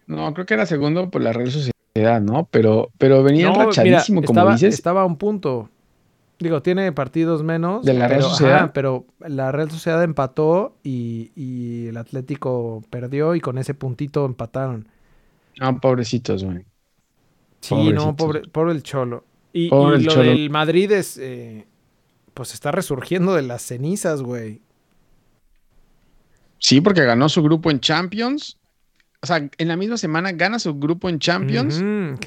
No, 0.07 0.33
creo 0.35 0.45
que 0.45 0.55
era 0.55 0.67
segundo 0.67 1.11
por 1.11 1.23
la 1.23 1.33
Real 1.33 1.51
Sociedad. 1.95 2.21
¿no? 2.21 2.49
Pero, 2.51 2.91
pero 2.99 3.23
venía 3.23 3.49
enrachadísimo, 3.49 4.23
como 4.23 4.39
estaba, 4.39 4.53
dices. 4.53 4.75
Estaba 4.75 5.03
a 5.03 5.05
un 5.05 5.17
punto. 5.17 5.69
Digo, 6.39 6.63
tiene 6.63 6.91
partidos 6.93 7.43
menos. 7.43 7.85
De 7.85 7.93
la 7.93 8.09
Real 8.09 8.23
Sociedad. 8.23 8.73
pero 8.73 9.05
la 9.21 9.53
Real 9.53 9.71
Sociedad 9.71 10.03
empató 10.03 10.75
y, 10.83 11.87
el 11.89 11.97
Atlético 11.97 12.83
perdió 12.91 13.35
y 13.35 13.41
con 13.41 13.59
ese 13.59 13.75
puntito 13.75 14.25
empataron. 14.25 14.89
Ah, 15.61 15.77
pobrecitos, 15.77 16.45
güey. 16.45 16.65
Sí, 17.61 17.93
no, 17.93 18.17
pobre, 18.17 18.41
pobre 18.49 18.73
el 18.73 18.83
Cholo. 18.83 19.25
Y, 19.53 19.69
lo 19.69 19.99
del 19.99 20.49
Madrid 20.51 20.91
es. 20.93 21.19
Eh, 21.19 21.67
pues 22.33 22.55
está 22.55 22.71
resurgiendo 22.71 23.35
de 23.35 23.43
las 23.43 23.63
cenizas, 23.63 24.23
güey. 24.23 24.63
Sí, 26.59 26.81
porque 26.81 27.05
ganó 27.05 27.29
su 27.29 27.43
grupo 27.43 27.71
en 27.71 27.81
Champions 27.81 28.60
o 29.23 29.27
sea, 29.27 29.49
en 29.59 29.69
la 29.69 29.77
misma 29.77 29.97
semana 29.99 30.33
gana 30.33 30.59
su 30.59 30.79
grupo 30.79 31.09
en 31.09 31.19
Champions, 31.19 31.81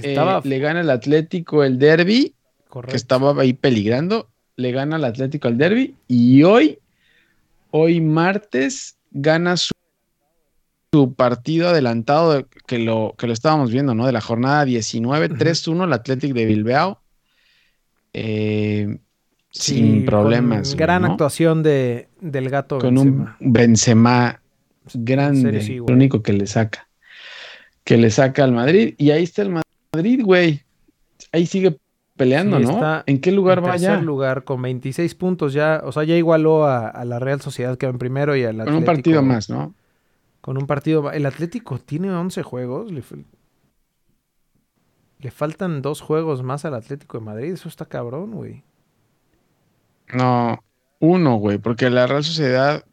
eh, 0.04 0.18
le 0.44 0.60
gana 0.60 0.82
el 0.82 0.90
Atlético 0.90 1.64
el 1.64 1.80
Derby, 1.80 2.36
que 2.88 2.96
estaba 2.96 3.40
ahí 3.42 3.54
peligrando, 3.54 4.30
le 4.58 4.72
gana 4.72 4.98
el 4.98 5.06
Atlético 5.06 5.48
el 5.48 5.58
Derby 5.58 5.96
y 6.08 6.44
hoy, 6.44 6.80
hoy 7.72 8.00
martes, 8.00 8.98
gana 9.10 9.58
su, 9.58 9.72
su 10.92 11.14
partido 11.16 11.70
adelantado 11.70 12.48
que 12.68 12.78
lo, 12.78 13.16
que 13.18 13.26
lo 13.26 13.34
estábamos 13.34 13.72
viendo, 13.72 13.96
¿no? 13.96 14.06
De 14.06 14.12
la 14.12 14.22
jornada 14.22 14.64
19, 14.64 15.32
3-1 15.32 15.86
el 15.86 15.94
Atlético 15.94 16.36
de 16.36 16.46
Bilbao. 16.46 17.02
Eh, 18.14 19.00
sin 19.50 20.06
problemas. 20.06 20.76
Gran 20.76 21.06
actuación 21.06 21.64
de, 21.64 22.10
del 22.22 22.50
gato. 22.50 22.78
Con 22.80 22.98
un 22.98 23.30
Benzema 23.40 24.43
grande, 24.94 25.60
el 25.60 25.82
único 25.82 26.22
que 26.22 26.34
le 26.34 26.48
saca. 26.48 26.88
Que 27.84 27.98
le 27.98 28.10
saca 28.10 28.44
al 28.44 28.52
Madrid. 28.52 28.96
Y 28.98 29.12
ahí 29.12 29.24
está 29.24 29.42
el 29.42 29.62
Madrid, 29.94 30.22
güey. 30.24 30.62
Ahí 31.32 31.46
sigue 31.46 31.78
peleando, 32.16 32.60
¿no? 32.60 33.04
¿En 33.06 33.20
qué 33.20 33.32
lugar 33.32 33.64
va 33.64 33.76
ya? 33.78 34.00
lugar 34.00 34.44
con 34.44 34.62
26 34.62 35.16
puntos 35.16 35.54
ya. 35.54 35.82
O 35.84 35.92
sea, 35.92 36.04
ya 36.04 36.16
igualó 36.16 36.66
a, 36.66 37.04
la 37.06 37.20
Real 37.20 37.42
Sociedad 37.42 37.78
que 37.78 37.86
va 37.86 37.92
en 37.92 38.00
primero 38.00 38.36
y 38.36 38.44
al 38.44 38.62
Atlético. 38.62 38.72
Con 38.72 38.78
un 38.78 38.86
partido 38.86 39.22
más, 39.24 39.50
¿no? 39.50 39.74
Con 40.42 40.58
un 40.58 40.68
partido. 40.68 41.12
El 41.12 41.26
Atlético 41.26 41.80
tiene 41.80 42.12
11 42.12 42.44
juegos. 42.44 42.92
Le, 42.92 43.04
le 45.20 45.32
faltan 45.32 45.82
dos 45.82 46.02
juegos 46.02 46.44
más 46.44 46.66
al 46.66 46.76
Atlético 46.76 47.20
de 47.20 47.26
Madrid. 47.26 47.54
Eso 47.54 47.70
está 47.70 47.86
cabrón, 47.86 48.32
güey. 48.32 48.64
No, 50.14 50.64
uno, 51.00 51.36
güey, 51.36 51.58
porque 51.58 51.90
la 51.90 52.08
Real 52.08 52.24
Sociedad. 52.24 52.86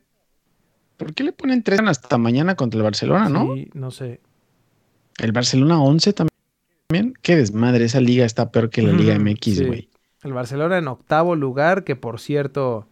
¿Por 1.01 1.15
qué 1.15 1.25
le 1.25 1.33
ponen 1.33 1.63
tres 1.63 1.81
hasta 1.81 2.19
mañana 2.19 2.57
contra 2.57 2.77
el 2.77 2.85
Barcelona, 2.85 3.31
no? 3.31 3.55
Sí, 3.55 3.71
no 3.73 3.91
sé. 3.91 4.21
El 5.19 5.33
Barcelona 5.33 5.83
11 5.83 6.13
también. 6.13 7.15
Qué 7.23 7.37
desmadre, 7.37 7.87
esa 7.87 8.01
liga 8.01 8.27
está 8.27 8.51
peor 8.51 8.69
que 8.69 8.83
la 8.83 8.93
Liga 8.93 9.19
MX, 9.19 9.67
güey. 9.67 9.89
El 10.23 10.35
Barcelona 10.35 10.77
en 10.77 10.89
octavo 10.89 11.37
lugar, 11.37 11.85
que 11.85 11.97
por 11.97 12.21
cierto, 12.21 12.87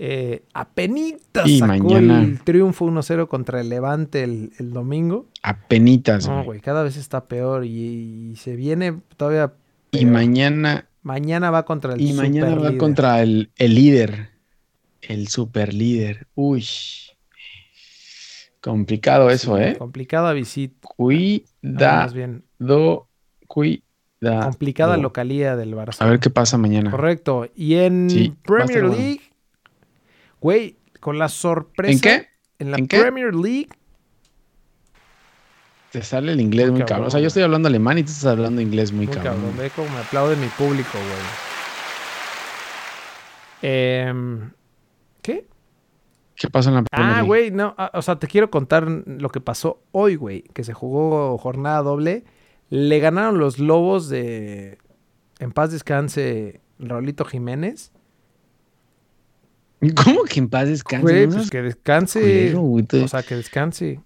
eh, 0.00 0.42
apenitas 0.54 1.48
sacó 1.58 1.96
el 1.96 2.40
triunfo 2.42 2.84
1-0 2.86 3.28
contra 3.28 3.60
el 3.60 3.68
Levante 3.68 4.24
el, 4.24 4.50
domingo. 4.72 5.28
Apenitas, 5.44 6.26
No, 6.26 6.42
güey, 6.42 6.58
cada 6.58 6.82
vez 6.82 6.96
está 6.96 7.26
peor 7.26 7.64
y, 7.64 8.34
se 8.38 8.56
viene 8.56 8.98
todavía. 9.16 9.52
Y 9.92 10.04
mañana. 10.04 10.88
Mañana 11.04 11.52
va 11.52 11.64
contra 11.64 11.94
el 11.94 12.00
Y 12.00 12.12
mañana 12.12 12.56
va 12.56 12.76
contra 12.76 13.22
el, 13.22 13.52
líder. 13.56 14.30
El 15.00 15.28
super 15.28 15.72
líder. 15.72 16.26
Uy. 16.34 16.66
Complicado 18.66 19.30
eso, 19.30 19.56
¿eh? 19.58 19.76
Complicado 19.78 20.26
a 20.26 20.32
visita. 20.32 20.88
Cuida. 20.96 22.08
bien. 22.08 22.42
Do, 22.58 23.06
cuida. 23.46 23.80
Complicada 24.42 24.96
localía 24.96 25.54
del 25.54 25.76
Barça. 25.76 25.98
A 26.00 26.06
ver 26.06 26.18
qué 26.18 26.30
pasa 26.30 26.58
mañana. 26.58 26.90
Correcto. 26.90 27.48
Y 27.54 27.76
en 27.76 28.36
Premier 28.42 28.86
League, 28.86 29.20
Güey, 30.40 30.78
con 30.98 31.16
la 31.16 31.28
sorpresa. 31.28 31.92
¿En 31.92 32.00
qué? 32.00 32.28
En 32.58 32.72
la 32.72 32.78
Premier 32.78 33.32
League. 33.36 33.68
Te 35.92 36.02
sale 36.02 36.32
el 36.32 36.40
inglés 36.40 36.72
muy, 36.72 36.82
cabrón. 36.82 37.06
O 37.06 37.10
sea, 37.10 37.20
yo 37.20 37.28
estoy 37.28 37.44
hablando 37.44 37.68
alemán 37.68 37.98
y 37.98 38.02
tú 38.02 38.10
estás 38.10 38.26
hablando 38.26 38.60
inglés 38.60 38.90
muy, 38.90 39.06
muy 39.06 39.14
cabrón. 39.14 39.56
Ve 39.56 39.70
cómo 39.76 39.88
me 39.90 40.00
aplaude 40.00 40.34
mi 40.34 40.48
público, 40.48 40.98
güey. 40.98 41.22
¿Qué? 43.60 44.12
¿Qué 46.36 46.50
pasa 46.50 46.68
en 46.68 46.76
la 46.76 46.84
Ah, 46.92 47.22
güey, 47.22 47.50
no. 47.50 47.74
Ah, 47.78 47.90
o 47.94 48.02
sea, 48.02 48.18
te 48.18 48.26
quiero 48.26 48.50
contar 48.50 48.88
lo 48.88 49.30
que 49.30 49.40
pasó 49.40 49.80
hoy, 49.92 50.16
güey. 50.16 50.42
Que 50.52 50.64
se 50.64 50.74
jugó 50.74 51.36
jornada 51.38 51.82
doble. 51.82 52.24
Le 52.68 52.98
ganaron 52.98 53.38
los 53.38 53.58
Lobos 53.58 54.08
de. 54.08 54.78
En 55.38 55.52
paz 55.52 55.72
descanse 55.72 56.60
Raulito 56.78 57.24
Jiménez. 57.24 57.92
¿Cómo 60.04 60.24
que 60.24 60.40
en 60.40 60.48
paz 60.48 60.68
descanse? 60.68 61.28
pues 61.28 61.50
que 61.50 61.62
descanse. 61.62 62.54
o 62.54 63.08
sea, 63.08 63.22
que 63.22 63.36
descanse. 63.36 64.00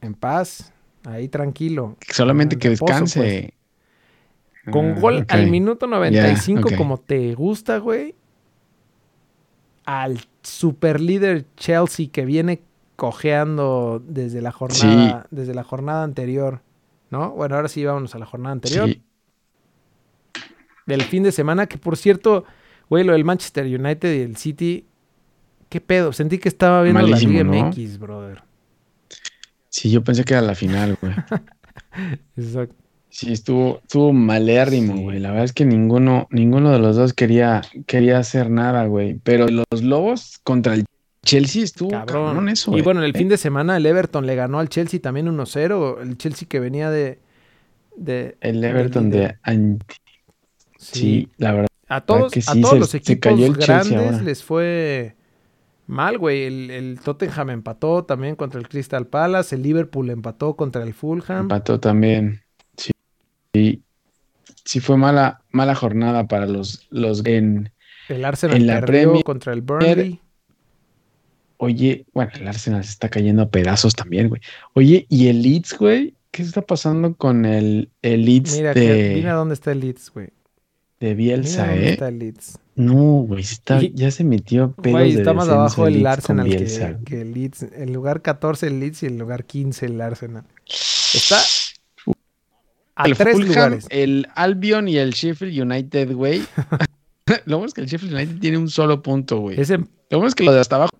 En 0.00 0.14
paz. 0.14 0.72
Ahí 1.04 1.28
tranquilo. 1.28 1.96
Solamente 2.08 2.56
que 2.56 2.70
descanse. 2.70 3.52
Pues. 4.64 4.72
Con 4.72 4.92
ah, 4.92 5.00
gol 5.00 5.26
al 5.28 5.50
minuto 5.50 5.86
95, 5.86 6.70
como 6.76 6.98
te 6.98 7.34
gusta, 7.34 7.78
güey. 7.78 8.14
Al 9.84 10.20
super 10.42 11.00
líder 11.00 11.46
Chelsea 11.56 12.08
que 12.10 12.24
viene 12.24 12.62
cojeando 12.96 14.02
desde 14.06 14.40
la 14.40 14.52
jornada, 14.52 15.26
desde 15.30 15.54
la 15.54 15.64
jornada 15.64 16.04
anterior. 16.04 16.62
¿No? 17.10 17.30
Bueno, 17.30 17.56
ahora 17.56 17.68
sí 17.68 17.84
vámonos 17.84 18.14
a 18.14 18.18
la 18.18 18.26
jornada 18.26 18.52
anterior. 18.52 18.88
Sí. 18.88 19.02
Del 20.86 21.02
fin 21.02 21.22
de 21.22 21.32
semana, 21.32 21.66
que 21.66 21.78
por 21.78 21.96
cierto, 21.96 22.44
güey, 22.88 23.04
lo 23.04 23.12
del 23.12 23.24
Manchester 23.24 23.66
United 23.66 24.14
y 24.14 24.20
el 24.20 24.36
City 24.36 24.86
¿Qué 25.74 25.80
pedo? 25.80 26.12
Sentí 26.12 26.38
que 26.38 26.48
estaba 26.48 26.82
viendo 26.82 27.02
la 27.02 27.18
Liga 27.18 27.42
MX, 27.42 27.98
brother. 27.98 28.44
Sí, 29.68 29.90
yo 29.90 30.04
pensé 30.04 30.22
que 30.24 30.34
era 30.34 30.40
la 30.40 30.54
final, 30.54 30.96
güey. 31.00 31.12
Exacto. 32.36 32.83
Sí, 33.14 33.32
estuvo, 33.32 33.78
estuvo 33.78 34.12
malérrimo, 34.12 34.96
güey. 34.96 35.20
La 35.20 35.28
verdad 35.28 35.44
es 35.44 35.52
que 35.52 35.64
ninguno, 35.64 36.26
ninguno 36.32 36.72
de 36.72 36.80
los 36.80 36.96
dos 36.96 37.12
quería, 37.12 37.62
quería 37.86 38.18
hacer 38.18 38.50
nada, 38.50 38.86
güey. 38.86 39.20
Pero 39.22 39.46
los 39.46 39.84
Lobos 39.84 40.40
contra 40.42 40.74
el 40.74 40.84
Chelsea 41.22 41.62
estuvo 41.62 41.90
cabrón, 41.90 42.48
eso. 42.48 42.76
Y 42.76 42.82
bueno, 42.82 43.04
el 43.04 43.12
fin 43.12 43.28
de 43.28 43.36
semana 43.36 43.76
el 43.76 43.86
Everton 43.86 44.26
le 44.26 44.34
ganó 44.34 44.58
al 44.58 44.68
Chelsea 44.68 44.98
también 44.98 45.28
1-0. 45.28 46.02
El 46.02 46.18
Chelsea 46.18 46.48
que 46.48 46.58
venía 46.58 46.90
de. 46.90 47.20
de 47.96 48.36
el 48.40 48.64
Everton 48.64 49.10
de, 49.10 49.36
sí. 50.76 51.28
la 51.36 51.52
verdad. 51.52 51.68
A 51.86 52.00
todos, 52.00 52.32
a 52.48 52.60
todos 52.60 52.80
los 52.80 52.94
equipos 52.96 53.56
grandes 53.56 54.22
les 54.22 54.42
fue 54.42 55.14
Mal, 55.86 56.18
güey. 56.18 56.44
El, 56.44 56.98
Tottenham 57.04 57.50
empató 57.50 58.04
también 58.04 58.34
contra 58.36 58.58
el 58.58 58.68
Crystal 58.68 59.06
Palace. 59.06 59.54
El 59.54 59.62
Liverpool 59.62 60.10
empató 60.10 60.56
contra 60.56 60.82
el 60.82 60.94
Fulham. 60.94 61.42
Empató 61.42 61.78
también. 61.78 62.43
Sí. 63.54 63.80
Sí, 64.64 64.80
fue 64.80 64.96
mala, 64.96 65.42
mala 65.50 65.74
jornada 65.74 66.26
para 66.26 66.46
los, 66.46 66.86
los 66.90 67.24
en, 67.26 67.70
el 68.08 68.24
Arsenal 68.24 68.56
en 68.56 68.66
la 68.66 69.22
contra 69.22 69.52
el 69.52 69.62
Burnley. 69.62 70.20
Oye, 71.58 72.06
bueno, 72.12 72.32
el 72.34 72.48
Arsenal 72.48 72.82
se 72.84 72.90
está 72.90 73.08
cayendo 73.08 73.42
a 73.42 73.48
pedazos 73.48 73.94
también, 73.94 74.28
güey. 74.28 74.40
Oye, 74.74 75.06
¿y 75.08 75.28
el 75.28 75.42
Leeds, 75.42 75.78
güey? 75.78 76.14
¿Qué 76.30 76.42
está 76.42 76.62
pasando 76.62 77.14
con 77.14 77.44
el, 77.44 77.90
el 78.02 78.24
Leeds 78.24 78.56
Mira, 78.56 78.74
que, 78.74 79.12
mira 79.14 79.34
dónde 79.34 79.54
está 79.54 79.72
el 79.72 79.80
Leeds, 79.80 80.10
güey. 80.10 80.30
De 80.98 81.14
Bielsa, 81.14 81.66
mira 81.66 81.76
¿eh? 81.76 81.90
Está 81.90 82.08
el 82.08 82.18
Leeds. 82.18 82.58
No, 82.74 83.22
güey, 83.22 83.44
ya 83.94 84.10
se 84.10 84.24
metió 84.24 84.72
pedo 84.72 84.94
güey, 84.94 85.12
está 85.12 85.32
más 85.32 85.48
abajo 85.48 85.86
el 85.86 86.04
Arsenal 86.06 86.48
que, 86.48 87.20
el 87.20 87.32
Leeds. 87.32 87.62
El 87.62 87.92
lugar 87.92 88.20
14 88.20 88.66
el 88.66 88.80
Leeds 88.80 89.04
y 89.04 89.06
el 89.06 89.18
lugar 89.18 89.44
15 89.44 89.86
el 89.86 90.00
Arsenal. 90.00 90.44
Está 90.66 91.36
a 92.96 93.04
tres 93.04 93.38
lugares. 93.38 93.86
El 93.90 94.28
Albion 94.34 94.88
y 94.88 94.96
el 94.96 95.10
Sheffield 95.10 95.58
United, 95.58 96.12
güey. 96.14 96.42
lo 97.46 97.58
bueno 97.58 97.68
es 97.68 97.74
que 97.74 97.80
el 97.80 97.86
Sheffield 97.86 98.14
United 98.14 98.38
tiene 98.38 98.58
un 98.58 98.68
solo 98.68 99.02
punto, 99.02 99.40
güey. 99.40 99.56
Lo 99.56 100.18
bueno 100.18 100.28
es 100.28 100.34
que 100.34 100.44
lo 100.44 100.52
de 100.52 100.60
hasta 100.60 100.76
abajo 100.76 100.92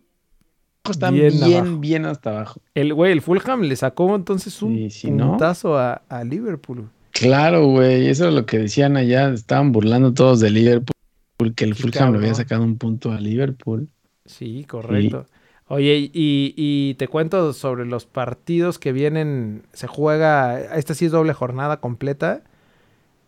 están 0.90 1.14
bien, 1.14 1.80
bien, 1.80 2.05
hasta 2.05 2.30
abajo. 2.30 2.61
El 2.74 2.92
güey, 2.92 3.12
el 3.12 3.22
Fulham 3.22 3.62
le 3.62 3.76
sacó 3.76 4.14
entonces 4.14 4.61
un 4.62 4.90
puntazo 5.16 5.78
a, 5.78 6.03
a 6.09 6.24
Liverpool. 6.24 6.90
Claro, 7.12 7.66
güey, 7.68 8.09
eso 8.09 8.28
es 8.28 8.34
lo 8.34 8.45
que 8.45 8.59
decían 8.59 8.97
allá. 8.97 9.32
Estaban 9.32 9.72
burlando 9.72 10.12
todos 10.12 10.40
de 10.40 10.51
Liverpool 10.51 10.95
porque 11.36 11.64
el 11.64 11.74
Fulham 11.74 12.12
le 12.12 12.18
había 12.18 12.34
sacado 12.34 12.62
un 12.62 12.76
punto 12.76 13.12
a 13.12 13.20
Liverpool. 13.20 13.88
Sí, 14.26 14.64
correcto. 14.64 15.26
Oye, 15.67 16.11
y, 16.12 16.95
te 16.99 17.09
cuento 17.09 17.53
sobre 17.53 17.87
los 17.87 18.05
partidos 18.07 18.79
que 18.79 18.93
vienen. 18.93 19.62
Se 19.73 19.87
juega, 19.87 20.77
esta 20.77 20.95
sí 20.95 21.07
es 21.07 21.12
doble 21.12 21.33
jornada 21.33 21.81
completa. 21.81 22.43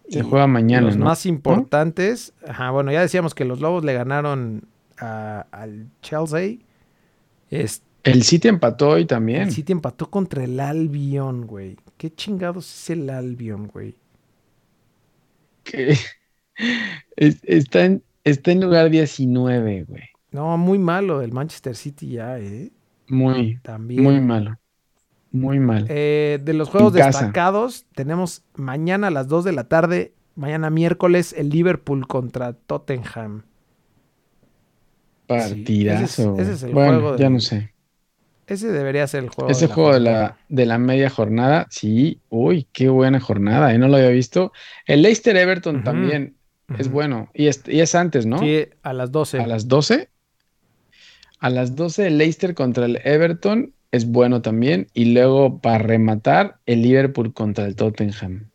Se 0.09 0.22
juega 0.22 0.47
mañana. 0.47 0.87
Los 0.87 0.99
más 0.99 1.26
importantes. 1.26 2.34
Ajá, 2.47 2.70
bueno, 2.70 2.93
ya 2.93 3.01
decíamos 3.01 3.34
que 3.34 3.45
los 3.45 3.61
Lobos 3.61 3.84
le 3.84 3.95
ganaron 3.95 4.68
al 4.99 5.89
Chelsea. 6.03 6.59
el 7.51 8.22
City 8.22 8.49
empató 8.49 8.91
hoy 8.91 9.07
también. 9.07 9.43
El 9.43 9.53
City 9.53 9.72
empató 9.72 10.11
contra 10.11 10.45
el 10.45 10.61
Albion, 10.61 11.47
güey. 11.47 11.76
¿Qué 11.97 12.14
chingados 12.14 12.66
es 12.72 12.91
el 12.91 13.09
Albion, 13.09 13.68
güey? 13.68 13.97
Está, 17.16 17.84
en, 17.84 18.03
está 18.24 18.51
en 18.53 18.61
lugar 18.62 18.89
19, 18.89 19.84
güey. 19.84 20.05
No, 20.37 20.59
muy 20.59 20.78
malo 20.78 21.22
el 21.22 21.32
Manchester 21.32 21.74
City 21.74 22.11
ya, 22.11 22.39
¿eh? 22.39 22.70
Muy, 23.09 23.59
También. 23.62 24.03
muy 24.03 24.20
malo. 24.20 24.59
Muy 25.32 25.59
mal. 25.59 25.87
Eh, 25.89 26.39
de 26.43 26.53
los 26.53 26.68
juegos 26.68 26.93
destacados, 26.93 27.87
tenemos 27.95 28.43
mañana 28.55 29.07
a 29.07 29.11
las 29.11 29.28
2 29.28 29.45
de 29.45 29.53
la 29.53 29.64
tarde, 29.64 30.12
mañana 30.34 30.68
miércoles, 30.68 31.34
el 31.39 31.49
Liverpool 31.49 32.07
contra 32.07 32.53
Tottenham. 32.53 33.45
Partidazo. 35.26 36.37
ese, 36.39 36.53
es, 36.53 36.62
el 36.64 36.72
bueno, 36.72 37.16
ya 37.16 37.30
no 37.30 37.41
sé. 37.41 37.72
Ese 38.47 38.68
debería 38.68 39.07
ser 39.07 39.24
el 39.24 39.30
juego. 39.30 39.51
Ese 39.51 39.68
juego 39.68 39.95
de 39.95 40.01
la, 40.01 40.37
de 40.51 40.66
la 40.66 40.76
media 40.76 41.09
jornada, 41.09 41.66
sí. 41.70 42.20
Uy, 42.28 42.68
qué 42.74 42.91
buena 42.91 43.20
jornada, 43.20 43.72
¿eh? 43.72 43.78
No 43.78 43.89
lo 43.89 43.97
había 43.97 44.11
visto. 44.11 44.53
El 44.84 45.01
Leicester 45.01 45.34
Everton 45.34 45.82
también 45.82 46.37
es 46.76 46.91
bueno. 46.91 47.30
Y 47.32 47.47
es, 47.47 47.62
y 47.66 47.80
es, 47.80 47.95
antes, 47.95 48.26
¿no? 48.26 48.39
Sí, 48.39 48.66
a 48.82 48.93
las 48.93 49.11
12. 49.11 49.41
¿A 49.41 49.47
las 49.47 49.66
12? 49.66 50.11
A 51.39 51.51
las 51.51 51.76
12 51.76 52.07
el 52.07 52.18
Leicester 52.18 52.55
contra 52.55 52.87
el 52.87 53.01
Everton 53.05 53.72
es 53.93 54.07
bueno 54.11 54.43
también. 54.43 54.89
Y 54.95 55.12
luego, 55.12 55.59
para 55.61 55.78
rematar, 55.78 56.59
el 56.66 56.82
Liverpool 56.82 57.32
contra 57.32 57.66
el 57.66 57.76
Tottenham. 57.76 58.51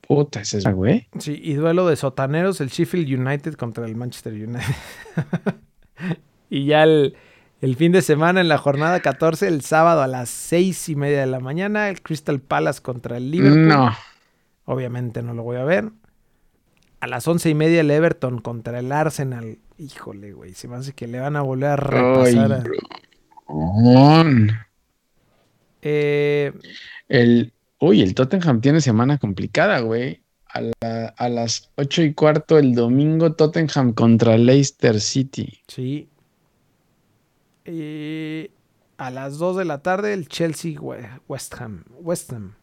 Puta, 0.00 0.40
ese 0.40 0.58
es 0.58 0.64
güey. 0.64 1.08
Sí, 1.18 1.38
y 1.42 1.54
duelo 1.54 1.86
de 1.86 1.96
sotaneros, 1.96 2.60
el 2.60 2.68
Sheffield 2.68 3.20
United 3.20 3.54
contra 3.54 3.84
el 3.84 3.96
Manchester 3.96 4.32
United. 4.32 4.74
y 6.50 6.66
ya 6.66 6.84
el 6.84 7.16
el 7.60 7.74
fin 7.74 7.90
de 7.90 8.02
semana 8.02 8.40
en 8.40 8.46
la 8.46 8.56
jornada 8.56 9.00
14, 9.00 9.48
el 9.48 9.62
sábado 9.62 10.02
a 10.02 10.06
las 10.06 10.28
seis 10.28 10.88
y 10.88 10.94
media 10.94 11.20
de 11.20 11.26
la 11.26 11.40
mañana, 11.40 11.88
el 11.88 12.02
Crystal 12.02 12.40
Palace 12.40 12.80
contra 12.80 13.16
el 13.16 13.32
Liverpool. 13.32 13.66
No. 13.66 13.92
Obviamente 14.64 15.22
no 15.22 15.34
lo 15.34 15.42
voy 15.42 15.56
a 15.56 15.64
ver. 15.64 15.90
A 17.00 17.08
las 17.08 17.26
once 17.26 17.50
y 17.50 17.54
media 17.54 17.80
el 17.80 17.90
Everton 17.90 18.40
contra 18.40 18.78
el 18.78 18.92
Arsenal. 18.92 19.58
Híjole, 19.78 20.32
güey. 20.32 20.54
Se 20.54 20.66
me 20.66 20.76
hace 20.76 20.92
que 20.92 21.06
le 21.06 21.20
van 21.20 21.36
a 21.36 21.42
volver 21.42 21.70
a 21.70 21.76
repasar. 21.76 22.64
Eh, 25.80 26.52
el, 27.08 27.52
uy, 27.78 28.02
el 28.02 28.14
Tottenham 28.14 28.60
tiene 28.60 28.80
semana 28.80 29.18
complicada, 29.18 29.78
güey. 29.80 30.20
a, 30.80 31.28
las 31.28 31.70
8 31.76 32.02
y 32.02 32.14
cuarto 32.14 32.58
el 32.58 32.74
domingo 32.74 33.34
Tottenham 33.34 33.92
contra 33.92 34.36
Leicester 34.36 35.00
City. 35.00 35.60
Sí. 35.68 36.10
a 38.96 39.10
las 39.10 39.38
2 39.38 39.58
de 39.58 39.64
la 39.64 39.82
tarde 39.82 40.12
el 40.12 40.28
Chelsea 40.28 40.80
West 40.80 41.54
Ham. 41.60 41.84
West 42.00 42.32
Ham. 42.32 42.54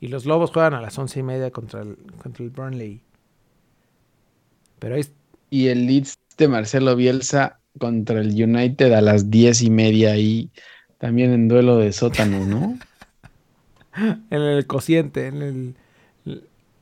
Y 0.00 0.08
los 0.08 0.24
Lobos 0.24 0.52
juegan 0.52 0.74
a 0.74 0.80
las 0.80 0.96
once 0.98 1.18
y 1.18 1.22
media 1.22 1.50
contra 1.50 1.82
el, 1.82 1.96
contra 2.22 2.44
el 2.44 2.50
Burnley. 2.50 3.02
Pero 4.78 4.94
ahí... 4.94 5.04
Y 5.50 5.68
el 5.68 5.86
Leeds 5.86 6.18
de 6.38 6.48
Marcelo 6.48 6.96
Bielsa 6.96 7.60
contra 7.78 8.20
el 8.20 8.30
United 8.30 8.92
a 8.92 9.00
las 9.00 9.30
diez 9.30 9.62
y 9.62 9.70
media 9.70 10.12
ahí. 10.12 10.50
También 10.98 11.32
en 11.32 11.48
duelo 11.48 11.76
de 11.76 11.92
sótanos, 11.92 12.46
¿no? 12.46 12.78
en 14.30 14.40
el 14.42 14.66
cociente, 14.66 15.26
en 15.26 15.42
el 15.42 15.74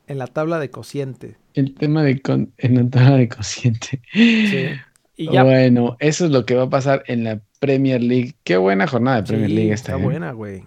en 0.09 0.19
la 0.19 0.27
tabla 0.27 0.59
de 0.59 0.71
cociente. 0.71 1.37
El 1.55 1.75
tema 1.75 2.03
de 2.03 2.21
en 2.59 2.75
la 2.75 2.89
tabla 2.89 3.17
de 3.19 3.29
cociente. 3.29 4.01
Sí. 4.13 4.69
Y 5.17 5.33
ya... 5.33 5.45
Bueno, 5.45 5.97
eso 6.01 6.25
es 6.25 6.31
lo 6.31 6.47
que 6.47 6.55
va 6.55 6.65
a 6.65 6.71
pasar 6.71 7.05
en 7.07 7.25
la 7.25 7.41
Premier 7.61 8.03
League. 8.03 8.35
Qué 8.45 8.57
buena 8.57 8.87
jornada 8.87 9.19
de 9.19 9.23
Premier 9.25 9.51
League 9.51 9.73
esta. 9.73 9.93
Está 9.93 10.03
¿eh? 10.03 10.05
buena, 10.05 10.33
güey. 10.33 10.65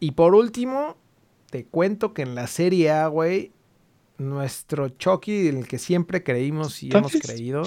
Y 0.00 0.12
por 0.12 0.34
último, 0.34 0.96
te 1.50 1.64
cuento 1.64 2.12
que 2.12 2.22
en 2.22 2.34
la 2.34 2.46
Serie 2.48 2.90
A, 2.90 3.06
güey, 3.06 3.52
nuestro 4.28 4.88
Chucky, 4.88 5.48
en 5.48 5.58
el 5.58 5.68
que 5.68 5.78
siempre 5.78 6.22
creímos 6.22 6.82
y 6.82 6.90
hemos 6.94 7.12
creído. 7.12 7.62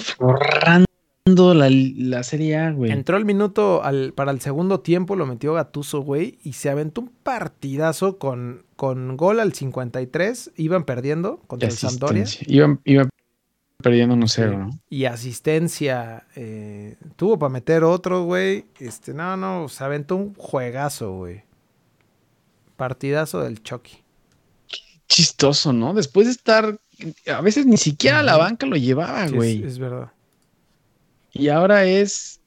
La, 1.27 1.71
la, 1.71 2.21
Serie 2.21 2.55
A, 2.55 2.71
güey. 2.71 2.91
Entró 2.91 3.17
el 3.17 3.25
minuto 3.25 3.83
al, 3.83 4.13
para 4.13 4.29
el 4.29 4.41
segundo 4.41 4.81
tiempo, 4.81 5.15
lo 5.15 5.25
metió 5.25 5.53
Gatuso, 5.53 6.01
güey, 6.01 6.37
y 6.43 6.53
se 6.53 6.69
aventó 6.69 7.01
un 7.01 7.11
partidazo 7.23 8.19
con, 8.19 8.63
con 8.75 9.17
gol 9.17 9.39
al 9.39 9.51
53. 9.51 10.51
Iban 10.55 10.83
perdiendo 10.83 11.39
contra 11.47 11.67
el 11.67 11.75
Sampdoria. 11.75 12.25
Iban, 12.45 12.79
perdiendo 13.81 14.15
1-0, 14.15 14.55
¿no? 14.55 14.69
Y 14.87 15.05
asistencia. 15.05 16.27
Eh, 16.35 16.95
tuvo 17.15 17.39
para 17.39 17.49
meter 17.49 17.83
otro, 17.83 18.23
güey. 18.25 18.65
Este, 18.79 19.15
no, 19.15 19.35
no, 19.35 19.67
se 19.67 19.83
aventó 19.83 20.17
un 20.17 20.35
juegazo, 20.35 21.11
güey. 21.11 21.41
Partidazo 22.75 23.41
del 23.41 23.63
Chucky. 23.63 24.04
Chistoso, 25.07 25.73
¿no? 25.73 25.93
Después 25.93 26.27
de 26.27 26.33
estar. 26.33 26.79
A 27.27 27.41
veces 27.41 27.65
ni 27.65 27.77
siquiera 27.77 28.23
la 28.23 28.37
banca 28.37 28.65
lo 28.65 28.77
llevaba, 28.77 29.27
güey. 29.27 29.63
es, 29.63 29.79
verdad. 29.79 30.11
Y 31.33 31.49
ahora 31.49 31.85
es. 31.85 32.39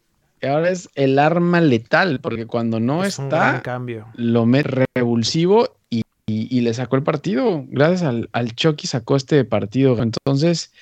Ahora 0.43 0.71
es 0.71 0.89
el 0.95 1.19
arma 1.19 1.61
letal, 1.61 2.21
porque 2.21 2.47
cuando 2.47 2.79
no 2.79 3.03
está, 3.03 3.61
cambio. 3.63 4.07
lo 4.15 4.47
mete 4.47 4.87
revulsivo 4.95 5.77
y, 5.91 6.61
le 6.61 6.75
sacó 6.75 6.97
el 6.97 7.03
partido. 7.03 7.65
Gracias 7.69 8.03
al, 8.03 8.29
al 8.33 8.55
Chucky 8.55 8.87
sacó 8.87 9.17
este 9.17 9.45
partido. 9.45 10.01
Entonces, 10.01 10.73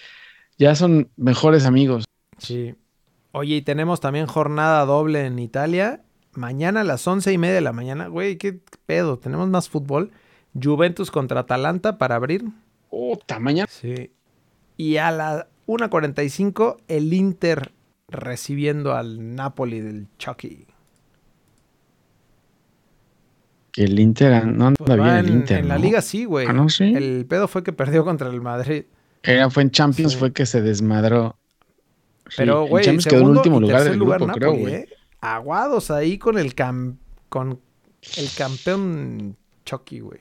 ya 0.58 0.74
son 0.74 1.08
mejores 1.16 1.64
amigos. 1.64 2.04
Sí. 2.38 2.74
Oye, 3.32 3.56
y 3.56 3.62
tenemos 3.62 4.00
también 4.00 4.26
jornada 4.26 4.84
doble 4.84 5.24
en 5.24 5.38
Italia 5.38 6.02
mañana 6.36 6.82
a 6.82 6.84
las 6.84 7.06
once 7.06 7.32
y 7.32 7.38
media 7.38 7.54
de 7.54 7.60
la 7.60 7.72
mañana, 7.72 8.08
güey, 8.08 8.36
qué 8.36 8.58
pedo, 8.86 9.18
tenemos 9.18 9.48
más 9.48 9.68
fútbol. 9.68 10.12
Juventus 10.62 11.10
contra 11.10 11.40
Atalanta 11.40 11.98
para 11.98 12.16
abrir. 12.16 12.44
Oh, 12.90 13.18
mañana. 13.40 13.68
Sí. 13.70 14.10
Y 14.76 14.96
a 14.96 15.10
la 15.10 15.48
1.45 15.66 16.76
el 16.88 17.12
Inter 17.12 17.72
recibiendo 18.08 18.94
al 18.94 19.34
Napoli 19.34 19.80
del 19.80 20.06
Chucky. 20.18 20.66
Que 23.72 23.84
el 23.84 23.98
Inter 23.98 24.46
no 24.46 24.68
anda 24.68 24.84
pues 24.84 24.98
bien 24.98 25.16
el 25.16 25.30
Inter. 25.30 25.58
En 25.58 25.68
la 25.68 25.78
liga 25.78 26.00
sí, 26.00 26.24
güey. 26.24 26.46
Ah, 26.48 26.66
sí? 26.68 26.94
El 26.94 27.26
pedo 27.26 27.48
fue 27.48 27.62
que 27.62 27.72
perdió 27.72 28.04
contra 28.04 28.28
el 28.28 28.40
Madrid. 28.40 28.84
Era, 29.22 29.50
fue 29.50 29.64
en 29.64 29.70
Champions, 29.70 30.16
fue 30.16 30.32
que 30.32 30.46
se 30.46 30.62
desmadró. 30.62 31.36
Pero, 32.36 32.66
güey, 32.66 32.84
Champions 32.84 33.06
quedó 33.06 33.20
en 33.20 33.28
último 33.28 33.60
lugar 33.60 33.84
del 33.84 33.98
grupo, 33.98 34.26
creo, 34.28 34.54
güey. 34.54 34.74
¿eh? 34.74 34.88
aguados 35.20 35.90
ahí 35.90 36.18
con 36.18 36.38
el 36.38 36.54
cam 36.54 36.98
con 37.28 37.60
el 38.16 38.28
campeón 38.36 39.36
Chucky, 39.64 40.00
güey. 40.00 40.20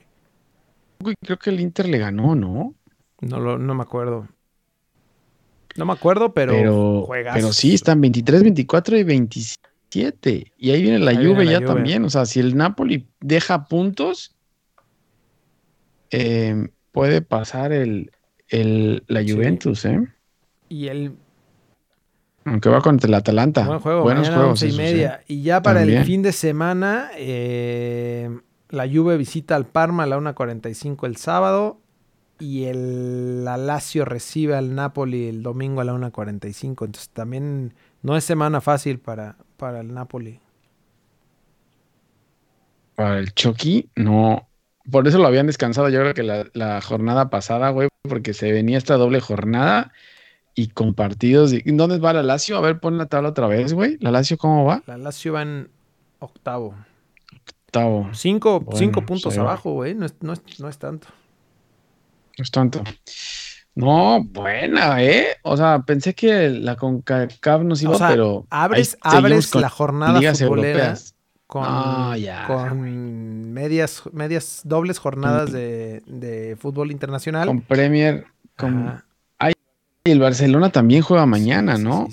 Creo 1.22 1.38
que 1.38 1.50
el 1.50 1.60
Inter 1.60 1.88
le 1.88 1.98
ganó, 1.98 2.34
¿no? 2.34 2.74
No, 3.20 3.40
lo, 3.40 3.58
no 3.58 3.74
me 3.74 3.82
acuerdo. 3.82 4.28
No 5.76 5.84
me 5.84 5.92
acuerdo, 5.92 6.32
pero, 6.32 6.52
pero, 6.52 7.06
pero 7.34 7.52
sí, 7.52 7.74
están 7.74 8.00
23, 8.00 8.42
24 8.42 8.96
y 8.96 9.04
27. 9.04 10.52
Y 10.56 10.70
ahí 10.70 10.82
viene 10.82 10.98
la 10.98 11.12
lluvia 11.12 11.44
ya 11.44 11.60
también. 11.60 12.04
O 12.04 12.10
sea, 12.10 12.24
si 12.24 12.40
el 12.40 12.56
Napoli 12.56 13.06
deja 13.20 13.66
puntos, 13.66 14.34
eh, 16.10 16.68
puede 16.92 17.20
pasar 17.20 17.72
el, 17.72 18.10
el 18.48 19.04
la 19.06 19.22
Juventus, 19.22 19.84
¿eh? 19.84 20.00
Y 20.68 20.88
el 20.88 21.12
aunque 22.46 22.68
va 22.68 22.80
contra 22.80 23.08
el 23.08 23.14
Atalanta. 23.14 23.66
Buen 23.66 23.80
juego, 23.80 24.02
Buenos 24.02 24.30
juegos. 24.30 24.62
y 24.62 24.70
media. 24.72 25.20
Y 25.26 25.42
ya 25.42 25.62
para 25.62 25.82
el 25.82 26.04
fin 26.04 26.22
de 26.22 26.30
semana, 26.30 27.10
eh, 27.16 28.30
la 28.68 28.88
Juve 28.88 29.16
visita 29.16 29.56
al 29.56 29.66
Parma 29.66 30.04
a 30.04 30.06
la 30.06 30.18
1.45 30.18 31.06
el 31.06 31.16
sábado. 31.16 31.80
Y 32.38 32.64
el 32.64 33.44
la 33.44 33.56
Lazio 33.56 34.04
recibe 34.04 34.54
al 34.56 34.74
Napoli 34.74 35.28
el 35.28 35.42
domingo 35.42 35.80
a 35.80 35.84
la 35.84 35.94
1.45. 35.94 36.84
Entonces 36.84 37.08
también 37.08 37.72
no 38.02 38.16
es 38.16 38.24
semana 38.24 38.60
fácil 38.60 38.98
para, 38.98 39.36
para 39.56 39.80
el 39.80 39.94
Napoli. 39.94 40.40
Para 42.94 43.18
el 43.18 43.32
Chucky, 43.32 43.88
no. 43.96 44.48
Por 44.90 45.08
eso 45.08 45.18
lo 45.18 45.26
habían 45.26 45.46
descansado 45.46 45.88
yo 45.88 46.00
creo 46.00 46.14
que 46.14 46.22
la, 46.22 46.46
la 46.52 46.80
jornada 46.80 47.30
pasada, 47.30 47.70
güey, 47.70 47.88
porque 48.02 48.34
se 48.34 48.52
venía 48.52 48.78
esta 48.78 48.96
doble 48.96 49.20
jornada 49.20 49.92
y 50.54 50.68
con 50.68 50.94
partidos. 50.94 51.52
¿Dónde 51.64 51.98
va 51.98 52.12
la 52.12 52.22
Lazio? 52.22 52.56
A 52.56 52.60
ver, 52.60 52.80
pon 52.80 52.98
la 52.98 53.06
tabla 53.06 53.30
otra 53.30 53.46
vez, 53.46 53.72
güey. 53.72 53.96
¿La 54.00 54.10
Lazio 54.10 54.38
cómo 54.38 54.64
va? 54.64 54.82
La 54.86 54.96
Lazio 54.96 55.32
va 55.32 55.42
en 55.42 55.68
octavo. 56.18 56.74
Octavo. 57.76 58.10
Cinco, 58.12 58.60
puntos 59.04 59.36
abajo, 59.38 59.72
güey. 59.72 59.94
No 59.94 60.06
es, 60.06 60.14
no, 60.20 60.32
es, 60.32 60.40
tanto. 60.78 61.08
No 62.38 62.42
es 62.42 62.50
tanto. 62.50 62.82
No, 63.74 64.24
buena, 64.24 65.02
¿eh? 65.02 65.36
O 65.42 65.56
sea, 65.56 65.80
pensé 65.80 66.14
que 66.14 66.48
la 66.48 66.76
CONCACAF 66.76 67.62
nos 67.62 67.82
iba, 67.82 67.96
pero... 68.08 68.46
Abres, 68.48 68.96
abres 69.02 69.54
la 69.54 69.68
jornada 69.68 70.34
futbolera 70.34 70.94
con, 71.46 71.62
ah, 71.64 72.16
con 72.46 73.52
medias, 73.52 74.02
medias 74.12 74.62
dobles 74.64 74.98
jornadas 74.98 75.52
de, 75.52 76.02
de, 76.06 76.56
fútbol 76.56 76.90
internacional. 76.90 77.46
Con 77.46 77.60
Premier, 77.60 78.26
con 78.56 79.02
y 80.06 80.12
el 80.12 80.20
Barcelona 80.20 80.70
también 80.70 81.02
juega 81.02 81.26
mañana, 81.26 81.78
¿no? 81.78 82.06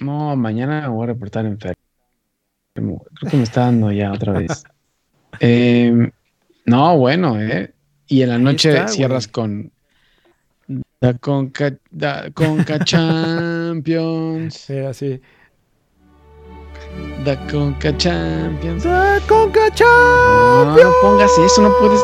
no, 0.00 0.34
mañana 0.34 0.88
voy 0.88 1.04
a 1.04 1.06
reportar 1.08 1.44
enfermo. 1.44 1.76
Creo 2.74 3.30
que 3.30 3.36
me 3.36 3.42
está 3.42 3.62
dando 3.62 3.92
ya 3.92 4.12
otra 4.12 4.32
vez. 4.32 4.64
Em, 5.40 6.10
no, 6.64 6.96
bueno, 6.98 7.40
¿eh? 7.40 7.72
Y 8.06 8.22
en 8.22 8.28
la 8.30 8.38
noche 8.38 8.88
cierras 8.88 9.28
con 9.28 9.70
la 11.00 11.14
Conca, 11.14 11.76
Conca 12.34 12.78
Champions. 12.84 14.54
Sí, 14.54 14.78
así. 14.78 15.20
Da 17.24 17.36
Conca 17.46 17.96
Champions. 17.96 18.84
Da 18.84 19.20
Conca 19.28 19.70
Champions. 19.74 20.76
No, 20.76 20.76
no 20.76 20.92
pongas 21.02 21.30
eso, 21.38 21.62
no 21.62 21.72
puedes. 21.78 22.00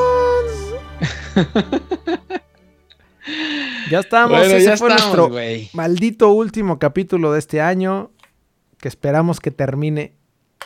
Ya 3.90 4.00
estamos. 4.00 4.40
Ese 4.46 4.76
fue 4.76 4.88
nuestro 4.90 5.30
maldito 5.72 6.30
último 6.30 6.78
capítulo 6.78 7.32
de 7.32 7.38
este 7.38 7.60
año. 7.60 8.10
Que 8.78 8.88
esperamos 8.88 9.40
que 9.40 9.50
termine. 9.50 10.14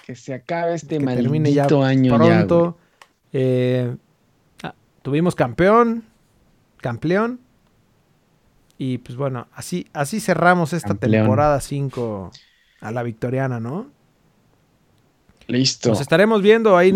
Que 0.06 0.14
se 0.14 0.34
acabe 0.34 0.74
este 0.74 1.00
maldito 1.00 1.82
año 1.82 2.16
pronto. 2.16 2.78
Eh, 3.32 3.94
ah, 4.62 4.74
tuvimos 5.02 5.34
campeón. 5.34 6.04
Campeón. 6.78 7.40
Y 8.78 8.98
pues 8.98 9.16
bueno, 9.16 9.48
así, 9.52 9.88
así 9.92 10.20
cerramos 10.20 10.72
esta 10.72 10.94
temporada 10.94 11.60
5 11.60 12.30
a 12.80 12.92
la 12.92 13.02
victoriana, 13.02 13.58
¿no? 13.58 13.90
Listo. 15.48 15.88
Nos 15.88 16.00
estaremos 16.00 16.42
viendo 16.42 16.76
ahí. 16.76 16.92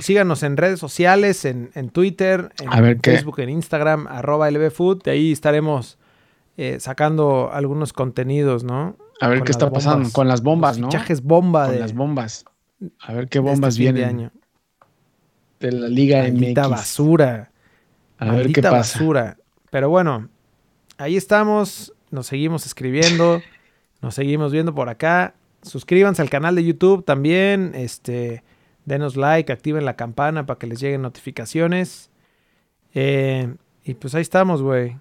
síganos 0.00 0.42
en 0.44 0.56
redes 0.56 0.78
sociales, 0.78 1.44
en, 1.44 1.90
Twitter, 1.90 2.52
en 2.60 3.00
Facebook, 3.00 3.40
en 3.40 3.50
Instagram, 3.50 4.06
arroba 4.06 4.50
lbfood. 4.50 5.02
De 5.02 5.10
ahí 5.10 5.32
estaremos 5.32 5.98
eh, 6.56 6.78
sacando 6.80 7.50
algunos 7.52 7.92
contenidos, 7.92 8.62
¿no? 8.62 8.96
A 9.20 9.28
ver 9.28 9.42
qué 9.42 9.52
está 9.52 9.70
pasando 9.70 10.10
con 10.12 10.28
las 10.28 10.42
bombas, 10.42 10.78
¿no? 10.78 10.90
Fichajes 10.90 11.22
bomba 11.22 11.66
con 11.66 11.80
las 11.80 11.94
bombas. 11.94 12.44
A 13.00 13.12
ver 13.12 13.28
qué 13.28 13.38
bombas 13.38 13.74
este 13.74 13.82
vienen. 13.82 14.02
De, 14.02 14.04
año. 14.08 14.32
de 15.60 15.72
la 15.72 15.88
Liga 15.88 16.22
Maldita 16.22 16.68
basura. 16.68 17.50
A 18.18 18.32
ver 18.32 18.52
qué 18.52 18.62
pasa. 18.62 18.76
basura. 18.76 19.36
Pero 19.70 19.88
bueno, 19.90 20.28
ahí 20.96 21.16
estamos. 21.16 21.92
Nos 22.10 22.26
seguimos 22.26 22.66
escribiendo. 22.66 23.42
nos 24.00 24.14
seguimos 24.14 24.52
viendo 24.52 24.74
por 24.74 24.88
acá 24.88 25.34
suscríbanse 25.62 26.22
al 26.22 26.30
canal 26.30 26.54
de 26.54 26.64
YouTube 26.64 27.04
también, 27.04 27.72
este, 27.74 28.42
denos 28.84 29.16
like, 29.16 29.52
activen 29.52 29.84
la 29.84 29.96
campana 29.96 30.46
para 30.46 30.58
que 30.58 30.66
les 30.66 30.80
lleguen 30.80 31.02
notificaciones. 31.02 32.10
Eh, 32.94 33.54
Y 33.84 33.94
pues 33.94 34.14
ahí 34.14 34.22
estamos, 34.22 34.60
güey. 34.62 34.96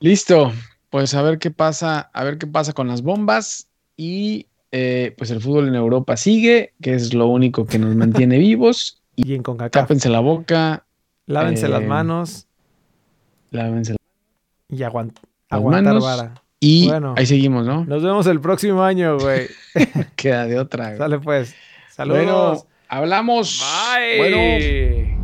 Listo. 0.00 0.52
Pues 0.94 1.12
a 1.14 1.22
ver 1.22 1.40
qué 1.40 1.50
pasa, 1.50 2.08
a 2.12 2.22
ver 2.22 2.38
qué 2.38 2.46
pasa 2.46 2.72
con 2.72 2.86
las 2.86 3.02
bombas. 3.02 3.66
Y 3.96 4.46
eh, 4.70 5.12
pues 5.18 5.28
el 5.32 5.40
fútbol 5.40 5.66
en 5.66 5.74
Europa 5.74 6.16
sigue, 6.16 6.72
que 6.80 6.94
es 6.94 7.14
lo 7.14 7.26
único 7.26 7.66
que 7.66 7.80
nos 7.80 7.96
mantiene 7.96 8.38
vivos. 8.38 9.02
Y, 9.16 9.34
en 9.34 9.42
CONCACAF. 9.42 9.72
Tápense 9.72 10.08
la 10.08 10.20
boca. 10.20 10.84
Lávense 11.26 11.66
las 11.66 11.82
eh, 11.82 11.86
manos. 11.86 12.46
Lávense 13.50 13.96
Y 14.68 14.84
aguantar 14.84 16.00
vara. 16.00 16.40
Y 16.60 16.88
ahí 17.16 17.26
seguimos, 17.26 17.66
¿no? 17.66 17.84
Nos 17.86 18.04
vemos 18.04 18.28
el 18.28 18.40
próximo 18.40 18.84
año, 18.84 19.18
güey. 19.18 19.48
Queda 20.14 20.46
de 20.46 20.60
otra. 20.60 20.96
Sale 20.96 21.18
pues. 21.18 21.56
Saludos. 21.90 22.66
hablamos. 22.88 23.60
Bye. 23.98 24.18
Bueno. 24.18 25.23